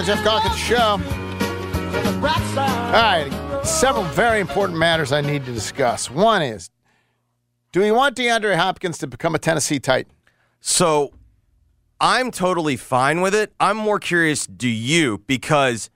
The 0.00 0.06
Geoff 0.06 0.22
Calkins 0.24 0.56
Show. 0.56 0.98
All 2.56 2.92
right, 2.92 3.60
several 3.62 4.04
very 4.04 4.40
important 4.40 4.78
matters 4.78 5.12
I 5.12 5.20
need 5.20 5.44
to 5.44 5.52
discuss. 5.52 6.10
One 6.10 6.40
is, 6.40 6.70
do 7.70 7.80
we 7.80 7.90
want 7.90 8.16
DeAndre 8.16 8.56
Hopkins 8.56 8.96
to 8.96 9.06
become 9.06 9.34
a 9.34 9.38
Tennessee 9.38 9.78
Titan? 9.78 10.10
So 10.58 11.12
I'm 12.00 12.30
totally 12.30 12.76
fine 12.76 13.20
with 13.20 13.34
it. 13.34 13.52
I'm 13.60 13.76
more 13.76 13.98
curious, 13.98 14.46
do 14.46 14.70
you? 14.70 15.18
Because 15.26 15.90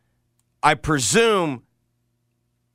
I 0.63 0.75
presume 0.75 1.63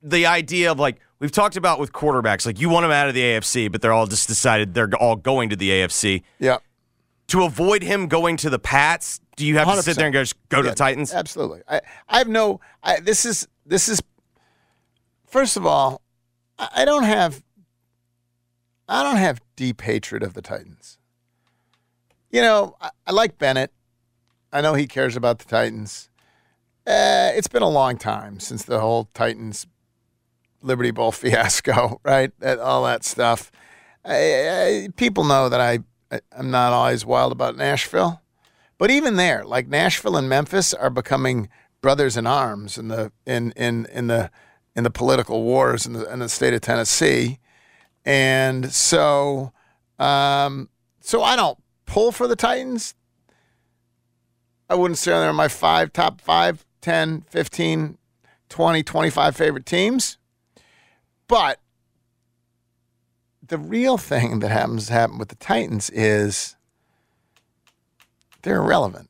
the 0.01 0.25
idea 0.25 0.71
of 0.71 0.79
like, 0.79 0.97
we've 1.19 1.31
talked 1.31 1.57
about 1.57 1.79
with 1.79 1.93
quarterbacks, 1.93 2.47
like 2.47 2.59
you 2.59 2.69
want 2.69 2.85
them 2.85 2.91
out 2.91 3.07
of 3.07 3.13
the 3.13 3.21
AFC, 3.21 3.71
but 3.71 3.83
they're 3.83 3.93
all 3.93 4.07
just 4.07 4.27
decided 4.27 4.73
they're 4.73 4.89
all 4.95 5.15
going 5.15 5.51
to 5.51 5.55
the 5.55 5.69
AFC. 5.69 6.23
Yeah. 6.39 6.57
To 7.27 7.43
avoid 7.43 7.83
him 7.83 8.07
going 8.07 8.35
to 8.37 8.49
the 8.49 8.57
Pats, 8.57 9.21
do 9.39 9.45
you 9.45 9.57
have 9.57 9.73
to 9.73 9.81
sit 9.81 9.95
there 9.95 10.05
and 10.05 10.13
go, 10.13 10.23
go 10.49 10.61
to 10.61 10.67
Yeah, 10.67 10.71
the 10.71 10.75
Titans? 10.75 11.13
Absolutely. 11.13 11.61
I, 11.65 11.79
I 12.09 12.17
have 12.17 12.27
no. 12.27 12.59
I, 12.83 12.99
this 12.99 13.25
is 13.25 13.47
this 13.65 13.87
is. 13.87 14.01
First 15.25 15.55
of 15.55 15.65
all, 15.65 16.01
I, 16.57 16.83
don't 16.83 17.03
have. 17.03 17.41
I 18.89 19.01
don't 19.01 19.15
have 19.15 19.39
deep 19.55 19.79
hatred 19.79 20.23
of 20.23 20.33
the 20.33 20.41
Titans. 20.41 20.97
You 22.29 22.41
know, 22.41 22.75
I, 22.81 22.89
I 23.07 23.11
like 23.13 23.37
Bennett. 23.37 23.71
I 24.51 24.59
know 24.59 24.73
he 24.73 24.87
cares 24.87 25.15
about 25.15 25.39
the 25.39 25.45
Titans. 25.45 26.09
Uh, 26.85 27.31
it's 27.33 27.47
been 27.47 27.61
a 27.61 27.69
long 27.69 27.97
time 27.97 28.41
since 28.41 28.63
the 28.63 28.81
whole 28.81 29.05
Titans 29.13 29.67
Liberty 30.61 30.91
Bowl 30.91 31.11
fiasco, 31.13 32.01
right? 32.03 32.37
That, 32.39 32.59
all 32.59 32.83
that 32.83 33.05
stuff. 33.05 33.51
I, 34.03 34.15
I, 34.15 34.87
people 34.97 35.23
know 35.23 35.47
that 35.47 35.61
I, 35.61 35.79
I 36.11 36.19
I'm 36.37 36.51
not 36.51 36.73
always 36.73 37.05
wild 37.05 37.31
about 37.31 37.55
Nashville. 37.55 38.21
But 38.79 38.89
even 38.89 39.17
there, 39.17 39.43
like 39.43 39.67
Nashville 39.67 40.15
and 40.15 40.27
Memphis 40.27 40.73
are 40.73 40.89
becoming 40.89 41.49
brothers 41.81 42.17
in 42.17 42.25
arms 42.25 42.77
in 42.77 42.87
the 42.87 43.11
in 43.25 43.51
in 43.51 43.85
in 43.87 44.07
the 44.07 44.31
in 44.75 44.83
the 44.83 44.89
political 44.89 45.43
wars 45.43 45.85
in 45.85 45.93
the 45.93 46.11
in 46.11 46.19
the 46.19 46.29
state 46.29 46.53
of 46.53 46.61
Tennessee, 46.61 47.39
and 48.05 48.71
so 48.71 49.51
um, 49.99 50.69
so 51.01 51.21
I 51.21 51.35
don't 51.35 51.59
pull 51.85 52.13
for 52.13 52.25
the 52.25 52.37
Titans. 52.37 52.95
I 54.69 54.75
wouldn't 54.75 54.97
say 54.97 55.11
they're 55.11 55.33
my 55.33 55.49
five 55.49 55.91
top 55.91 56.21
five, 56.21 56.65
10, 56.81 57.25
15, 57.29 57.97
20, 58.47 58.83
25 58.83 59.35
favorite 59.35 59.65
teams. 59.65 60.17
But 61.27 61.59
the 63.45 63.57
real 63.57 63.97
thing 63.97 64.39
that 64.39 64.49
happens 64.51 64.87
happen 64.87 65.17
with 65.17 65.29
the 65.29 65.35
Titans 65.35 65.89
is 65.89 66.55
they're 68.41 68.57
irrelevant. 68.57 69.09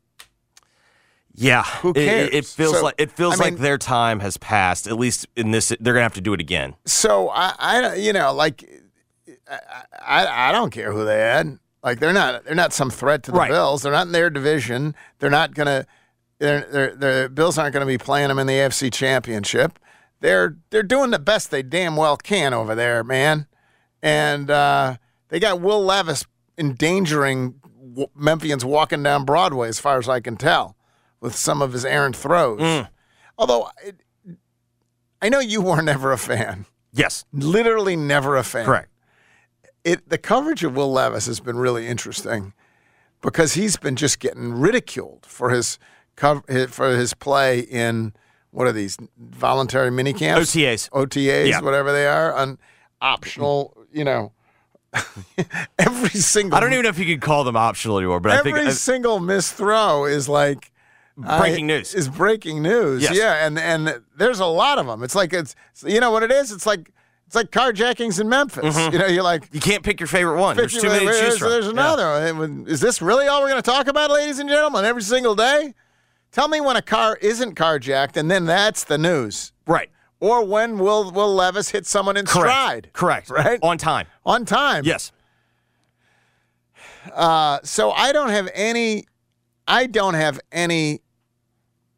Yeah, 1.35 1.63
Who 1.81 1.91
It- 1.91 1.97
It, 1.97 2.05
cares? 2.05 2.29
it 2.33 2.45
feels 2.45 2.75
So, 2.77 2.83
like 2.83 2.95
it 2.97 3.11
feels 3.11 3.39
I 3.39 3.45
like 3.45 3.57
their 3.57 3.77
time 3.77 4.19
has 4.19 4.35
passed. 4.37 4.87
At 4.87 4.97
least 4.97 5.25
in 5.37 5.51
this, 5.51 5.69
they're 5.79 5.93
gonna 5.93 6.03
have 6.03 6.13
to 6.15 6.21
do 6.21 6.33
it 6.33 6.41
again. 6.41 6.75
So 6.85 7.29
I, 7.29 7.53
I, 7.57 7.95
you 7.95 8.11
know, 8.11 8.33
like, 8.33 8.69
I, 9.49 9.59
I, 10.05 10.49
I 10.49 10.51
don't 10.51 10.71
care 10.71 10.91
who 10.91 11.05
they 11.05 11.19
had. 11.19 11.57
Like, 11.81 11.99
they're 11.99 12.11
not, 12.11 12.43
they're 12.43 12.55
not 12.55 12.73
some 12.73 12.89
threat 12.89 13.23
to 13.23 13.31
the 13.31 13.37
Right. 13.37 13.49
Bills. 13.49 13.83
They're 13.83 13.91
not 13.93 14.07
in 14.07 14.11
their 14.11 14.29
division. 14.29 14.95
They're 15.19 15.29
not 15.29 15.53
gonna, 15.53 15.85
they're, 16.39 16.65
they're, 16.69 16.95
the 16.95 17.31
Bills 17.33 17.57
aren't 17.57 17.73
gonna 17.73 17.85
be 17.85 17.97
playing 17.97 18.27
them 18.27 18.39
in 18.39 18.47
the 18.47 18.53
AFC 18.55 18.91
Championship. 18.91 19.79
They're, 20.19 20.57
they're 20.71 20.83
doing 20.83 21.11
the 21.11 21.19
best 21.19 21.51
they 21.51 21.63
damn 21.63 21.95
well 21.95 22.17
can 22.17 22.53
over 22.53 22.75
there, 22.75 23.01
man. 23.05 23.47
And 24.03 24.51
uh, 24.51 24.97
they 25.29 25.39
got 25.39 25.61
Will 25.61 25.81
Levis 25.85 26.25
endangering 26.57 27.61
Memphians 28.17 28.63
walking 28.63 29.03
down 29.03 29.25
Broadway, 29.25 29.67
as 29.69 29.79
far 29.79 29.97
as 29.97 30.07
I 30.09 30.19
can 30.19 30.35
tell, 30.37 30.75
with 31.19 31.35
some 31.35 31.61
of 31.61 31.73
his 31.73 31.85
errant 31.85 32.15
throws. 32.15 32.59
Mm. 32.59 32.89
Although. 33.37 33.69
It, 33.83 33.95
I 35.21 35.29
know 35.29 35.39
you 35.39 35.61
were 35.61 35.81
never 35.81 36.11
a 36.11 36.17
fan. 36.17 36.65
Yes. 36.93 37.25
Literally 37.33 37.95
never 37.95 38.35
a 38.37 38.43
fan. 38.43 38.65
Correct. 38.65 38.89
It 39.83 40.09
the 40.09 40.17
coverage 40.17 40.63
of 40.63 40.75
Will 40.75 40.91
Levis 40.91 41.25
has 41.25 41.39
been 41.39 41.57
really 41.57 41.87
interesting 41.87 42.53
because 43.21 43.53
he's 43.53 43.77
been 43.77 43.95
just 43.95 44.19
getting 44.19 44.51
ridiculed 44.53 45.25
for 45.25 45.49
his 45.51 45.77
cov- 46.15 46.43
for 46.69 46.89
his 46.95 47.13
play 47.13 47.59
in 47.59 48.13
what 48.51 48.65
are 48.67 48.71
these 48.71 48.97
voluntary 49.17 49.91
mini 49.91 50.11
camps? 50.13 50.53
OTAs. 50.55 50.89
OTAs, 50.89 51.47
Yeah. 51.49 51.61
whatever 51.61 51.91
they 51.91 52.07
are, 52.07 52.33
on 52.33 52.57
optional, 53.01 53.77
you 53.91 54.03
know. 54.03 54.31
every 55.79 56.09
single 56.09 56.57
I 56.57 56.59
don't 56.59 56.73
even 56.73 56.83
know 56.83 56.89
if 56.89 56.99
you 56.99 57.05
could 57.05 57.21
call 57.21 57.43
them 57.43 57.55
optional 57.55 57.97
anymore, 57.97 58.19
but 58.19 58.31
I 58.31 58.37
every 58.39 58.53
think 58.53 58.67
uh, 58.67 58.71
single 58.71 59.19
missed 59.19 59.53
throw 59.53 60.05
is 60.05 60.27
like 60.29 60.71
Breaking 61.17 61.65
I- 61.65 61.75
news. 61.75 61.93
Is 61.93 62.07
breaking 62.07 62.61
news. 62.63 63.03
Yes. 63.03 63.13
Yeah, 63.17 63.45
and 63.45 63.59
and 63.59 64.01
there's 64.17 64.39
a 64.39 64.45
lot 64.45 64.77
of 64.79 64.85
them. 64.87 65.03
It's 65.03 65.15
like 65.15 65.33
it's 65.33 65.53
you 65.85 65.99
know 65.99 66.11
what 66.11 66.23
it 66.23 66.31
is. 66.31 66.51
It's 66.53 66.65
like 66.65 66.91
it's 67.27 67.35
like 67.35 67.51
carjackings 67.51 68.21
in 68.21 68.29
Memphis. 68.29 68.77
Mhm. 68.77 68.93
You 68.93 68.99
know, 68.99 69.05
you're 69.07 69.23
like 69.23 69.43
you 69.51 69.59
can't 69.59 69.83
pick 69.83 69.99
your 69.99 70.07
favorite 70.07 70.39
one. 70.39 70.55
There's 70.55 70.73
too 70.73 70.87
many 70.87 71.05
to 71.05 71.11
choose 71.19 71.37
from. 71.37 71.49
there's 71.49 71.65
Yeah. 71.65 71.71
another. 71.71 72.63
Is 72.67 72.79
this 72.79 73.01
really 73.01 73.27
all 73.27 73.41
we're 73.41 73.49
going 73.49 73.61
to 73.61 73.69
talk 73.69 73.87
about, 73.87 74.09
ladies 74.11 74.39
and 74.39 74.47
gentlemen, 74.49 74.85
every 74.85 75.01
single 75.01 75.35
day? 75.35 75.73
Tell 76.31 76.47
me 76.47 76.61
when 76.61 76.77
a 76.77 76.81
car 76.81 77.17
isn't 77.21 77.55
carjacked, 77.55 78.15
and 78.15 78.31
then 78.31 78.45
that's 78.45 78.85
the 78.85 78.97
news. 78.97 79.51
Or 80.19 80.43
when 80.45 80.77
will 80.77 81.11
Will 81.11 81.33
Levis 81.33 81.69
hit 81.69 81.85
someone 81.85 82.17
in 82.17 82.25
Correct. 82.25 82.49
stride? 82.51 82.89
Correct. 82.93 83.29
Right. 83.29 83.59
On 83.61 83.77
time. 83.77 84.07
On 84.25 84.45
time. 84.45 84.83
Yes. 84.85 85.11
Uh, 87.13 87.59
so 87.63 87.91
I 87.91 88.11
don't 88.11 88.29
have 88.29 88.49
any. 88.53 89.05
I 89.67 89.85
don't 89.85 90.15
have 90.15 90.39
any 90.51 91.01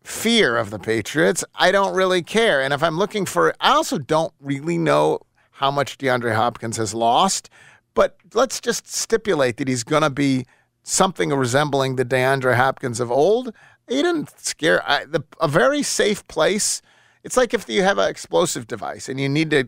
fear 0.04 0.58
of 0.58 0.70
the 0.72 0.80
Patriots. 0.80 1.44
I 1.56 1.72
don't 1.72 1.96
really 1.96 2.22
care. 2.22 2.62
And 2.62 2.74
if 2.74 2.84
I'm 2.84 2.98
looking 2.98 3.26
for, 3.26 3.56
I 3.60 3.72
also 3.72 3.98
don't 3.98 4.34
really 4.40 4.78
know 4.78 5.20
how 5.52 5.72
much 5.72 5.98
DeAndre 5.98 6.36
Hopkins 6.36 6.78
has 6.78 6.94
lost. 6.94 7.50
But 7.94 8.18
let's 8.34 8.60
just 8.60 8.88
stipulate 8.88 9.58
that 9.58 9.68
he's 9.68 9.84
going 9.84 10.02
to 10.02 10.10
be 10.10 10.46
something 10.84 11.30
resembling 11.30 11.96
the 11.96 12.06
DeAndre 12.06 12.56
Hopkins 12.56 13.00
of 13.00 13.12
old. 13.12 13.54
He 13.88 14.02
didn't 14.02 14.30
scare. 14.40 14.84
I, 14.90 15.06
the, 15.06 15.24
a 15.40 15.48
very 15.48 15.84
safe 15.84 16.28
place. 16.28 16.82
It's 17.24 17.38
like 17.38 17.54
if 17.54 17.68
you 17.70 17.84
have 17.84 17.98
an 17.98 18.10
explosive 18.10 18.68
device 18.68 19.08
and 19.10 19.20
you 19.20 19.30
need 19.30 19.52
to 19.52 19.66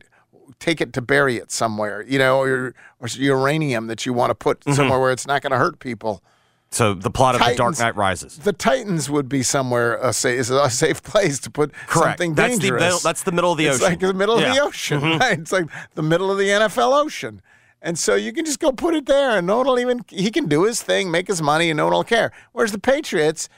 take 0.59 0.81
it 0.81 0.91
to 0.93 1.01
bury 1.01 1.37
it 1.37 1.51
somewhere, 1.51 2.03
you 2.07 2.17
know, 2.19 2.39
or, 2.41 2.73
or 2.99 3.07
uranium 3.15 3.87
that 3.87 4.05
you 4.05 4.13
want 4.13 4.29
to 4.31 4.35
put 4.35 4.63
somewhere 4.73 4.99
where 4.99 5.11
it's 5.11 5.27
not 5.27 5.41
going 5.41 5.51
to 5.51 5.57
hurt 5.57 5.79
people. 5.79 6.23
So 6.71 6.95
the 6.95 7.11
plot 7.11 7.35
of 7.35 7.41
The 7.47 7.53
Dark 7.55 7.77
Knight 7.77 7.95
Rises. 7.95 8.37
The 8.39 8.51
Titans 8.51 9.07
would 9.09 9.29
be 9.29 9.43
somewhere 9.43 9.95
a 9.97 10.11
safe, 10.11 10.39
is 10.39 10.49
a 10.49 10.69
safe 10.71 11.03
place 11.03 11.39
to 11.41 11.51
put 11.51 11.71
Correct. 11.87 11.93
something 12.17 12.33
That's 12.33 12.57
the 12.57 12.71
middle- 12.71 12.99
that's 12.99 13.21
the 13.23 13.31
middle 13.31 13.51
of 13.51 13.57
the 13.59 13.67
ocean. 13.69 13.75
it's 13.75 13.83
ocean. 13.83 13.91
like 13.91 13.99
the 13.99 14.13
middle 14.15 14.35
of 14.37 14.41
the 14.41 14.59
ocean, 14.59 15.01
Mhm. 15.01 15.19
right? 15.19 15.39
It's 15.39 15.51
like 15.51 15.65
the 15.93 16.01
middle 16.03 16.31
of 16.31 16.37
the 16.39 16.49
NFL 16.49 16.93
ocean. 16.93 17.41
And 17.81 17.99
so 17.99 18.15
you 18.15 18.33
can 18.33 18.43
just 18.45 18.59
go 18.59 18.71
put 18.71 18.95
it 18.95 19.05
there, 19.05 19.37
and 19.37 19.45
no 19.45 19.57
one 19.57 19.67
will 19.67 19.79
even. 19.79 20.03
He 20.07 20.31
can 20.31 20.47
do 20.47 20.63
his 20.63 20.81
thing, 20.81 21.11
make 21.11 21.27
his 21.27 21.41
money, 21.41 21.69
and 21.69 21.77
no 21.77 21.83
one 21.85 21.93
will 21.93 22.03
care. 22.05 22.31
Whereas 22.53 22.71
the 22.71 22.79
Patriots, 22.79 23.49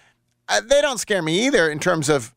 uh, 0.49 0.61
they 0.61 0.81
don't 0.81 0.97
scare 0.99 1.21
me 1.21 1.45
either 1.45 1.69
in 1.69 1.79
terms 1.79 2.09
of 2.09 2.33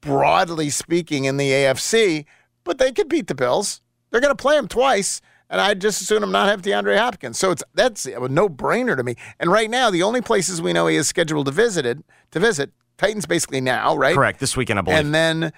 broadly 0.00 0.70
speaking 0.70 1.24
in 1.24 1.36
the 1.36 1.50
AFC, 1.50 2.24
but 2.64 2.78
they 2.78 2.92
could 2.92 3.08
beat 3.08 3.26
the 3.26 3.34
Bills. 3.34 3.80
They're 4.10 4.20
going 4.20 4.34
to 4.34 4.40
play 4.40 4.56
them 4.56 4.68
twice, 4.68 5.20
and 5.50 5.60
I'd 5.60 5.80
just 5.80 6.00
assume 6.00 6.20
them 6.20 6.32
not 6.32 6.48
have 6.48 6.62
DeAndre 6.62 6.98
Hopkins. 6.98 7.38
So 7.38 7.50
it's 7.50 7.62
that's 7.74 8.06
a 8.06 8.28
no 8.28 8.48
brainer 8.48 8.96
to 8.96 9.02
me. 9.02 9.16
And 9.38 9.50
right 9.50 9.68
now, 9.70 9.90
the 9.90 10.02
only 10.02 10.20
places 10.20 10.62
we 10.62 10.72
know 10.72 10.86
he 10.86 10.96
is 10.96 11.08
scheduled 11.08 11.46
to 11.46 11.52
visited 11.52 12.02
to 12.30 12.40
visit 12.40 12.72
Titans 12.96 13.26
basically 13.26 13.60
now, 13.60 13.96
right? 13.96 14.14
Correct. 14.14 14.40
This 14.40 14.56
weekend, 14.56 14.78
I 14.78 14.82
believe. 14.82 14.98
And 14.98 15.14
then 15.14 15.44
um, 15.44 15.52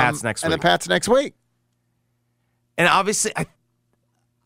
Pats 0.00 0.22
next 0.22 0.42
and 0.42 0.52
week. 0.52 0.60
the 0.60 0.62
Pats 0.62 0.88
next 0.88 1.08
week. 1.08 1.34
And 2.78 2.88
obviously, 2.88 3.32
I, 3.36 3.46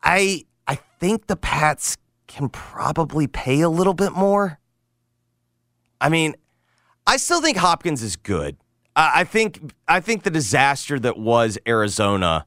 I, 0.03 0.45
I 0.67 0.75
think 0.99 1.29
the 1.29 1.37
Pats 1.37 1.97
can 2.27 2.49
probably 2.49 3.29
pay 3.29 3.61
a 3.61 3.69
little 3.69 3.95
bit 3.95 4.13
more. 4.13 4.59
I 6.01 6.09
mean, 6.09 6.35
I 7.07 7.17
still 7.17 7.41
think 7.41 7.59
Hopkins 7.59 8.03
is 8.03 8.17
good. 8.17 8.57
I, 8.97 9.25
think, 9.25 9.73
I 9.89 10.01
think 10.01 10.23
the 10.23 10.31
disaster 10.31 10.99
that 11.01 11.19
was 11.19 11.59
Arizona 11.67 12.47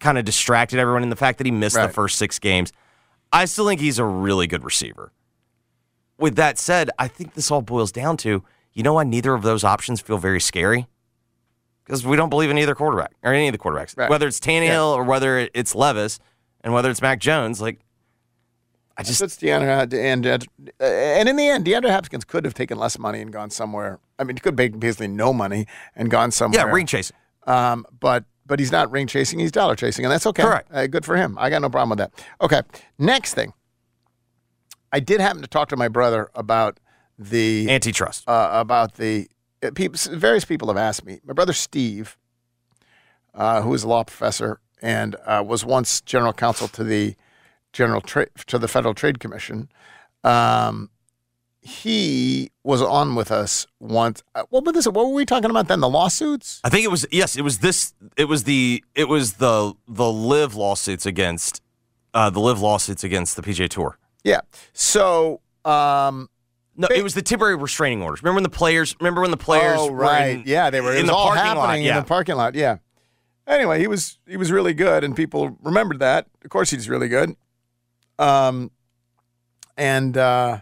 kind 0.00 0.18
of 0.18 0.24
distracted 0.24 0.78
everyone 0.78 1.02
in 1.02 1.10
the 1.10 1.16
fact 1.16 1.38
that 1.38 1.46
he 1.46 1.50
missed 1.50 1.76
the 1.76 1.92
first 1.92 2.16
six 2.18 2.38
games. 2.38 2.72
I 3.32 3.44
still 3.44 3.66
think 3.66 3.80
he's 3.80 3.98
a 3.98 4.04
really 4.04 4.46
good 4.46 4.64
receiver. 4.64 5.12
With 6.18 6.36
that 6.36 6.58
said, 6.58 6.90
I 6.98 7.08
think 7.08 7.34
this 7.34 7.50
all 7.50 7.60
boils 7.62 7.92
down 7.92 8.16
to 8.18 8.42
you 8.72 8.82
know 8.82 8.94
why 8.94 9.04
neither 9.04 9.32
of 9.34 9.42
those 9.42 9.64
options 9.64 10.00
feel 10.00 10.18
very 10.18 10.40
scary? 10.40 10.86
Because 11.84 12.04
we 12.04 12.16
don't 12.16 12.28
believe 12.30 12.50
in 12.50 12.58
either 12.58 12.74
quarterback 12.74 13.12
or 13.22 13.32
any 13.32 13.48
of 13.48 13.52
the 13.52 13.58
quarterbacks, 13.58 13.96
Right. 13.96 14.10
whether 14.10 14.26
it's 14.26 14.40
Tannehill 14.40 14.94
or 14.94 15.02
whether 15.04 15.48
it's 15.54 15.74
Levis 15.74 16.18
and 16.62 16.74
whether 16.74 16.90
it's 16.90 17.00
Mac 17.00 17.18
Jones. 17.20 17.60
Like, 17.60 17.78
I 18.98 19.02
just 19.02 19.20
It's 19.20 19.36
DeAndre 19.36 19.92
and 19.92 20.26
uh, 20.26 20.38
and 20.80 21.28
in 21.28 21.36
the 21.36 21.48
end, 21.48 21.66
DeAndre 21.66 21.90
Hopkins 21.90 22.24
could 22.24 22.44
have 22.44 22.54
taken 22.54 22.78
less 22.78 22.98
money 22.98 23.20
and 23.20 23.30
gone 23.30 23.50
somewhere. 23.50 23.98
I 24.18 24.24
mean, 24.24 24.36
he 24.36 24.40
could 24.40 24.58
have 24.58 24.80
basically 24.80 25.08
no 25.08 25.32
money 25.32 25.66
and 25.94 26.10
gone 26.10 26.30
somewhere. 26.30 26.66
yeah, 26.66 26.72
ring 26.72 26.86
chasing. 26.86 27.16
Um, 27.46 27.84
but 28.00 28.24
but 28.46 28.58
he's 28.58 28.72
not 28.72 28.90
ring 28.90 29.06
chasing; 29.06 29.38
he's 29.38 29.52
dollar 29.52 29.76
chasing, 29.76 30.04
and 30.04 30.12
that's 30.12 30.26
okay. 30.26 30.42
Correct. 30.42 30.68
Uh, 30.72 30.86
good 30.86 31.04
for 31.04 31.16
him. 31.16 31.36
I 31.38 31.50
got 31.50 31.60
no 31.60 31.68
problem 31.68 31.90
with 31.90 31.98
that. 31.98 32.12
Okay. 32.40 32.62
Next 32.98 33.34
thing, 33.34 33.52
I 34.92 35.00
did 35.00 35.20
happen 35.20 35.42
to 35.42 35.48
talk 35.48 35.68
to 35.68 35.76
my 35.76 35.88
brother 35.88 36.30
about 36.34 36.80
the 37.18 37.70
antitrust. 37.70 38.26
Uh, 38.26 38.48
about 38.52 38.94
the 38.94 39.28
uh, 39.62 39.72
people. 39.74 39.98
Various 40.16 40.46
people 40.46 40.68
have 40.68 40.78
asked 40.78 41.04
me. 41.04 41.20
My 41.22 41.34
brother 41.34 41.52
Steve, 41.52 42.16
uh, 43.34 43.60
who 43.60 43.74
is 43.74 43.82
a 43.82 43.88
law 43.88 44.04
professor 44.04 44.60
and 44.80 45.16
uh, 45.26 45.42
was 45.46 45.64
once 45.66 46.00
general 46.00 46.32
counsel 46.32 46.68
to 46.68 46.82
the 46.84 47.14
general 47.76 48.00
Tra- 48.00 48.28
to 48.46 48.58
the 48.58 48.68
Federal 48.68 48.94
Trade 48.94 49.20
Commission. 49.20 49.68
Um, 50.24 50.90
he 51.60 52.50
was 52.64 52.80
on 52.80 53.14
with 53.16 53.30
us 53.30 53.66
once. 53.80 54.22
What 54.50 54.64
was 54.64 54.74
this? 54.74 54.86
What 54.86 55.06
were 55.06 55.12
we 55.12 55.26
talking 55.26 55.50
about 55.50 55.68
then? 55.68 55.80
The 55.80 55.88
lawsuits. 55.88 56.60
I 56.64 56.68
think 56.70 56.84
it 56.84 56.90
was 56.90 57.06
yes, 57.10 57.36
it 57.36 57.42
was 57.42 57.58
this. 57.58 57.92
It 58.16 58.26
was 58.26 58.44
the 58.44 58.82
it 58.94 59.08
was 59.08 59.34
the 59.34 59.74
the 59.88 60.10
LIV 60.10 60.54
lawsuits 60.54 61.06
against 61.06 61.60
uh, 62.14 62.30
the 62.30 62.40
LIV 62.40 62.60
lawsuits 62.60 63.04
against 63.04 63.36
the 63.36 63.42
PGA 63.42 63.68
Tour. 63.68 63.98
Yeah. 64.24 64.40
So, 64.72 65.40
um, 65.64 66.28
no, 66.76 66.88
it 66.94 67.02
was 67.02 67.14
the 67.14 67.22
temporary 67.22 67.56
restraining 67.56 68.00
orders. 68.02 68.22
Remember 68.22 68.36
when 68.36 68.42
the 68.44 68.48
players? 68.48 68.94
Remember 69.00 69.20
when 69.20 69.30
the 69.32 69.36
players? 69.36 69.78
Oh, 69.80 69.90
were 69.90 69.96
right. 69.98 70.36
in- 70.36 70.42
yeah, 70.46 70.70
they 70.70 70.80
were 70.80 70.94
in 70.94 71.06
the 71.06 71.12
all 71.14 71.26
parking 71.26 71.42
happening 71.44 71.58
lot. 71.66 71.78
in 71.78 71.82
Yeah, 71.84 72.00
the 72.00 72.06
parking 72.06 72.36
lot. 72.36 72.54
Yeah. 72.54 72.76
Anyway, 73.46 73.80
he 73.80 73.86
was 73.88 74.18
he 74.26 74.36
was 74.36 74.50
really 74.52 74.74
good, 74.74 75.02
and 75.04 75.16
people 75.16 75.56
remembered 75.62 75.98
that. 75.98 76.26
Of 76.44 76.50
course, 76.50 76.70
he's 76.70 76.88
really 76.88 77.08
good. 77.08 77.34
Um, 78.18 78.70
and 79.76 80.16
uh, 80.16 80.60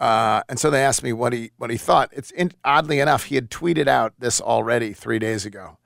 uh, 0.00 0.42
and 0.48 0.58
so 0.58 0.70
they 0.70 0.84
asked 0.84 1.02
me 1.02 1.12
what 1.12 1.32
he 1.32 1.50
what 1.56 1.70
he 1.70 1.76
thought. 1.76 2.10
It's 2.12 2.30
in, 2.30 2.52
oddly 2.64 3.00
enough, 3.00 3.24
he 3.24 3.34
had 3.36 3.50
tweeted 3.50 3.88
out 3.88 4.14
this 4.18 4.40
already 4.40 4.92
three 4.92 5.18
days 5.18 5.46
ago. 5.46 5.78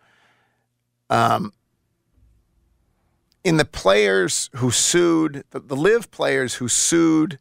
Um, 1.11 1.53
in 3.45 3.57
the 3.57 3.65
players 3.65 4.51
who 4.57 4.71
sued 4.71 5.45
the, 5.51 5.61
the 5.61 5.77
LIV 5.77 6.11
players 6.11 6.55
who 6.55 6.69
sued 6.69 7.39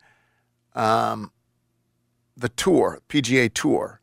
um, 0.75 1.31
the 2.35 2.49
tour 2.49 2.99
PGA 3.09 3.53
Tour, 3.53 3.99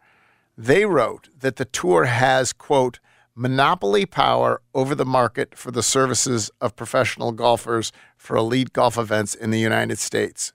they 0.59 0.85
wrote 0.85 1.29
that 1.39 1.57
the 1.57 1.65
tour 1.65 2.05
has 2.05 2.53
quote 2.53 2.99
monopoly 3.35 4.07
power 4.07 4.61
over 4.75 4.95
the 4.95 5.05
market 5.05 5.57
for 5.57 5.71
the 5.71 5.83
services 5.83 6.51
of 6.61 6.77
professional 6.77 7.33
golfers 7.33 7.93
for 8.25 8.37
elite 8.37 8.73
golf 8.73 8.97
events 8.97 9.35
in 9.35 9.51
the 9.51 9.59
United 9.59 9.99
States. 9.99 10.55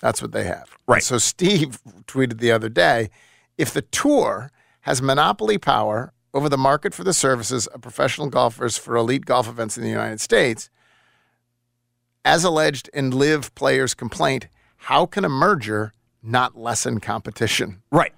That's 0.00 0.22
what 0.22 0.30
they 0.30 0.44
have. 0.44 0.68
Right. 0.86 1.02
so 1.02 1.18
Steve 1.18 1.80
tweeted 2.06 2.38
the 2.38 2.52
other 2.52 2.68
day, 2.68 3.10
if 3.58 3.72
the 3.72 3.82
tour 3.82 4.52
has 4.82 5.02
monopoly 5.02 5.58
power 5.58 6.12
over 6.32 6.48
the 6.48 6.56
market 6.56 6.94
for 6.94 7.02
the 7.02 7.12
services 7.12 7.66
of 7.66 7.80
professional 7.80 8.28
golfers 8.28 8.78
for 8.78 8.94
elite 8.94 9.24
golf 9.26 9.48
events 9.48 9.76
in 9.76 9.82
the 9.82 9.88
United 9.90 10.20
States, 10.20 10.70
as 12.24 12.44
alleged 12.44 12.88
in 12.94 13.10
LIV 13.10 13.52
Players' 13.56 13.92
complaint, 13.92 14.46
how 14.76 15.06
can 15.06 15.24
a 15.24 15.28
merger 15.28 15.92
not 16.22 16.56
lessen 16.56 17.00
competition? 17.00 17.82
Right. 17.90 18.12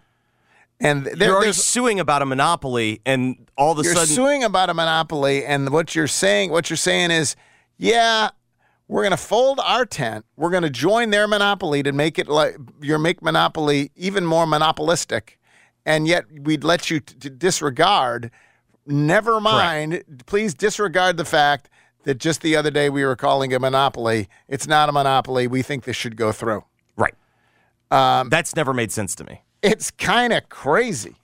And 0.78 1.06
there- 1.06 1.28
you're 1.28 1.36
already 1.36 1.52
suing 1.52 2.00
about 2.00 2.20
a 2.20 2.26
monopoly, 2.26 3.00
and 3.06 3.48
all 3.56 3.72
of 3.72 3.78
a 3.78 3.82
you're 3.82 3.94
sudden, 3.94 4.14
suing 4.14 4.44
about 4.44 4.68
a 4.68 4.74
monopoly, 4.74 5.46
and 5.46 5.70
what 5.70 5.94
you're 5.94 6.06
saying, 6.06 6.50
what 6.50 6.68
you're 6.68 6.76
saying 6.76 7.10
is, 7.10 7.34
yeah, 7.78 8.30
we're 8.88 9.02
going 9.02 9.10
to 9.10 9.16
fold 9.16 9.60
our 9.62 9.84
tent. 9.84 10.24
We're 10.36 10.50
going 10.50 10.62
to 10.62 10.70
join 10.70 11.10
their 11.10 11.28
monopoly 11.28 11.82
to 11.82 11.92
make 11.92 12.18
it 12.18 12.26
like 12.28 12.56
your 12.80 12.98
make 12.98 13.22
monopoly 13.22 13.90
even 13.96 14.24
more 14.24 14.46
monopolistic, 14.46 15.38
and 15.84 16.06
yet 16.08 16.24
we'd 16.42 16.64
let 16.64 16.90
you 16.90 17.00
t- 17.00 17.28
disregard. 17.28 18.30
Never 18.86 19.40
mind. 19.40 20.02
Please 20.26 20.54
disregard 20.54 21.18
the 21.18 21.24
fact 21.26 21.68
that 22.04 22.18
just 22.18 22.40
the 22.40 22.56
other 22.56 22.70
day 22.70 22.88
we 22.88 23.04
were 23.04 23.16
calling 23.16 23.52
a 23.52 23.58
monopoly. 23.58 24.28
It's 24.48 24.66
not 24.66 24.88
a 24.88 24.92
monopoly. 24.92 25.46
We 25.46 25.60
think 25.62 25.84
this 25.84 25.96
should 25.96 26.16
go 26.16 26.32
through. 26.32 26.64
right? 26.96 27.14
Um, 27.90 28.30
That's 28.30 28.56
never 28.56 28.72
made 28.72 28.90
sense 28.92 29.14
to 29.16 29.24
me. 29.24 29.42
it's 29.62 29.90
kind 29.90 30.32
of 30.32 30.48
crazy. 30.48 31.16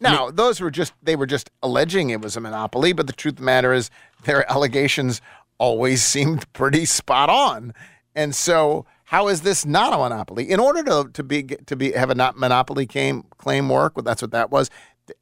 Now, 0.00 0.30
those 0.30 0.60
were 0.60 0.70
just 0.70 0.92
they 1.02 1.16
were 1.16 1.26
just 1.26 1.48
alleging 1.62 2.10
it 2.10 2.20
was 2.20 2.36
a 2.36 2.40
monopoly, 2.40 2.92
but 2.92 3.06
the 3.06 3.12
truth 3.14 3.34
of 3.34 3.38
the 3.38 3.44
matter 3.44 3.72
is 3.72 3.90
their 4.24 4.50
allegations 4.50 5.22
always 5.58 6.02
seemed 6.14 6.50
pretty 6.52 6.84
spot 6.84 7.30
on. 7.30 7.72
And 8.14 8.34
so, 8.34 8.86
how 9.04 9.28
is 9.28 9.42
this 9.42 9.66
not 9.66 9.92
a 9.92 9.96
monopoly? 9.96 10.50
In 10.50 10.60
order 10.60 10.82
to 10.84 11.10
to 11.12 11.22
be 11.22 11.42
to 11.42 11.76
be 11.76 11.92
have 11.92 12.10
a 12.10 12.14
not 12.14 12.38
monopoly 12.38 12.86
claim 12.86 13.24
claim 13.38 13.68
work, 13.68 13.96
well, 13.96 14.04
that's 14.04 14.22
what 14.22 14.30
that 14.30 14.50
was. 14.50 14.70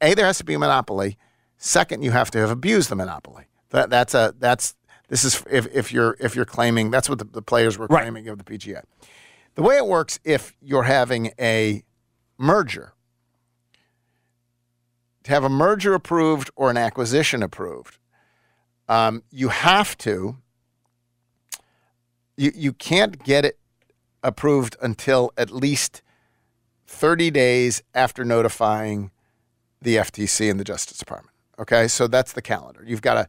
A, 0.01 0.13
there 0.13 0.25
has 0.25 0.37
to 0.37 0.45
be 0.45 0.53
a 0.53 0.59
monopoly. 0.59 1.17
Second, 1.57 2.03
you 2.03 2.11
have 2.11 2.31
to 2.31 2.39
have 2.39 2.49
abused 2.49 2.89
the 2.89 2.95
monopoly. 2.95 3.45
That 3.69 3.89
that's 3.89 4.13
a 4.13 4.33
that's 4.37 4.75
this 5.09 5.23
is 5.23 5.43
if 5.49 5.67
if 5.73 5.91
you're 5.91 6.15
if 6.19 6.35
you're 6.35 6.45
claiming 6.45 6.91
that's 6.91 7.09
what 7.09 7.19
the, 7.19 7.25
the 7.25 7.41
players 7.41 7.77
were 7.77 7.87
claiming 7.87 8.27
of 8.27 8.37
the 8.37 8.43
PGA. 8.43 8.83
The 9.55 9.61
way 9.61 9.77
it 9.77 9.85
works, 9.85 10.19
if 10.23 10.55
you're 10.61 10.83
having 10.83 11.31
a 11.39 11.83
merger, 12.37 12.93
to 15.23 15.31
have 15.31 15.43
a 15.43 15.49
merger 15.49 15.93
approved 15.93 16.49
or 16.55 16.71
an 16.71 16.77
acquisition 16.77 17.43
approved, 17.43 17.97
um, 18.87 19.23
you 19.31 19.49
have 19.49 19.97
to. 19.99 20.37
You 22.35 22.51
you 22.55 22.73
can't 22.73 23.23
get 23.23 23.45
it 23.45 23.59
approved 24.23 24.75
until 24.81 25.31
at 25.37 25.51
least 25.51 26.01
thirty 26.87 27.29
days 27.29 27.83
after 27.93 28.25
notifying 28.25 29.11
the 29.81 29.97
FTC 29.97 30.49
and 30.49 30.59
the 30.59 30.63
Justice 30.63 30.97
Department. 30.97 31.35
Okay, 31.59 31.87
so 31.87 32.07
that's 32.07 32.33
the 32.33 32.41
calendar. 32.41 32.83
You've 32.85 33.01
got 33.01 33.13
to 33.15 33.27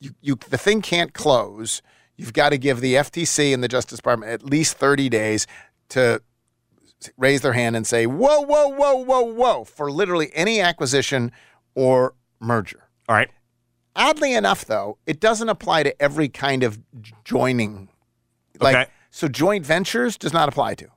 you, 0.00 0.10
you 0.20 0.38
the 0.48 0.58
thing 0.58 0.80
can't 0.82 1.12
close. 1.12 1.82
You've 2.16 2.32
got 2.32 2.50
to 2.50 2.58
give 2.58 2.80
the 2.80 2.94
FTC 2.94 3.52
and 3.52 3.62
the 3.62 3.68
Justice 3.68 3.98
Department 3.98 4.32
at 4.32 4.42
least 4.42 4.78
30 4.78 5.10
days 5.10 5.46
to 5.90 6.22
raise 7.16 7.42
their 7.42 7.52
hand 7.52 7.76
and 7.76 7.86
say, 7.86 8.06
whoa, 8.06 8.40
whoa, 8.40 8.68
whoa, 8.68 8.96
whoa, 8.96 9.20
whoa, 9.20 9.64
for 9.64 9.90
literally 9.90 10.30
any 10.34 10.60
acquisition 10.60 11.30
or 11.74 12.14
merger. 12.40 12.88
All 13.08 13.14
right. 13.14 13.30
Oddly 13.96 14.34
enough, 14.34 14.64
though, 14.66 14.98
it 15.06 15.18
doesn't 15.20 15.48
apply 15.48 15.82
to 15.84 16.02
every 16.02 16.28
kind 16.28 16.62
of 16.62 16.78
joining. 17.24 17.88
Like, 18.60 18.76
Okay. 18.76 18.90
so 19.10 19.26
joint 19.26 19.64
ventures 19.66 20.16
does 20.16 20.32
not 20.32 20.48
apply 20.48 20.74
to. 20.76 20.88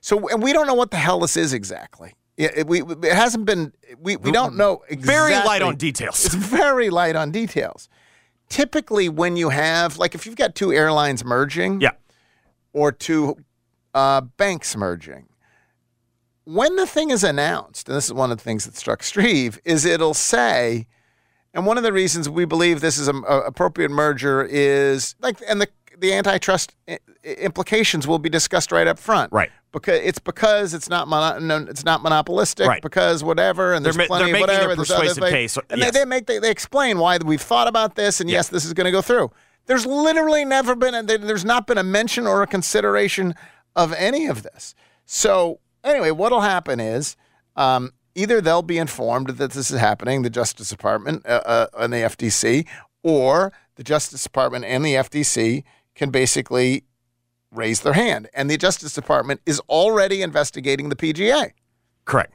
So, 0.00 0.28
and 0.28 0.42
we 0.42 0.52
don't 0.52 0.66
know 0.66 0.74
what 0.74 0.90
the 0.90 0.96
hell 0.96 1.20
this 1.20 1.36
is 1.36 1.52
exactly. 1.52 2.14
It, 2.36 2.52
it- 2.58 2.66
we, 2.66 2.82
it 2.82 3.14
hasn't 3.14 3.44
been, 3.44 3.72
we, 3.98 4.16
we 4.16 4.32
don't 4.32 4.56
know 4.56 4.82
exactly. 4.88 5.06
Very 5.06 5.34
light 5.46 5.62
on 5.62 5.76
details. 5.76 6.24
It's 6.24 6.34
very 6.34 6.90
light 6.90 7.14
on 7.16 7.30
details. 7.30 7.88
Typically, 8.48 9.08
when 9.08 9.36
you 9.36 9.50
have, 9.50 9.96
like, 9.98 10.14
if 10.16 10.26
you've 10.26 10.34
got 10.36 10.54
two 10.56 10.72
airlines 10.72 11.24
merging, 11.24 11.80
yeah, 11.80 11.92
or 12.72 12.90
two 12.90 13.36
uh, 13.94 14.20
banks 14.22 14.74
merging. 14.76 15.28
When 16.44 16.74
the 16.76 16.86
thing 16.86 17.10
is 17.10 17.22
announced, 17.22 17.88
and 17.88 17.96
this 17.96 18.06
is 18.06 18.12
one 18.12 18.32
of 18.32 18.38
the 18.38 18.42
things 18.44 18.64
that 18.64 18.76
struck 18.76 19.02
Steve, 19.04 19.60
is 19.64 19.84
it'll 19.84 20.14
say, 20.14 20.86
and 21.54 21.66
one 21.66 21.76
of 21.78 21.82
the 21.84 21.92
reasons 21.92 22.28
we 22.28 22.44
believe 22.44 22.80
this 22.80 22.98
is 22.98 23.08
an 23.08 23.22
appropriate 23.28 23.90
merger 23.90 24.46
is 24.48 25.14
like, 25.20 25.38
and 25.48 25.60
the 25.60 25.68
the 25.98 26.14
antitrust 26.14 26.74
implications 27.24 28.06
will 28.06 28.18
be 28.18 28.30
discussed 28.30 28.72
right 28.72 28.86
up 28.86 28.98
front, 28.98 29.32
Right. 29.32 29.50
Because 29.72 30.00
it's 30.02 30.18
because 30.18 30.74
it's 30.74 30.88
not 30.88 31.06
mono, 31.06 31.66
it's 31.70 31.84
not 31.84 32.02
monopolistic, 32.02 32.66
Right. 32.66 32.82
because 32.82 33.22
whatever, 33.22 33.72
and 33.72 33.84
They're 33.84 33.92
there's 33.92 34.08
plenty 34.08 34.32
they're 34.32 34.36
of 34.36 34.48
whatever. 34.48 34.76
persuasive 34.76 35.22
case, 35.24 35.56
and 35.68 35.78
yes. 35.80 35.92
they, 35.92 36.00
they 36.00 36.04
make 36.04 36.26
they, 36.26 36.38
they 36.38 36.50
explain 36.50 36.98
why 36.98 37.18
we've 37.24 37.40
thought 37.40 37.68
about 37.68 37.94
this, 37.94 38.20
and 38.20 38.28
yes, 38.28 38.48
this 38.48 38.64
is 38.64 38.72
going 38.72 38.86
to 38.86 38.90
go 38.90 39.02
through. 39.02 39.30
There's 39.66 39.86
literally 39.86 40.44
never 40.44 40.74
been 40.74 40.94
a, 40.94 41.02
there's 41.02 41.44
not 41.44 41.66
been 41.68 41.78
a 41.78 41.84
mention 41.84 42.26
or 42.26 42.42
a 42.42 42.46
consideration 42.46 43.34
of 43.76 43.92
any 43.92 44.26
of 44.26 44.42
this. 44.42 44.74
So 45.06 45.60
anyway, 45.84 46.10
what'll 46.10 46.40
happen 46.40 46.80
is 46.80 47.16
um, 47.54 47.92
either 48.14 48.40
they'll 48.40 48.62
be 48.62 48.78
informed 48.78 49.28
that 49.28 49.50
this 49.50 49.70
is 49.70 49.78
happening, 49.78 50.22
the 50.22 50.30
Justice 50.30 50.68
Department 50.68 51.24
uh, 51.26 51.42
uh, 51.44 51.66
and 51.78 51.92
the 51.92 51.98
FTC, 51.98 52.66
or 53.02 53.52
the 53.76 53.84
Justice 53.84 54.22
Department 54.22 54.64
and 54.64 54.84
the 54.84 54.94
FTC 54.94 55.64
can 55.94 56.10
basically 56.10 56.84
raise 57.50 57.80
their 57.80 57.94
hand. 57.94 58.28
And 58.34 58.50
the 58.50 58.56
Justice 58.56 58.94
Department 58.94 59.40
is 59.46 59.60
already 59.68 60.22
investigating 60.22 60.88
the 60.88 60.96
PGA. 60.96 61.52
Correct. 62.04 62.34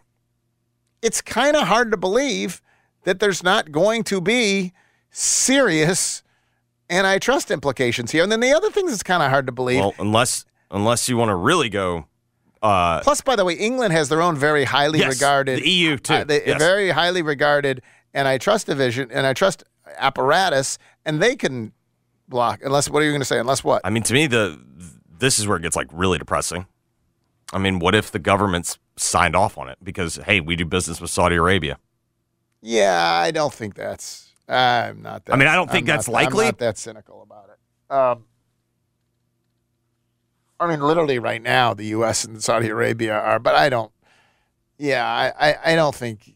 It's 1.01 1.21
kind 1.21 1.55
of 1.55 1.67
hard 1.67 1.91
to 1.91 1.97
believe 1.97 2.61
that 3.03 3.19
there's 3.19 3.43
not 3.43 3.71
going 3.71 4.03
to 4.05 4.19
be 4.19 4.73
serious 5.11 6.23
antitrust 6.89 7.51
implications 7.51 8.11
here. 8.11 8.23
And 8.23 8.31
then 8.31 8.39
the 8.39 8.51
other 8.51 8.69
things 8.69 8.91
it's 8.93 9.03
kind 9.03 9.23
of 9.23 9.29
hard 9.29 9.45
to 9.45 9.51
believe. 9.51 9.79
Well, 9.79 9.93
unless 9.99 10.45
unless 10.71 11.07
you 11.07 11.17
want 11.17 11.29
to 11.29 11.35
really 11.35 11.69
go. 11.69 12.07
Uh, 12.65 13.01
Plus, 13.01 13.21
by 13.21 13.35
the 13.35 13.45
way, 13.45 13.53
England 13.53 13.93
has 13.93 14.09
their 14.09 14.21
own 14.21 14.35
very 14.35 14.63
highly 14.63 14.99
Yes, 14.99 15.13
regarded 15.15 15.61
the 15.61 15.69
EU 15.69 15.97
too, 15.97 16.13
uh, 16.13 16.23
the 16.23 16.41
yes. 16.45 16.57
very 16.57 16.89
highly 16.89 17.21
regarded 17.21 17.81
and 18.13 18.27
I 18.27 18.33
antitrust 18.33 18.65
division, 18.65 19.11
and 19.11 19.25
antitrust 19.25 19.63
apparatus, 19.97 20.77
and 21.05 21.21
they 21.21 21.35
can 21.35 21.73
block. 22.27 22.61
Unless, 22.63 22.89
what 22.89 23.01
are 23.01 23.05
you 23.05 23.11
going 23.11 23.21
to 23.21 23.25
say? 23.25 23.37
Unless 23.39 23.63
what? 23.63 23.81
I 23.83 23.89
mean, 23.89 24.03
to 24.03 24.13
me, 24.13 24.25
the 24.25 24.59
this 25.19 25.37
is 25.37 25.47
where 25.47 25.57
it 25.57 25.61
gets 25.61 25.75
like 25.75 25.87
really 25.91 26.17
depressing. 26.17 26.65
I 27.53 27.59
mean, 27.59 27.79
what 27.79 27.93
if 27.93 28.11
the 28.11 28.19
government's 28.19 28.79
signed 28.97 29.35
off 29.35 29.57
on 29.57 29.69
it 29.69 29.77
because 29.83 30.15
hey, 30.25 30.39
we 30.39 30.55
do 30.55 30.65
business 30.65 30.99
with 31.01 31.11
Saudi 31.11 31.35
Arabia? 31.35 31.77
Yeah, 32.61 33.03
I 33.03 33.31
don't 33.31 33.53
think 33.53 33.75
that's. 33.75 34.31
I'm 34.47 35.01
not. 35.01 35.25
That, 35.25 35.33
I 35.33 35.35
mean, 35.35 35.47
I 35.47 35.55
don't 35.55 35.69
think 35.69 35.89
I'm 35.89 35.95
that's 35.97 36.07
not- 36.07 36.13
likely. 36.13 36.45
I'm 36.45 36.49
not 36.49 36.57
that 36.59 36.77
cynical 36.77 37.21
about 37.21 37.49
it. 37.49 37.93
Um, 37.93 38.25
I 40.59 40.67
mean, 40.67 40.81
literally 40.81 41.19
right 41.19 41.41
now, 41.41 41.73
the 41.73 41.87
U.S. 41.87 42.23
and 42.23 42.41
Saudi 42.43 42.69
Arabia 42.69 43.13
are, 43.13 43.39
but 43.39 43.55
I 43.55 43.69
don't. 43.69 43.91
Yeah, 44.77 45.05
I, 45.05 45.49
I, 45.49 45.73
I 45.73 45.75
don't 45.75 45.95
think. 45.95 46.33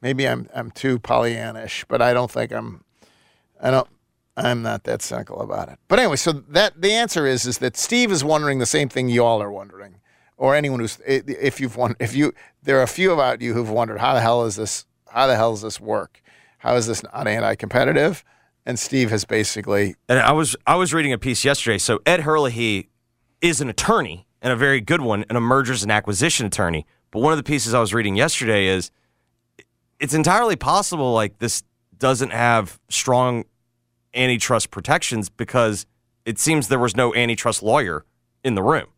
Maybe 0.00 0.28
I'm 0.28 0.48
I'm 0.54 0.70
too 0.70 0.98
Pollyannish, 0.98 1.84
but 1.88 2.02
I 2.02 2.12
don't 2.12 2.30
think 2.30 2.52
I'm. 2.52 2.84
I 3.60 3.70
don't. 3.70 3.88
I'm 4.36 4.62
not 4.62 4.84
that 4.84 5.00
cynical 5.00 5.40
about 5.40 5.68
it. 5.68 5.78
But 5.86 6.00
anyway, 6.00 6.16
so 6.16 6.32
that 6.32 6.80
the 6.80 6.92
answer 6.92 7.26
is 7.26 7.46
is 7.46 7.58
that 7.58 7.76
Steve 7.76 8.10
is 8.10 8.24
wondering 8.24 8.58
the 8.58 8.66
same 8.66 8.88
thing 8.88 9.08
you 9.08 9.24
all 9.24 9.40
are 9.40 9.52
wondering, 9.52 10.00
or 10.36 10.54
anyone 10.54 10.80
who's 10.80 10.98
if 11.06 11.60
you've 11.60 11.76
won 11.76 11.94
if 12.00 12.14
you 12.14 12.32
there 12.62 12.78
are 12.78 12.82
a 12.82 12.88
few 12.88 13.12
about 13.12 13.40
you 13.40 13.54
who've 13.54 13.70
wondered 13.70 13.98
how 13.98 14.14
the 14.14 14.20
hell 14.20 14.44
is 14.44 14.56
this 14.56 14.86
how 15.08 15.26
the 15.26 15.36
hell 15.36 15.52
does 15.52 15.62
this 15.62 15.80
work? 15.80 16.20
How 16.58 16.74
is 16.76 16.86
this 16.86 17.02
not 17.02 17.28
anti-competitive? 17.28 18.24
And 18.66 18.78
Steve 18.78 19.10
has 19.10 19.24
basically 19.24 19.94
And 20.08 20.18
I 20.18 20.32
was 20.32 20.56
I 20.66 20.76
was 20.76 20.94
reading 20.94 21.12
a 21.12 21.18
piece 21.18 21.44
yesterday. 21.44 21.78
So 21.78 22.00
Ed 22.06 22.20
Hurley 22.20 22.88
is 23.40 23.60
an 23.60 23.68
attorney 23.68 24.26
and 24.40 24.52
a 24.52 24.56
very 24.56 24.80
good 24.80 25.00
one, 25.00 25.24
and 25.28 25.38
a 25.38 25.40
mergers 25.40 25.82
and 25.82 25.90
acquisition 25.90 26.46
attorney. 26.46 26.86
But 27.10 27.20
one 27.20 27.32
of 27.32 27.38
the 27.38 27.42
pieces 27.42 27.72
I 27.72 27.80
was 27.80 27.94
reading 27.94 28.14
yesterday 28.14 28.66
is 28.66 28.90
it's 29.98 30.12
entirely 30.12 30.56
possible 30.56 31.12
like 31.14 31.38
this 31.38 31.62
doesn't 31.96 32.30
have 32.30 32.78
strong 32.90 33.44
antitrust 34.14 34.70
protections 34.70 35.30
because 35.30 35.86
it 36.24 36.38
seems 36.38 36.68
there 36.68 36.78
was 36.78 36.94
no 36.96 37.14
antitrust 37.14 37.62
lawyer 37.62 38.04
in 38.42 38.54
the 38.54 38.62
room. 38.62 38.88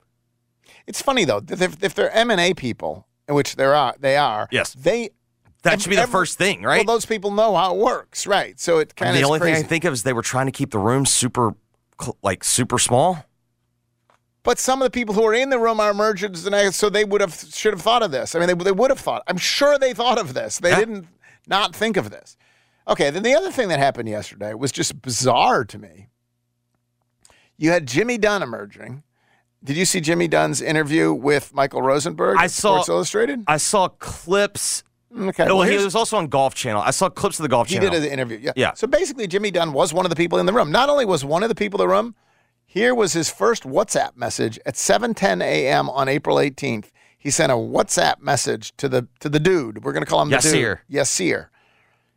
It's 0.86 1.02
funny 1.02 1.24
though 1.24 1.40
that 1.40 1.60
if, 1.60 1.82
if 1.82 1.94
they're 1.94 2.10
M 2.12 2.30
and 2.30 2.40
A 2.40 2.54
people, 2.54 3.06
which 3.28 3.56
there 3.56 3.74
are, 3.74 3.94
they 3.98 4.16
are. 4.16 4.48
Yes. 4.50 4.74
they. 4.74 5.10
That 5.70 5.80
should 5.80 5.90
be 5.90 5.96
the 5.96 6.06
first 6.06 6.38
thing, 6.38 6.62
right? 6.62 6.86
Well, 6.86 6.94
those 6.96 7.06
people 7.06 7.30
know 7.30 7.54
how 7.54 7.74
it 7.74 7.78
works, 7.78 8.26
right? 8.26 8.58
So 8.58 8.78
it 8.78 8.94
kind 8.96 9.10
of 9.10 9.16
the 9.16 9.24
only 9.26 9.40
crazy. 9.40 9.56
thing 9.56 9.64
I 9.64 9.68
think 9.68 9.84
of 9.84 9.92
is 9.92 10.02
they 10.02 10.12
were 10.12 10.22
trying 10.22 10.46
to 10.46 10.52
keep 10.52 10.70
the 10.70 10.78
room 10.78 11.06
super, 11.06 11.54
like 12.22 12.44
super 12.44 12.78
small. 12.78 13.24
But 14.42 14.58
some 14.60 14.80
of 14.80 14.86
the 14.86 14.90
people 14.90 15.14
who 15.14 15.24
are 15.26 15.34
in 15.34 15.50
the 15.50 15.58
room 15.58 15.80
are 15.80 15.92
mergers, 15.92 16.46
and 16.46 16.54
I- 16.54 16.70
so 16.70 16.88
they 16.88 17.04
would 17.04 17.20
have 17.20 17.34
should 17.34 17.72
have 17.72 17.82
thought 17.82 18.02
of 18.02 18.12
this. 18.12 18.34
I 18.34 18.38
mean, 18.38 18.46
they, 18.48 18.54
they 18.54 18.72
would 18.72 18.90
have 18.90 19.00
thought. 19.00 19.22
I'm 19.26 19.38
sure 19.38 19.76
they 19.78 19.92
thought 19.92 20.18
of 20.18 20.34
this. 20.34 20.58
They 20.58 20.74
didn't 20.74 21.08
not 21.48 21.74
think 21.74 21.96
of 21.96 22.10
this. 22.10 22.36
Okay. 22.86 23.10
Then 23.10 23.24
the 23.24 23.34
other 23.34 23.50
thing 23.50 23.68
that 23.68 23.80
happened 23.80 24.08
yesterday 24.08 24.54
was 24.54 24.70
just 24.70 25.02
bizarre 25.02 25.64
to 25.64 25.78
me. 25.78 26.06
You 27.56 27.70
had 27.70 27.86
Jimmy 27.86 28.18
Dunne 28.18 28.42
emerging. 28.42 29.02
Did 29.64 29.76
you 29.76 29.84
see 29.84 30.00
Jimmy 30.00 30.28
Dunne's 30.28 30.60
interview 30.62 31.12
with 31.12 31.52
Michael 31.52 31.82
Rosenberg? 31.82 32.36
I 32.38 32.46
saw 32.46 32.74
Sports 32.74 32.88
Illustrated. 32.88 33.42
I 33.48 33.56
saw 33.56 33.88
clips. 33.88 34.84
Okay. 35.14 35.44
well, 35.46 35.58
well, 35.58 35.68
he 35.68 35.76
was 35.76 35.94
also 35.94 36.16
on 36.16 36.26
Golf 36.26 36.54
Channel. 36.54 36.82
I 36.82 36.90
saw 36.90 37.08
clips 37.08 37.38
of 37.38 37.44
the 37.44 37.48
Golf 37.48 37.68
He 37.68 37.74
Channel. 37.76 37.90
He 37.92 38.00
did 38.00 38.06
an 38.06 38.12
interview. 38.12 38.38
Yeah. 38.42 38.52
Yeah. 38.56 38.74
So 38.74 38.86
basically, 38.86 39.26
Jimmy 39.26 39.50
Dunne 39.50 39.72
was 39.72 39.94
one 39.94 40.04
of 40.04 40.10
the 40.10 40.16
people 40.16 40.38
in 40.38 40.46
the 40.46 40.52
room. 40.52 40.70
Not 40.72 40.88
only 40.88 41.04
was 41.04 41.24
one 41.24 41.42
of 41.42 41.48
the 41.48 41.54
people 41.54 41.80
in 41.80 41.88
the 41.88 41.92
room, 41.94 42.14
here 42.66 42.94
was 42.94 43.12
his 43.12 43.30
first 43.30 43.62
WhatsApp 43.62 44.16
message 44.16 44.58
at 44.66 44.74
7:10 44.74 45.42
a.m. 45.42 45.88
on 45.90 46.08
April 46.08 46.36
18th. 46.36 46.90
He 47.18 47.30
sent 47.30 47.50
a 47.50 47.54
WhatsApp 47.56 48.20
message 48.20 48.76
to 48.76 48.88
the 48.88 49.06
to 49.20 49.28
the 49.28 49.40
dude. 49.40 49.84
We're 49.84 49.92
going 49.92 50.04
to 50.04 50.10
call 50.10 50.22
him 50.22 50.30
the 50.30 50.38
dude. 50.38 50.54
Yasir. 50.54 50.78
Yasir. 50.90 51.48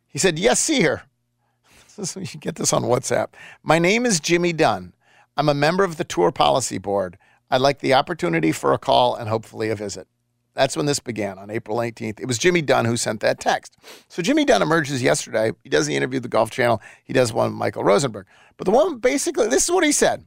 He 0.08 0.18
said. 0.18 0.36
This 0.36 0.68
is- 2.16 2.34
you 2.34 2.40
get 2.40 2.56
this 2.56 2.72
on 2.72 2.82
WhatsApp. 2.82 3.28
My 3.62 3.78
name 3.78 4.04
is 4.04 4.20
Jimmy 4.20 4.52
Dunne. 4.52 4.92
I'm 5.36 5.48
a 5.48 5.54
member 5.54 5.84
of 5.84 5.96
the 5.96 6.04
tour 6.04 6.32
policy 6.32 6.78
board. 6.78 7.16
I'd 7.50 7.60
like 7.60 7.78
the 7.80 7.94
opportunity 7.94 8.52
for 8.52 8.72
a 8.72 8.78
call 8.78 9.14
and 9.14 9.28
hopefully 9.28 9.70
a 9.70 9.74
visit. 9.76 10.06
That's 10.54 10.76
when 10.76 10.86
this 10.86 11.00
began 11.00 11.38
on 11.38 11.50
April 11.50 11.78
18th. 11.78 12.20
It 12.20 12.26
was 12.26 12.38
Jimmy 12.38 12.60
Dunne 12.62 12.84
who 12.84 12.96
sent 12.96 13.20
that 13.20 13.38
text. 13.38 13.76
So 14.08 14.22
Jimmy 14.22 14.44
Dunne 14.44 14.62
emerges 14.62 15.02
yesterday. 15.02 15.52
He 15.62 15.68
does 15.70 15.86
the 15.86 15.96
interview 15.96 16.16
with 16.16 16.24
the 16.24 16.28
Golf 16.28 16.50
Channel. 16.50 16.80
He 17.04 17.12
does 17.12 17.32
one 17.32 17.50
with 17.50 17.58
Michael 17.58 17.84
Rosenberg. 17.84 18.26
But 18.56 18.64
the 18.64 18.72
one 18.72 18.98
basically, 18.98 19.46
this 19.48 19.64
is 19.64 19.70
what 19.70 19.84
he 19.84 19.92
said. 19.92 20.26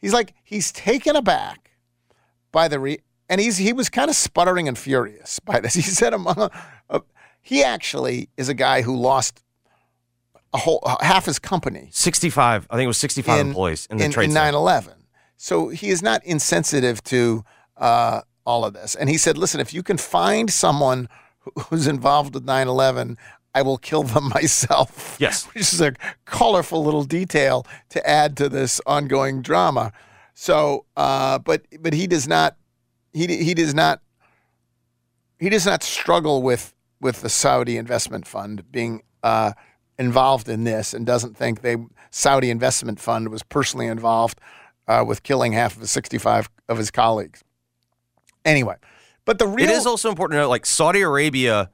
He's 0.00 0.12
like, 0.12 0.34
he's 0.44 0.70
taken 0.70 1.16
aback 1.16 1.72
by 2.52 2.68
the 2.68 2.78
re, 2.78 2.98
and 3.28 3.40
he's 3.40 3.56
he 3.56 3.72
was 3.72 3.88
kind 3.88 4.08
of 4.08 4.16
sputtering 4.16 4.68
and 4.68 4.78
furious 4.78 5.40
by 5.40 5.60
this. 5.60 5.74
He 5.74 5.82
said, 5.82 6.14
among, 6.14 6.50
uh, 6.88 7.00
he 7.40 7.64
actually 7.64 8.28
is 8.36 8.48
a 8.48 8.54
guy 8.54 8.82
who 8.82 8.96
lost 8.96 9.42
a 10.52 10.58
whole 10.58 10.82
half 11.00 11.26
his 11.26 11.38
company 11.38 11.88
65. 11.90 12.66
I 12.70 12.76
think 12.76 12.84
it 12.84 12.88
was 12.88 12.98
65 12.98 13.40
in- 13.40 13.46
employees 13.48 13.86
in 13.90 13.96
the 13.98 14.04
in, 14.04 14.10
trade 14.12 14.24
in 14.26 14.32
center. 14.32 14.56
9/11. 14.56 14.94
So 15.36 15.68
he 15.68 15.88
is 15.90 16.00
not 16.00 16.24
insensitive 16.24 17.02
to 17.04 17.44
uh, 17.76 18.20
all 18.46 18.64
of 18.64 18.74
this. 18.74 18.94
And 18.94 19.08
he 19.08 19.18
said, 19.18 19.38
"Listen, 19.38 19.60
if 19.60 19.72
you 19.74 19.82
can 19.82 19.96
find 19.98 20.50
someone 20.52 21.08
who- 21.40 21.52
who's 21.68 21.86
involved 21.86 22.34
with 22.34 22.44
9/11, 22.44 23.16
I 23.54 23.62
will 23.62 23.78
kill 23.78 24.02
them 24.02 24.28
myself." 24.34 25.16
Yes. 25.18 25.44
which 25.54 25.72
is 25.72 25.80
a 25.80 25.94
colorful 26.24 26.84
little 26.84 27.04
detail 27.04 27.66
to 27.90 28.06
add 28.08 28.36
to 28.38 28.48
this 28.48 28.80
ongoing 28.86 29.42
drama. 29.42 29.92
So, 30.34 30.86
uh, 30.96 31.38
but 31.38 31.62
but 31.80 31.92
he 31.92 32.06
does 32.06 32.26
not 32.28 32.56
he 33.12 33.26
he 33.44 33.54
does 33.54 33.74
not 33.74 34.00
he 35.38 35.48
does 35.48 35.66
not 35.66 35.82
struggle 35.82 36.42
with 36.42 36.74
with 37.00 37.20
the 37.20 37.28
Saudi 37.28 37.76
investment 37.76 38.26
fund 38.26 38.70
being 38.72 39.02
uh, 39.22 39.52
involved 39.98 40.48
in 40.48 40.64
this, 40.64 40.92
and 40.94 41.06
doesn't 41.06 41.36
think 41.36 41.60
they 41.62 41.76
Saudi 42.10 42.50
investment 42.50 42.98
fund 43.00 43.28
was 43.28 43.42
personally 43.42 43.86
involved 43.86 44.40
uh, 44.88 45.04
with 45.06 45.22
killing 45.22 45.52
half 45.52 45.74
of 45.74 45.80
his 45.80 45.90
sixty 45.90 46.18
five 46.18 46.48
of 46.68 46.78
his 46.78 46.90
colleagues. 46.90 47.42
Anyway, 48.44 48.76
but 49.24 49.38
the 49.38 49.46
real 49.46 49.68
It 49.68 49.72
is 49.72 49.86
also 49.86 50.08
important 50.08 50.36
to 50.36 50.42
note, 50.42 50.48
like 50.48 50.66
Saudi 50.66 51.00
Arabia 51.00 51.70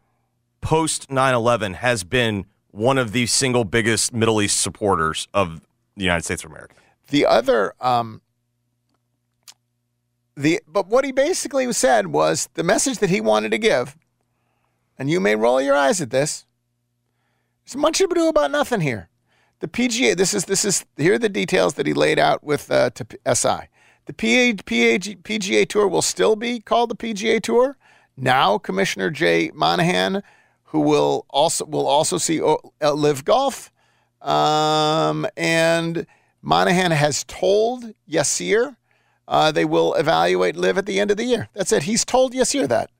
post 0.60 1.08
9/11 1.08 1.74
has 1.76 2.04
been 2.04 2.46
one 2.70 2.98
of 2.98 3.12
the 3.12 3.26
single 3.26 3.64
biggest 3.64 4.12
Middle 4.12 4.40
East 4.40 4.60
supporters 4.60 5.28
of 5.34 5.60
the 5.96 6.04
United 6.04 6.24
States 6.24 6.44
of 6.44 6.50
America. 6.50 6.74
The 7.08 7.26
other, 7.26 7.74
um, 7.80 8.22
the 10.36 10.60
but 10.66 10.86
what 10.86 11.04
he 11.04 11.12
basically 11.12 11.70
said 11.72 12.08
was 12.08 12.48
the 12.54 12.62
message 12.62 12.98
that 12.98 13.10
he 13.10 13.20
wanted 13.20 13.50
to 13.50 13.58
give, 13.58 13.96
and 14.98 15.10
you 15.10 15.18
may 15.18 15.34
roll 15.34 15.60
your 15.60 15.74
eyes 15.74 16.00
at 16.00 16.10
this. 16.10 16.46
There's 17.64 17.76
much 17.76 18.00
ado 18.00 18.28
about 18.28 18.50
nothing 18.50 18.80
here. 18.80 19.08
The 19.58 19.68
PGA. 19.68 20.16
This 20.16 20.32
is 20.32 20.44
this 20.44 20.64
is 20.64 20.84
here 20.96 21.14
are 21.14 21.18
the 21.18 21.28
details 21.28 21.74
that 21.74 21.86
he 21.86 21.92
laid 21.92 22.18
out 22.18 22.44
with 22.44 22.70
uh, 22.70 22.90
to 22.90 23.06
SI. 23.34 23.68
The 24.10 24.56
PA, 24.56 24.62
PA, 24.66 25.14
PGA 25.22 25.68
Tour 25.68 25.86
will 25.86 26.02
still 26.02 26.34
be 26.34 26.58
called 26.58 26.90
the 26.90 26.96
PGA 26.96 27.40
Tour. 27.40 27.76
Now, 28.16 28.58
Commissioner 28.58 29.08
Jay 29.10 29.52
Monahan, 29.54 30.24
who 30.64 30.80
will 30.80 31.26
also 31.30 31.64
will 31.64 31.86
also 31.86 32.18
see 32.18 32.42
uh, 32.42 32.56
LIV 32.82 33.24
Golf, 33.24 33.70
um, 34.20 35.28
and 35.36 36.06
Monahan 36.42 36.90
has 36.90 37.22
told 37.24 37.94
Yasir 38.10 38.76
uh, 39.28 39.52
they 39.52 39.64
will 39.64 39.94
evaluate 39.94 40.56
LIV 40.56 40.78
at 40.78 40.86
the 40.86 40.98
end 40.98 41.12
of 41.12 41.16
the 41.16 41.24
year. 41.24 41.48
That's 41.52 41.70
it. 41.70 41.84
He's 41.84 42.04
told 42.04 42.32
Yasir 42.32 42.66
that. 42.68 42.90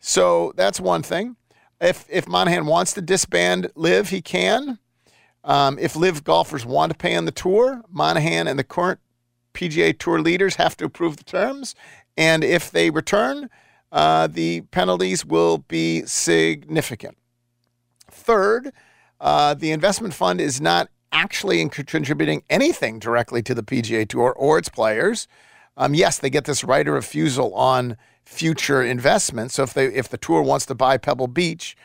So 0.00 0.52
that's 0.56 0.80
one 0.80 1.02
thing. 1.02 1.36
If 1.80 2.06
if 2.10 2.26
Monahan 2.26 2.66
wants 2.66 2.92
to 2.94 3.00
disband 3.00 3.70
LIV, 3.76 4.08
he 4.08 4.20
can. 4.20 4.80
Um, 5.44 5.78
if 5.78 5.94
LIV 5.94 6.24
golfers 6.24 6.66
want 6.66 6.90
to 6.90 6.98
pay 6.98 7.14
on 7.14 7.24
the 7.24 7.30
tour, 7.30 7.82
Monahan 7.88 8.48
and 8.48 8.58
the 8.58 8.64
current 8.64 8.98
PGA 9.54 9.98
Tour 9.98 10.20
leaders 10.20 10.56
have 10.56 10.76
to 10.78 10.84
approve 10.84 11.16
the 11.16 11.24
terms. 11.24 11.74
And 12.16 12.44
if 12.44 12.70
they 12.70 12.90
return, 12.90 13.50
uh, 13.92 14.26
the 14.26 14.62
penalties 14.62 15.24
will 15.24 15.58
be 15.58 16.04
significant. 16.06 17.16
Third, 18.10 18.72
uh, 19.20 19.54
the 19.54 19.70
investment 19.70 20.14
fund 20.14 20.40
is 20.40 20.60
not 20.60 20.88
actually 21.12 21.60
in 21.60 21.70
contributing 21.70 22.42
anything 22.48 22.98
directly 22.98 23.42
to 23.42 23.54
the 23.54 23.62
PGA 23.62 24.08
Tour 24.08 24.32
or 24.32 24.58
its 24.58 24.68
players. 24.68 25.26
Um, 25.76 25.94
yes, 25.94 26.18
they 26.18 26.30
get 26.30 26.44
this 26.44 26.62
right 26.62 26.86
of 26.86 26.94
refusal 26.94 27.54
on 27.54 27.96
future 28.24 28.82
investments. 28.82 29.54
So 29.54 29.64
if 29.64 29.74
they 29.74 29.86
if 29.86 30.08
the 30.08 30.18
tour 30.18 30.42
wants 30.42 30.66
to 30.66 30.74
buy 30.74 30.98
Pebble 30.98 31.26
Beach, 31.26 31.76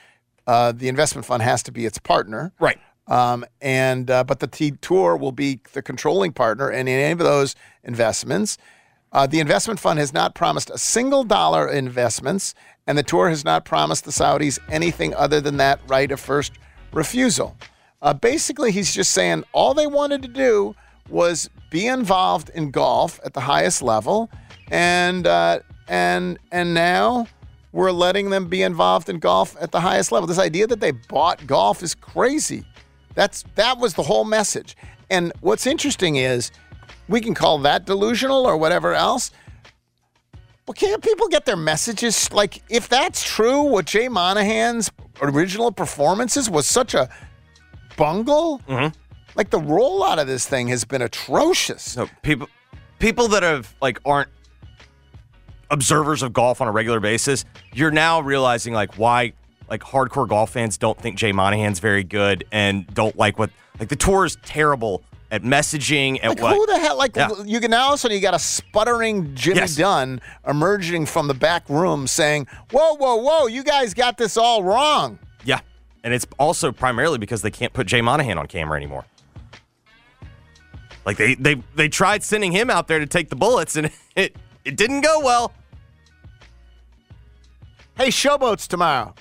uh, 0.47 0.71
the 0.71 0.87
investment 0.87 1.25
fund 1.25 1.41
has 1.41 1.63
to 1.63 1.71
be 1.71 1.85
its 1.85 1.97
partner. 1.97 2.53
Right. 2.59 2.79
Um, 3.07 3.45
and 3.61 4.09
uh, 4.09 4.23
but 4.23 4.39
the 4.39 4.47
T 4.47 4.71
tour 4.81 5.15
will 5.15 5.31
be 5.31 5.59
the 5.73 5.81
controlling 5.81 6.31
partner 6.31 6.71
in 6.71 6.87
any 6.87 7.11
of 7.11 7.19
those 7.19 7.55
investments. 7.83 8.57
Uh, 9.11 9.25
the 9.27 9.39
investment 9.39 9.79
fund 9.79 9.99
has 9.99 10.11
not 10.11 10.35
promised 10.35 10.69
a 10.69 10.77
single 10.77 11.23
dollar 11.23 11.69
investments, 11.69 12.53
and 12.87 12.97
the 12.97 13.03
tour 13.03 13.29
has 13.29 13.45
not 13.45 13.63
promised 13.63 14.05
the 14.05 14.11
Saudis 14.11 14.59
anything 14.69 15.13
other 15.13 15.39
than 15.39 15.57
that 15.57 15.79
right 15.87 16.11
of 16.11 16.19
first 16.19 16.53
refusal. 16.91 17.55
Uh, 18.01 18.13
basically, 18.13 18.71
he's 18.71 18.93
just 18.93 19.11
saying 19.11 19.43
all 19.53 19.73
they 19.73 19.87
wanted 19.87 20.21
to 20.21 20.27
do 20.27 20.75
was 21.09 21.49
be 21.69 21.87
involved 21.87 22.49
in 22.49 22.71
golf 22.71 23.19
at 23.23 23.33
the 23.33 23.41
highest 23.41 23.81
level, 23.81 24.29
and 24.69 25.27
uh, 25.27 25.59
and 25.87 26.39
and 26.51 26.73
now 26.73 27.27
we're 27.71 27.91
letting 27.91 28.29
them 28.29 28.47
be 28.47 28.63
involved 28.63 29.09
in 29.09 29.19
golf 29.19 29.55
at 29.59 29.71
the 29.71 29.81
highest 29.81 30.11
level. 30.11 30.27
This 30.27 30.39
idea 30.39 30.65
that 30.67 30.79
they 30.79 30.91
bought 30.91 31.45
golf 31.45 31.83
is 31.83 31.93
crazy. 31.93 32.65
That's 33.15 33.43
that 33.55 33.77
was 33.79 33.95
the 33.95 34.03
whole 34.03 34.25
message. 34.25 34.77
And 35.09 35.31
what's 35.41 35.65
interesting 35.65 36.17
is 36.17 36.51
we 37.07 37.21
can 37.21 37.33
call 37.33 37.59
that 37.59 37.85
delusional 37.85 38.45
or 38.45 38.57
whatever 38.57 38.93
else. 38.93 39.31
But 40.65 40.75
can't 40.77 41.03
people 41.03 41.27
get 41.27 41.45
their 41.45 41.55
messages 41.55 42.31
like 42.31 42.61
if 42.69 42.89
that's 42.89 43.23
true? 43.23 43.63
What 43.63 43.85
Jay 43.85 44.07
Monahan's 44.07 44.89
original 45.21 45.71
performances 45.71 46.49
was 46.49 46.67
such 46.67 46.93
a 46.93 47.09
bungle. 47.97 48.59
Mm-hmm. 48.67 48.97
Like 49.35 49.49
the 49.49 49.59
rollout 49.59 50.19
of 50.19 50.27
this 50.27 50.47
thing 50.47 50.67
has 50.69 50.85
been 50.85 51.01
atrocious. 51.01 51.83
So 51.83 52.09
people, 52.23 52.47
people 52.99 53.27
that 53.29 53.43
have 53.43 53.73
like 53.81 53.99
aren't 54.05 54.29
observers 55.69 56.23
of 56.23 56.33
golf 56.33 56.61
on 56.61 56.67
a 56.67 56.71
regular 56.71 56.99
basis, 56.99 57.45
you're 57.73 57.91
now 57.91 58.21
realizing 58.21 58.73
like 58.73 58.97
why 58.97 59.33
like 59.69 59.81
hardcore 59.81 60.27
golf 60.27 60.51
fans 60.51 60.77
don't 60.77 60.99
think 60.99 61.17
Jay 61.17 61.31
Monahan's 61.31 61.79
very 61.79 62.03
good 62.03 62.43
and 62.51 62.85
don't 62.93 63.15
like 63.17 63.37
what 63.39 63.49
like 63.79 63.89
the 63.89 63.95
tour 63.95 64.25
is 64.25 64.37
terrible 64.43 65.03
at 65.31 65.41
messaging 65.41 66.19
at 66.23 66.29
Like 66.29 66.39
what 66.41 66.55
who 66.55 66.65
the 66.67 66.79
hell? 66.79 66.97
Like 66.97 67.15
Yeah. 67.15 67.29
you 67.45 67.59
can 67.59 67.71
now 67.71 67.85
all 67.85 67.89
of 67.93 67.95
a 67.95 67.97
sudden 67.97 68.15
you 68.15 68.21
got 68.21 68.33
a 68.35 68.39
sputtering 68.39 69.33
Jimmy 69.35 69.57
Yes. 69.61 69.75
Dunne 69.75 70.21
emerging 70.47 71.07
from 71.07 71.27
the 71.27 71.33
back 71.33 71.67
room 71.69 72.05
saying, 72.07 72.47
"Whoa, 72.71 72.93
whoa, 72.95 73.15
whoa! 73.15 73.47
You 73.47 73.63
guys 73.63 73.93
got 73.93 74.17
this 74.17 74.37
all 74.37 74.63
wrong." 74.63 75.17
Yeah. 75.43 75.59
And 76.03 76.13
it's 76.13 76.27
also 76.37 76.71
primarily 76.71 77.17
because 77.17 77.41
they 77.41 77.49
can't 77.51 77.73
put 77.73 77.87
Jay 77.87 78.01
Monahan 78.01 78.37
on 78.37 78.45
camera 78.47 78.77
anymore. 78.77 79.05
Like 81.05 81.17
they 81.17 81.33
they 81.35 81.55
they 81.75 81.89
tried 81.89 82.23
sending 82.23 82.51
him 82.51 82.69
out 82.69 82.87
there 82.87 82.99
to 82.99 83.05
take 83.07 83.29
the 83.29 83.35
bullets 83.35 83.75
and 83.75 83.89
it 84.15 84.35
it 84.63 84.77
didn't 84.77 85.01
go 85.01 85.19
well. 85.21 85.51
Hey, 87.97 88.09
showboats 88.09 88.67
tomorrow 88.67 89.15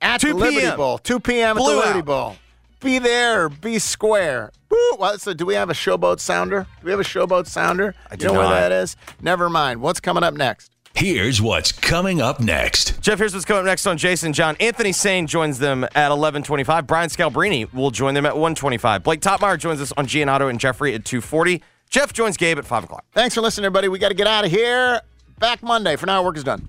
at 0.00 0.20
2 0.20 0.28
the 0.28 0.34
Liberty 0.34 0.56
p.m.. 0.60 0.76
Bowl. 0.76 0.98
2 0.98 1.20
p.m. 1.20 1.56
at 1.56 1.60
Blew 1.60 1.72
the 1.72 1.78
Liberty 1.78 1.98
out. 1.98 2.04
Bowl. 2.04 2.36
Be 2.80 2.98
there. 2.98 3.48
Be 3.48 3.78
square. 3.78 4.52
Woo! 4.70 4.76
Well, 4.98 5.18
so 5.18 5.32
do 5.32 5.46
we 5.46 5.54
have 5.54 5.70
a 5.70 5.74
showboat 5.74 6.20
sounder? 6.20 6.66
Do 6.80 6.84
we 6.84 6.90
have 6.90 7.00
a 7.00 7.04
showboat 7.04 7.46
sounder? 7.46 7.94
I 8.10 8.16
do 8.16 8.26
you 8.26 8.32
know 8.32 8.42
not. 8.42 8.50
where 8.50 8.60
that 8.68 8.72
is? 8.72 8.96
Never 9.20 9.48
mind. 9.48 9.80
What's 9.80 10.00
coming 10.00 10.22
up 10.22 10.34
next? 10.34 10.70
Here's 10.94 11.42
what's 11.42 11.72
coming 11.72 12.22
up 12.22 12.40
next. 12.40 13.02
Geoff, 13.02 13.18
here's 13.18 13.34
what's 13.34 13.44
coming 13.44 13.60
up 13.60 13.66
next 13.66 13.86
on 13.86 13.98
Jason 13.98 14.32
John. 14.32 14.56
Anthony 14.60 14.92
Sane 14.92 15.26
joins 15.26 15.58
them 15.58 15.84
at 15.84 16.10
11:25. 16.10 16.86
Brian 16.86 17.10
Scalabrine 17.10 17.72
will 17.74 17.90
join 17.90 18.14
them 18.14 18.24
at 18.24 18.34
1:25. 18.34 19.02
Blake 19.02 19.20
Toppmeyer 19.20 19.58
joins 19.58 19.80
us 19.80 19.92
on 19.96 20.06
Giannato 20.06 20.48
and 20.48 20.58
Jeffrey 20.58 20.94
at 20.94 21.04
2:40. 21.04 21.60
Geoff 21.90 22.12
joins 22.12 22.36
Gabe 22.36 22.58
at 22.58 22.64
5 22.64 22.84
o'clock. 22.84 23.04
Thanks 23.12 23.34
for 23.34 23.42
listening, 23.42 23.66
everybody. 23.66 23.88
We 23.88 23.98
got 23.98 24.08
to 24.08 24.14
get 24.14 24.26
out 24.26 24.44
of 24.44 24.50
here. 24.50 25.00
Back 25.38 25.62
Monday. 25.62 25.96
For 25.96 26.06
now, 26.06 26.22
work 26.24 26.36
is 26.36 26.44
done. 26.44 26.66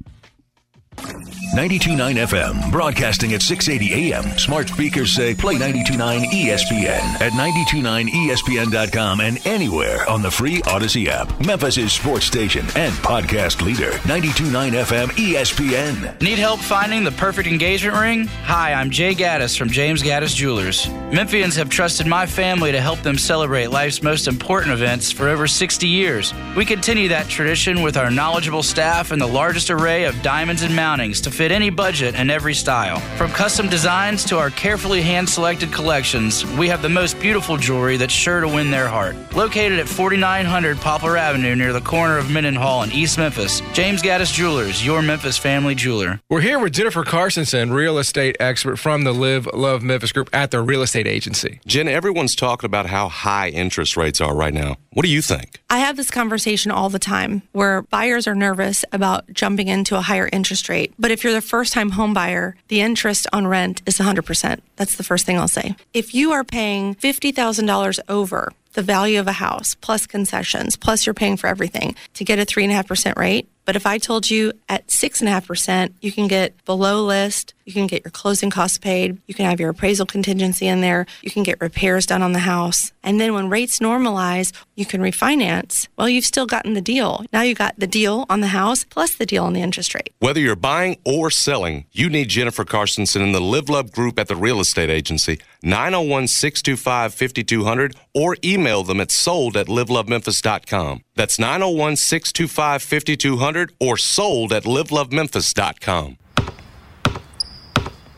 92.9 1.58 2.28
FM, 2.28 2.72
broadcasting 2.72 3.34
at 3.34 3.42
680 3.42 4.14
AM. 4.14 4.38
Smart 4.38 4.70
speakers 4.70 5.16
say 5.16 5.34
play 5.34 5.56
92.9 5.56 6.26
ESPN 6.26 7.20
at 7.20 7.32
92.9ESPN.com 7.32 9.22
and 9.22 9.44
anywhere 9.48 10.08
on 10.08 10.22
the 10.22 10.30
free 10.30 10.62
Audacy 10.62 11.08
app. 11.08 11.28
Memphis' 11.44 11.92
sports 11.92 12.26
station 12.26 12.64
and 12.76 12.94
podcast 12.98 13.66
leader. 13.66 13.90
92.9 14.04 14.84
FM 14.84 15.08
ESPN. 15.08 16.22
Need 16.22 16.38
help 16.38 16.60
finding 16.60 17.04
the 17.04 17.12
perfect 17.14 17.48
engagement 17.48 17.98
ring? 17.98 18.28
Hi, 18.44 18.74
I'm 18.74 18.92
Jay 18.92 19.16
Gaddis 19.16 19.58
from 19.58 19.72
James 19.72 20.04
Gaddis 20.04 20.36
Jewelers. 20.36 20.86
Memphians 21.10 21.58
have 21.58 21.70
trusted 21.70 22.06
my 22.06 22.28
family 22.28 22.72
to 22.72 22.80
help 22.80 23.00
them 23.00 23.18
celebrate 23.18 23.72
life's 23.72 24.04
most 24.04 24.28
important 24.28 24.74
events 24.74 25.12
for 25.12 25.28
over 25.28 25.48
60 25.48 25.88
years. 25.88 26.36
We 26.56 26.66
continue 26.66 27.08
that 27.08 27.30
tradition 27.30 27.82
with 27.82 27.98
our 27.98 28.12
knowledgeable 28.12 28.62
staff 28.62 29.10
and 29.10 29.20
the 29.20 29.26
largest 29.26 29.72
array 29.72 30.04
of 30.04 30.22
diamonds 30.22 30.62
and 30.62 30.76
mountings 30.76 31.24
to 31.24 31.32
fit 31.32 31.47
any 31.52 31.70
budget 31.70 32.16
and 32.16 32.32
every 32.32 32.54
style. 32.54 33.00
From 33.18 33.32
custom 33.32 33.70
designs 33.70 34.24
to 34.26 34.38
our 34.38 34.50
carefully 34.50 35.02
hand 35.02 35.30
selected 35.30 35.72
collections, 35.72 36.46
we 36.58 36.68
have 36.68 36.82
the 36.82 36.90
most 36.90 37.20
beautiful 37.20 37.58
jewelry 37.58 37.98
that's 37.98 38.14
sure 38.14 38.42
to 38.42 38.48
win 38.48 38.72
their 38.72 38.88
heart. 38.88 39.16
Located 39.36 39.80
at 39.80 39.88
4900 39.88 40.78
Poplar 40.78 41.18
Avenue 41.18 41.56
near 41.56 41.74
the 41.74 41.82
corner 41.82 42.18
of 42.18 42.32
Mendenhall 42.32 42.84
in 42.84 42.92
East 42.92 43.18
Memphis, 43.18 43.62
James 43.74 44.02
Gaddis 44.02 44.34
Jewelers, 44.34 44.86
your 44.86 45.02
Memphis 45.02 45.38
family 45.38 45.76
jeweler. 45.76 46.20
We're 46.30 46.42
here 46.42 46.60
with 46.60 46.74
Jennifer 46.74 47.04
Carsonson, 47.04 47.74
real 47.74 47.98
estate 47.98 48.36
expert 48.40 48.78
from 48.78 49.04
the 49.04 49.14
Live 49.14 49.48
Love 49.54 49.84
Memphis 49.84 50.12
Group 50.12 50.30
at 50.34 50.52
the 50.52 50.62
real 50.62 50.82
estate 50.82 51.08
agency. 51.08 51.60
Jen, 51.66 51.88
everyone's 51.88 52.36
talking 52.36 52.66
about 52.66 52.88
how 52.88 53.10
high 53.10 53.50
interest 53.50 53.96
rates 53.96 54.22
are 54.22 54.36
right 54.36 54.54
now. 54.54 54.78
What 54.94 55.04
do 55.04 55.10
you 55.10 55.22
think? 55.22 55.62
I 55.70 55.78
have 55.78 55.96
this 55.96 56.10
conversation 56.10 56.72
all 56.72 56.90
the 56.90 56.98
time 56.98 57.44
where 57.52 57.84
buyers 57.84 58.26
are 58.26 58.34
nervous 58.34 58.84
about 58.92 59.32
jumping 59.32 59.68
into 59.68 59.96
a 59.96 60.02
higher 60.02 60.28
interest 60.34 60.70
rate. 60.70 60.92
But 60.98 61.12
if 61.12 61.24
you're 61.24 61.34
the 61.38 61.42
first 61.42 61.72
time 61.72 61.92
home 61.92 62.16
buyer, 62.16 62.56
the 62.68 62.82
interest 62.82 63.28
on 63.32 63.46
rent 63.46 63.84
is 63.86 64.00
100%. 64.00 64.60
That's 64.76 64.96
the 64.96 65.04
first 65.04 65.24
thing 65.28 65.38
I'll 65.38 65.48
say. 65.48 65.76
If 65.94 66.16
you 66.16 66.32
are 66.32 66.44
paying 66.44 66.96
$50,000 66.96 68.00
over 68.10 68.52
the 68.74 68.82
value 68.82 69.20
of 69.20 69.28
a 69.28 69.34
house, 69.34 69.76
plus 69.76 70.08
concessions, 70.08 70.76
plus 70.76 71.06
you're 71.06 71.14
paying 71.14 71.38
for 71.38 71.46
everything 71.46 71.96
to 72.16 72.24
get 72.24 72.40
a 72.40 72.46
3.5% 72.46 73.18
rate, 73.18 73.48
but 73.68 73.76
if 73.76 73.86
I 73.86 73.98
told 73.98 74.30
you 74.30 74.54
at 74.70 74.88
6.5%, 74.88 75.92
you 76.00 76.14
can 76.14 76.30
get 76.30 76.64
below 76.64 77.04
list, 77.04 77.54
you 77.66 77.74
can 77.74 77.86
get 77.86 78.06
your 78.06 78.12
closing 78.12 78.50
costs 78.50 78.78
paid, 78.78 79.18
you 79.28 79.34
can 79.34 79.44
have 79.44 79.60
your 79.60 79.72
appraisal 79.72 80.06
contingency 80.06 80.68
in 80.68 80.80
there, 80.80 81.06
you 81.22 81.30
can 81.30 81.44
get 81.44 81.60
repairs 81.60 82.06
done 82.06 82.22
on 82.22 82.32
the 82.32 82.40
house. 82.40 82.94
And 83.04 83.20
then 83.20 83.34
when 83.34 83.50
rates 83.50 83.80
normalize, 83.80 84.54
you 84.76 84.86
can 84.86 85.02
refinance. 85.02 85.90
Well, 85.98 86.08
you've 86.08 86.24
still 86.24 86.46
gotten 86.46 86.76
the 86.76 86.82
deal. 86.82 87.26
Now 87.34 87.42
you 87.42 87.56
got 87.56 87.78
the 87.78 87.88
deal 87.88 88.26
on 88.30 88.40
the 88.40 88.48
house 88.48 88.86
plus 88.86 89.16
the 89.16 89.26
deal 89.26 89.44
on 89.44 89.52
the 89.52 89.62
interest 89.62 89.94
rate. 89.94 90.14
Whether 90.20 90.40
you're 90.40 90.56
buying 90.56 90.98
or 91.04 91.30
selling, 91.30 91.88
you 91.92 92.10
need 92.10 92.30
Jennifer 92.30 92.64
Carsonson 92.64 93.22
in 93.22 93.34
the 93.34 93.42
Live 93.42 93.68
Love 93.68 93.92
Group 93.92 94.18
at 94.18 94.30
the 94.30 94.38
real 94.38 94.62
estate 94.62 94.90
agency, 94.90 95.42
901 95.62 96.28
625 96.28 97.14
5200, 97.14 97.98
or 98.14 98.38
email 98.46 98.84
them 98.84 99.02
at 99.02 99.12
sold 99.12 99.58
at 99.58 99.68
livelovememphis.com. 99.68 101.02
That's 101.18 101.40
901 101.40 101.96
625 101.96 102.84
5200 102.84 103.74
or 103.80 103.98
sold 103.98 104.54
at 104.54 104.64
livelovememphis.com. 104.66 106.18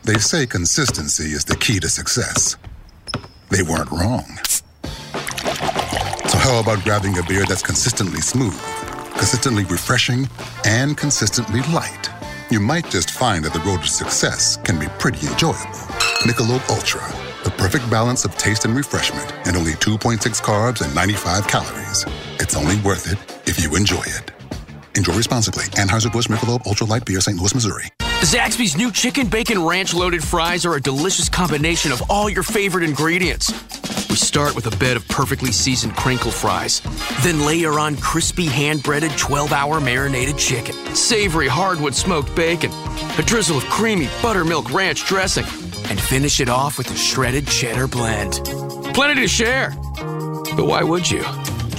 They 0.04 0.18
say 0.18 0.46
consistency 0.46 1.32
is 1.32 1.46
the 1.46 1.56
key 1.56 1.80
to 1.80 1.88
success. 1.88 2.58
They 3.48 3.62
weren't 3.62 3.90
wrong. 3.90 4.26
So, 6.28 6.38
how 6.38 6.60
about 6.60 6.84
grabbing 6.84 7.16
a 7.16 7.22
beer 7.22 7.44
that's 7.46 7.62
consistently 7.62 8.20
smooth, 8.20 8.60
consistently 9.12 9.64
refreshing, 9.64 10.28
and 10.66 10.94
consistently 10.94 11.62
light? 11.72 12.10
You 12.50 12.60
might 12.60 12.90
just 12.90 13.12
find 13.12 13.44
that 13.46 13.54
the 13.54 13.60
road 13.60 13.80
to 13.80 13.88
success 13.88 14.58
can 14.58 14.78
be 14.78 14.88
pretty 14.98 15.26
enjoyable. 15.26 15.80
Michelob 16.26 16.68
Ultra, 16.68 17.06
the 17.44 17.50
perfect 17.56 17.88
balance 17.90 18.26
of 18.26 18.36
taste 18.36 18.66
and 18.66 18.76
refreshment, 18.76 19.32
and 19.46 19.56
only 19.56 19.72
2.6 19.72 20.18
carbs 20.42 20.84
and 20.84 20.94
95 20.94 21.46
calories. 21.46 22.04
It's 22.40 22.56
only 22.56 22.80
worth 22.80 23.06
it 23.06 23.18
if 23.46 23.62
you 23.62 23.76
enjoy 23.76 24.00
it. 24.00 24.30
Enjoy 24.96 25.14
responsibly. 25.14 25.64
Anheuser-Busch 25.76 26.28
Michelob 26.28 26.66
Ultra 26.66 26.86
Light 26.86 27.04
Beer, 27.04 27.20
St. 27.20 27.36
Louis, 27.36 27.54
Missouri. 27.54 27.84
Zaxby's 28.22 28.78
new 28.78 28.90
chicken 28.90 29.26
bacon 29.26 29.62
ranch 29.62 29.92
loaded 29.92 30.24
fries 30.24 30.64
are 30.64 30.74
a 30.74 30.80
delicious 30.80 31.28
combination 31.28 31.92
of 31.92 32.02
all 32.08 32.30
your 32.30 32.42
favorite 32.42 32.82
ingredients. 32.82 33.52
We 34.08 34.16
start 34.16 34.56
with 34.56 34.66
a 34.72 34.76
bed 34.78 34.96
of 34.96 35.06
perfectly 35.08 35.52
seasoned 35.52 35.94
crinkle 35.96 36.30
fries, 36.30 36.80
then 37.20 37.44
layer 37.44 37.78
on 37.78 37.96
crispy 37.98 38.46
hand 38.46 38.82
breaded 38.82 39.12
12 39.18 39.52
hour 39.52 39.78
marinated 39.78 40.38
chicken, 40.38 40.74
savory 40.94 41.46
hardwood 41.48 41.94
smoked 41.94 42.34
bacon, 42.34 42.70
a 43.18 43.22
drizzle 43.22 43.58
of 43.58 43.64
creamy 43.64 44.08
buttermilk 44.22 44.72
ranch 44.72 45.04
dressing, 45.04 45.44
and 45.90 46.00
finish 46.00 46.40
it 46.40 46.48
off 46.48 46.78
with 46.78 46.90
a 46.90 46.96
shredded 46.96 47.46
cheddar 47.46 47.86
blend. 47.86 48.40
Plenty 48.94 49.20
to 49.20 49.28
share. 49.28 49.70
But 50.56 50.66
why 50.66 50.82
would 50.82 51.10
you? 51.10 51.22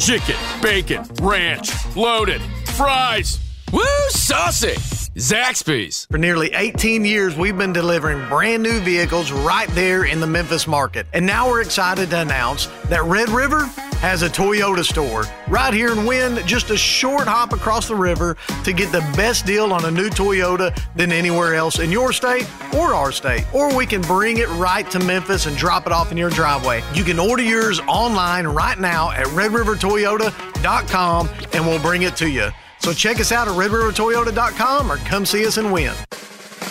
Chicken, 0.02 0.36
bacon, 0.64 1.06
ranch, 1.22 1.70
loaded, 1.96 2.42
fries. 2.74 3.40
Woo, 3.72 3.84
saucy! 4.10 4.74
Zaxby's. 5.14 6.08
For 6.10 6.18
nearly 6.18 6.52
18 6.54 7.06
years, 7.06 7.38
we've 7.38 7.56
been 7.56 7.72
delivering 7.72 8.28
brand 8.28 8.64
new 8.64 8.80
vehicles 8.80 9.32
right 9.32 9.70
there 9.76 10.06
in 10.06 10.20
the 10.20 10.26
Memphis 10.26 10.66
market. 10.66 11.06
And 11.14 11.24
now 11.24 11.48
we're 11.48 11.62
excited 11.62 12.10
to 12.10 12.22
announce 12.22 12.66
that 12.90 13.04
Red 13.04 13.30
River 13.30 13.70
has 14.02 14.24
a 14.24 14.30
Toyota 14.30 14.84
store 14.84 15.26
right 15.48 15.74
here 15.74 15.92
in 15.92 16.06
Wynne, 16.06 16.46
just 16.48 16.72
a 16.72 16.78
short 16.78 17.28
hop 17.28 17.54
across 17.54 17.88
the 17.88 17.96
river 17.96 18.36
to 18.64 18.74
get 18.74 18.92
the 18.92 19.02
best 19.16 19.46
deal 19.46 19.72
on 19.72 19.86
a 19.86 19.92
new 19.92 20.10
Toyota 20.10 20.76
than 20.96 21.12
anywhere 21.12 21.54
else 21.54 21.78
in 21.78 21.92
your 21.92 22.12
state 22.12 22.50
or 22.76 22.96
our 22.96 23.12
state. 23.12 23.46
Or 23.54 23.74
we 23.76 23.86
can 23.86 24.02
bring 24.02 24.38
it 24.38 24.50
right 24.54 24.90
to 24.90 25.00
Memphis 25.00 25.46
and 25.46 25.56
drop 25.56 25.86
it 25.86 25.94
off 25.94 26.12
in 26.12 26.18
your 26.18 26.32
driveway. 26.32 26.82
You 26.96 27.04
can 27.04 27.20
order 27.20 27.44
yours 27.44 27.80
online 27.82 28.48
right 28.48 28.80
now 28.80 29.12
at 29.12 29.28
redrivertoyota.com 29.28 31.30
and 31.54 31.68
we'll 31.68 31.82
bring 31.82 32.02
it 32.02 32.16
to 32.18 32.28
you. 32.28 32.50
So 32.80 32.94
check 32.94 33.20
us 33.20 33.32
out 33.32 33.48
at 33.48 33.54
redrivertoyota.com 33.54 34.92
or 34.92 34.98
come 34.98 35.28
see 35.28 35.46
us 35.46 35.60
in 35.60 35.70
Wynne. 35.70 35.94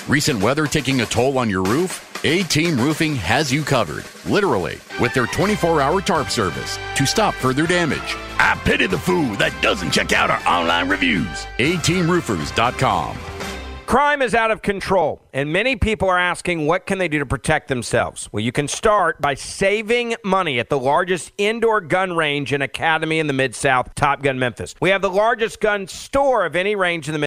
Recent 0.08 0.42
weather 0.42 0.66
taking 0.66 1.02
a 1.02 1.06
toll 1.06 1.38
on 1.38 1.48
your 1.48 1.62
roof? 1.62 2.09
A 2.22 2.42
Team 2.42 2.78
Roofing 2.78 3.14
has 3.16 3.50
you 3.50 3.62
covered, 3.64 4.04
literally, 4.26 4.76
with 5.00 5.14
their 5.14 5.24
24 5.26 5.80
hour 5.80 6.02
tarp 6.02 6.28
service 6.28 6.78
to 6.94 7.06
stop 7.06 7.32
further 7.32 7.66
damage. 7.66 8.14
I 8.38 8.60
pity 8.62 8.86
the 8.86 8.98
fool 8.98 9.34
that 9.36 9.58
doesn't 9.62 9.90
check 9.90 10.12
out 10.12 10.30
our 10.30 10.46
online 10.46 10.90
reviews. 10.90 11.46
ATeamRoofers.com. 11.58 13.16
Crime 13.90 14.22
is 14.22 14.36
out 14.36 14.52
of 14.52 14.62
control, 14.62 15.20
and 15.32 15.52
many 15.52 15.74
people 15.74 16.08
are 16.08 16.16
asking 16.16 16.64
what 16.64 16.86
can 16.86 16.98
they 16.98 17.08
do 17.08 17.18
to 17.18 17.26
protect 17.26 17.66
themselves. 17.66 18.28
Well, 18.30 18.40
you 18.40 18.52
can 18.52 18.68
start 18.68 19.20
by 19.20 19.34
saving 19.34 20.14
money 20.22 20.60
at 20.60 20.68
the 20.68 20.78
largest 20.78 21.32
indoor 21.38 21.80
gun 21.80 22.14
range 22.14 22.52
and 22.52 22.62
academy 22.62 23.18
in 23.18 23.26
the 23.26 23.32
Mid 23.32 23.52
South, 23.56 23.92
Top 23.96 24.22
Gun 24.22 24.38
Memphis. 24.38 24.76
We 24.80 24.90
have 24.90 25.02
the 25.02 25.10
largest 25.10 25.60
gun 25.60 25.88
store 25.88 26.46
of 26.46 26.54
any 26.54 26.76
range 26.76 27.08
in 27.08 27.14
the 27.14 27.18